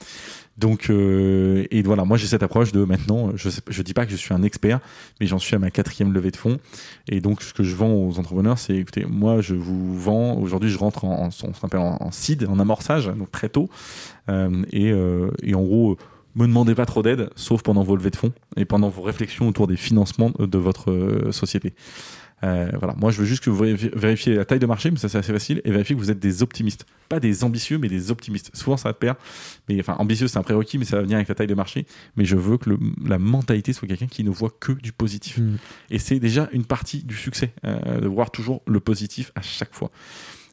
[0.58, 4.10] Donc, euh, et voilà, moi j'ai cette approche de maintenant, je je dis pas que
[4.10, 4.80] je suis un expert,
[5.20, 6.58] mais j'en suis à ma quatrième levée de fonds.
[7.08, 10.70] Et donc, ce que je vends aux entrepreneurs, c'est écoutez, moi je vous vends, aujourd'hui
[10.70, 13.68] je rentre en, on en, en seed, en amorçage, donc très tôt.
[14.30, 15.98] Euh, et, euh, et en gros,
[16.34, 19.48] me demandez pas trop d'aide, sauf pendant vos levées de fonds et pendant vos réflexions
[19.48, 21.74] autour des financements de votre euh, société.
[22.44, 23.64] Euh, voilà, moi je veux juste que vous
[23.94, 26.18] vérifiez- la taille de marché, mais ça c'est assez facile, et vérifiez que vous êtes
[26.18, 28.50] des optimistes, pas des ambitieux, mais des optimistes.
[28.54, 29.14] Souvent ça pair,
[29.68, 31.86] mais enfin ambitieux c'est un prérequis, mais ça va venir avec la taille de marché.
[32.16, 35.38] Mais je veux que le- la mentalité soit quelqu'un qui ne voit que du positif,
[35.38, 35.56] Mm.
[35.90, 39.74] et c'est déjà une partie du succès euh, de voir toujours le positif à chaque
[39.74, 39.90] fois.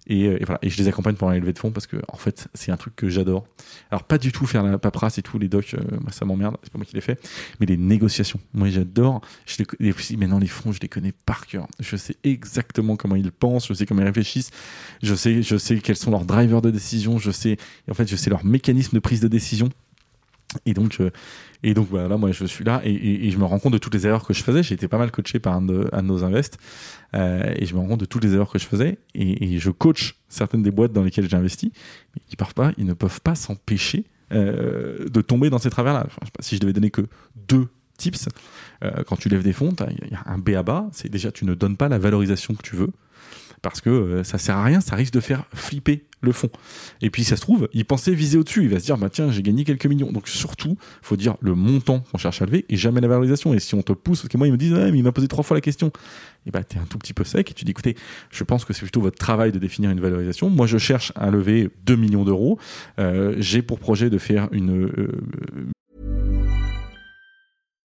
[0.08, 1.98] Et, euh, et voilà, et je les accompagne pendant les levées de fonds parce que
[2.10, 3.46] en fait c'est un truc que j'adore.
[3.90, 5.82] Alors pas du tout faire la paperasse et tout les docs, euh,
[6.12, 7.18] ça m'emmerde, c'est pas moi qui les fais,
[7.60, 8.40] mais les négociations.
[8.54, 9.22] Moi j'adore.
[9.46, 11.68] Je les, puis, maintenant les fonds je les connais par cœur.
[11.80, 14.52] Je sais exactement comment ils pensent, je sais comment ils réfléchissent,
[15.02, 17.58] je sais je sais quels sont leurs drivers de décision, je sais
[17.90, 19.70] en fait je sais leur mécanisme de prise de décision.
[20.66, 21.12] Et donc, euh,
[21.64, 24.06] et donc voilà, moi je suis là et, je me rends compte de toutes les
[24.06, 24.62] erreurs que je faisais.
[24.64, 26.58] J'ai été pas mal coaché par un de, nos invests
[27.16, 29.70] euh, et je me rends compte de toutes les erreurs que je faisais et, je
[29.70, 31.72] coach certaines des boîtes dans lesquelles j'ai investi,
[32.18, 36.08] ils ne peuvent pas s'empêcher euh, de tomber dans ces travers-là.
[36.40, 37.08] Si je devais donner que
[37.48, 38.28] deux tips,
[38.84, 41.32] euh, quand tu lèves des fonds, il y a un B à bas, c'est déjà
[41.32, 42.92] tu ne donnes pas la valorisation que tu veux
[43.64, 46.50] parce que euh, ça sert à rien, ça risque de faire flipper le fond.
[47.02, 49.32] Et puis ça se trouve, il pensait viser au-dessus, il va se dire bah tiens
[49.32, 50.12] j'ai gagné quelques millions.
[50.12, 53.54] Donc surtout, faut dire le montant qu'on cherche à lever et jamais la valorisation.
[53.54, 55.28] Et si on te pousse, parce que moi ils me disent mais il m'a posé
[55.28, 55.92] trois fois la question,
[56.46, 57.96] et bah t'es un tout petit peu sec et tu dis écoutez,
[58.32, 60.50] je pense que c'est plutôt votre travail de définir une valorisation.
[60.50, 62.60] Moi je cherche à lever 2 millions d'euros.
[63.00, 65.22] Euh, j'ai pour projet de faire une euh,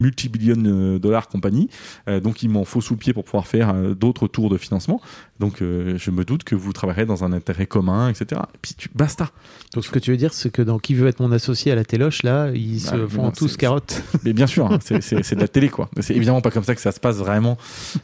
[0.00, 1.68] Multibillion euh, dollars compagnie.
[2.08, 4.58] Euh, donc il m'en faut sous le pied pour pouvoir faire euh, d'autres tours de
[4.58, 5.00] financement.
[5.40, 8.40] Donc euh, je me doute que vous travaillerez dans un intérêt commun, etc.
[8.54, 9.30] Et puis tu, basta.
[9.72, 11.74] Donc ce que tu veux dire, c'est que dans Qui veut être mon associé à
[11.76, 14.02] la téloche, là, ils se Ah, font non, tous carottes.
[14.24, 15.88] Mais bien sûr, hein, c'est- de la télé, quoi.
[16.00, 17.56] C'est évidemment pas comme ça que ça se passe vraiment.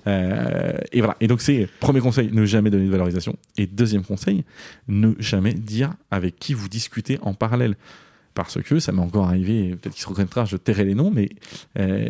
[0.07, 1.17] Et voilà.
[1.21, 3.37] Et donc, c'est premier conseil, ne jamais donner de valorisation.
[3.57, 4.45] Et deuxième conseil,
[4.89, 7.77] ne jamais dire avec qui vous discutez en parallèle.
[8.35, 11.29] Parce que ça m'est encore arrivé, peut-être qu'il se reconnaîtra, je tairai les noms, mais
[11.79, 12.09] euh,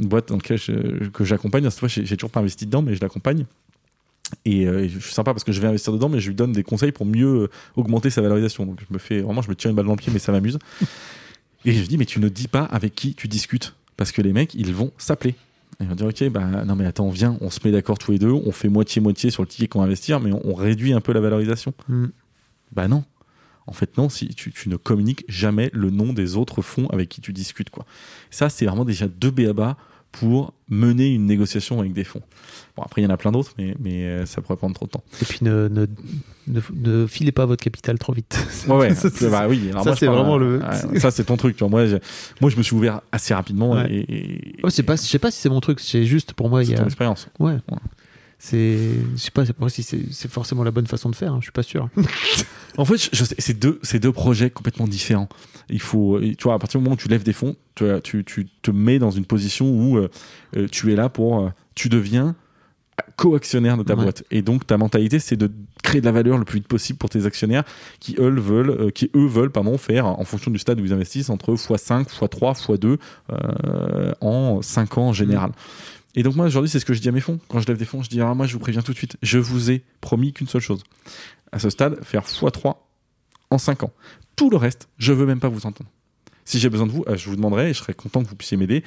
[0.00, 2.94] une boîte dans laquelle je- que j'accompagne, cette fois, j'ai toujours pas investi dedans, mais
[2.94, 3.44] je l'accompagne.
[4.44, 6.52] Et euh, je suis sympa parce que je vais investir dedans, mais je lui donne
[6.52, 8.64] des conseils pour mieux euh, augmenter sa valorisation.
[8.64, 10.32] Donc je me fais vraiment, je me tire une balle dans le pied, mais ça
[10.32, 10.58] m'amuse.
[11.66, 13.74] Et je dis, mais tu ne dis pas avec qui tu discutes.
[13.96, 15.34] Parce que les mecs, ils vont s'appeler.
[15.80, 18.18] Ils vont dire, ok, bah non, mais attends, viens, on se met d'accord tous les
[18.18, 21.00] deux, on fait moitié-moitié sur le ticket qu'on va investir, mais on, on réduit un
[21.00, 21.74] peu la valorisation.
[21.88, 22.06] Mm.
[22.72, 23.04] Bah non.
[23.70, 27.08] En fait, non, si tu, tu ne communiques jamais le nom des autres fonds avec
[27.08, 27.70] qui tu discutes.
[27.70, 27.86] Quoi.
[28.30, 29.76] Ça, c'est vraiment déjà deux BABA
[30.12, 32.22] pour mener une négociation avec des fonds.
[32.76, 34.86] Bon, après, il y en a plein d'autres, mais, mais euh, ça pourrait prendre trop
[34.86, 35.04] de temps.
[35.22, 35.86] Et puis ne, ne,
[36.48, 38.36] ne, ne filez pas votre capital trop vite.
[38.66, 38.94] Ouais, ouais.
[38.96, 39.68] Ça, c'est- bah oui.
[39.70, 41.54] Alors ça, moi, je c'est parle, vraiment euh, le- ouais, ça, c'est ton truc.
[41.54, 41.68] Tu vois.
[41.70, 41.96] Moi, je,
[42.40, 43.70] moi, je me suis ouvert assez rapidement.
[43.74, 43.86] Ouais.
[43.88, 46.48] Et, et- Oh, c'est pas, je sais pas si c'est mon truc, c'est juste pour
[46.50, 46.86] moi, c'est y ton a.
[46.86, 47.28] expérience.
[47.38, 47.58] Ouais.
[48.42, 48.78] C'est,
[49.14, 51.62] je sais pas, si c'est forcément la bonne façon de faire, hein, je suis pas
[51.62, 51.88] sûr.
[52.78, 52.96] En fait,
[53.38, 55.28] c'est deux, c'est deux projets complètement différents.
[55.68, 58.24] Il faut, tu vois, à partir du moment où tu lèves des fonds, tu, tu,
[58.24, 60.08] tu te mets dans une position où euh,
[60.56, 62.36] euh, tu es là pour, euh, tu deviens
[63.16, 64.02] co-actionnaire de ta Ouais.
[64.04, 64.22] boîte.
[64.30, 65.50] Et donc ta mentalité, c'est de
[65.82, 67.64] créer de la valeur le plus vite possible pour tes actionnaires,
[67.98, 70.92] qui eux veulent, euh, qui eux veulent, pardon, faire en fonction du stade où ils
[70.92, 72.98] investissent entre x5, x3, x2
[73.32, 75.50] euh, en 5 ans en général.
[76.14, 77.38] Et donc moi aujourd'hui, c'est ce que je dis à mes fonds.
[77.48, 79.16] Quand je lève des fonds, je dis ah moi je vous préviens tout de suite,
[79.22, 80.82] je vous ai promis qu'une seule chose.
[81.52, 82.76] À ce stade, faire x3
[83.50, 83.92] en 5 ans.
[84.36, 85.90] Tout le reste, je veux même pas vous entendre.
[86.44, 88.36] Si j'ai besoin de vous, euh, je vous demanderai et je serais content que vous
[88.36, 88.82] puissiez m'aider.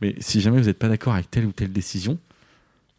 [0.00, 2.18] Mais si jamais vous n'êtes pas d'accord avec telle ou telle décision,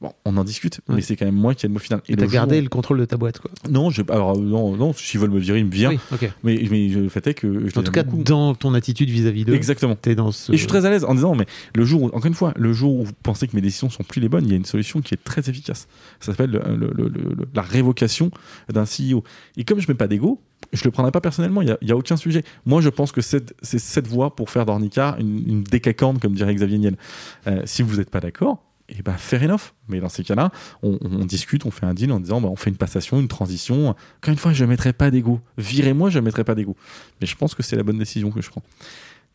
[0.01, 2.01] Bon, on en discute, mais c'est quand même moi qui ai le mot final.
[2.07, 3.51] Et t'as gardé jour- le contrôle de ta boîte, quoi.
[3.69, 4.01] Non, je...
[4.07, 5.89] alors non, non, s'ils veulent me virer, ils me virent.
[5.91, 6.27] Oui.
[6.41, 8.23] Mais, mais le fait est que je En tout cas, beaucoup.
[8.23, 9.95] dans ton attitude vis-à-vis d'eux, Exactement.
[9.95, 10.53] t'es dans ce.
[10.53, 11.45] Et je suis très à l'aise en disant, mais
[11.75, 14.03] le jour où, encore une fois, le jour où vous pensez que mes décisions sont
[14.03, 15.89] plus les bonnes, il y a une solution qui est très efficace.
[16.21, 18.31] Ça s'appelle le- le- le- le- la révocation
[18.73, 19.25] d'un CEO.
[19.57, 20.39] Et comme je mets pas d'ego,
[20.71, 22.43] je le prendrai pas personnellement, il y a, a aucun sujet.
[22.65, 26.35] Moi, je pense que c'est c'est cette voie pour faire d'Ornica une, une décacorne, comme
[26.35, 26.95] dirait Xavier Niel.
[27.47, 29.73] Euh, si vous n'êtes pas d'accord, et bah fair enough.
[29.87, 30.51] Mais dans ces cas-là,
[30.83, 33.27] on, on discute, on fait un deal en disant, bah, on fait une passation, une
[33.27, 33.89] transition.
[33.89, 35.39] Encore une fois, je ne mettrai pas d'ego.
[35.57, 36.75] Virez-moi, je ne mettrai pas d'ego.
[37.21, 38.63] Mais je pense que c'est la bonne décision que je prends.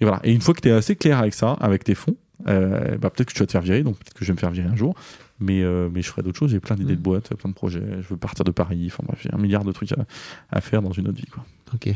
[0.00, 0.20] Et voilà.
[0.24, 2.16] Et une fois que tu es assez clair avec ça, avec tes fonds,
[2.48, 4.40] euh, bah, peut-être que tu vas te faire virer, donc peut-être que je vais me
[4.40, 4.94] faire virer un jour.
[5.40, 6.50] Mais, euh, mais je ferai d'autres choses.
[6.50, 6.96] J'ai plein d'idées Mm.
[6.96, 7.82] de boîtes, plein de projets.
[8.02, 8.84] Je veux partir de Paris.
[8.86, 10.04] Enfin bref, j'ai un milliard de trucs à,
[10.50, 11.26] à faire dans une autre vie.
[11.26, 11.44] Quoi.
[11.74, 11.88] Ok.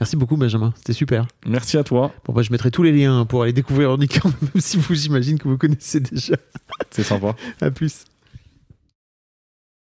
[0.00, 0.72] Merci beaucoup, Benjamin.
[0.76, 1.26] C'était super.
[1.46, 2.12] Merci à toi.
[2.24, 5.38] Bon, bah, je mettrai tous les liens pour aller découvrir Ornicam, même si vous, j'imagine
[5.38, 6.36] que vous connaissez déjà.
[6.90, 7.34] C'est sympa.
[7.60, 8.04] À plus.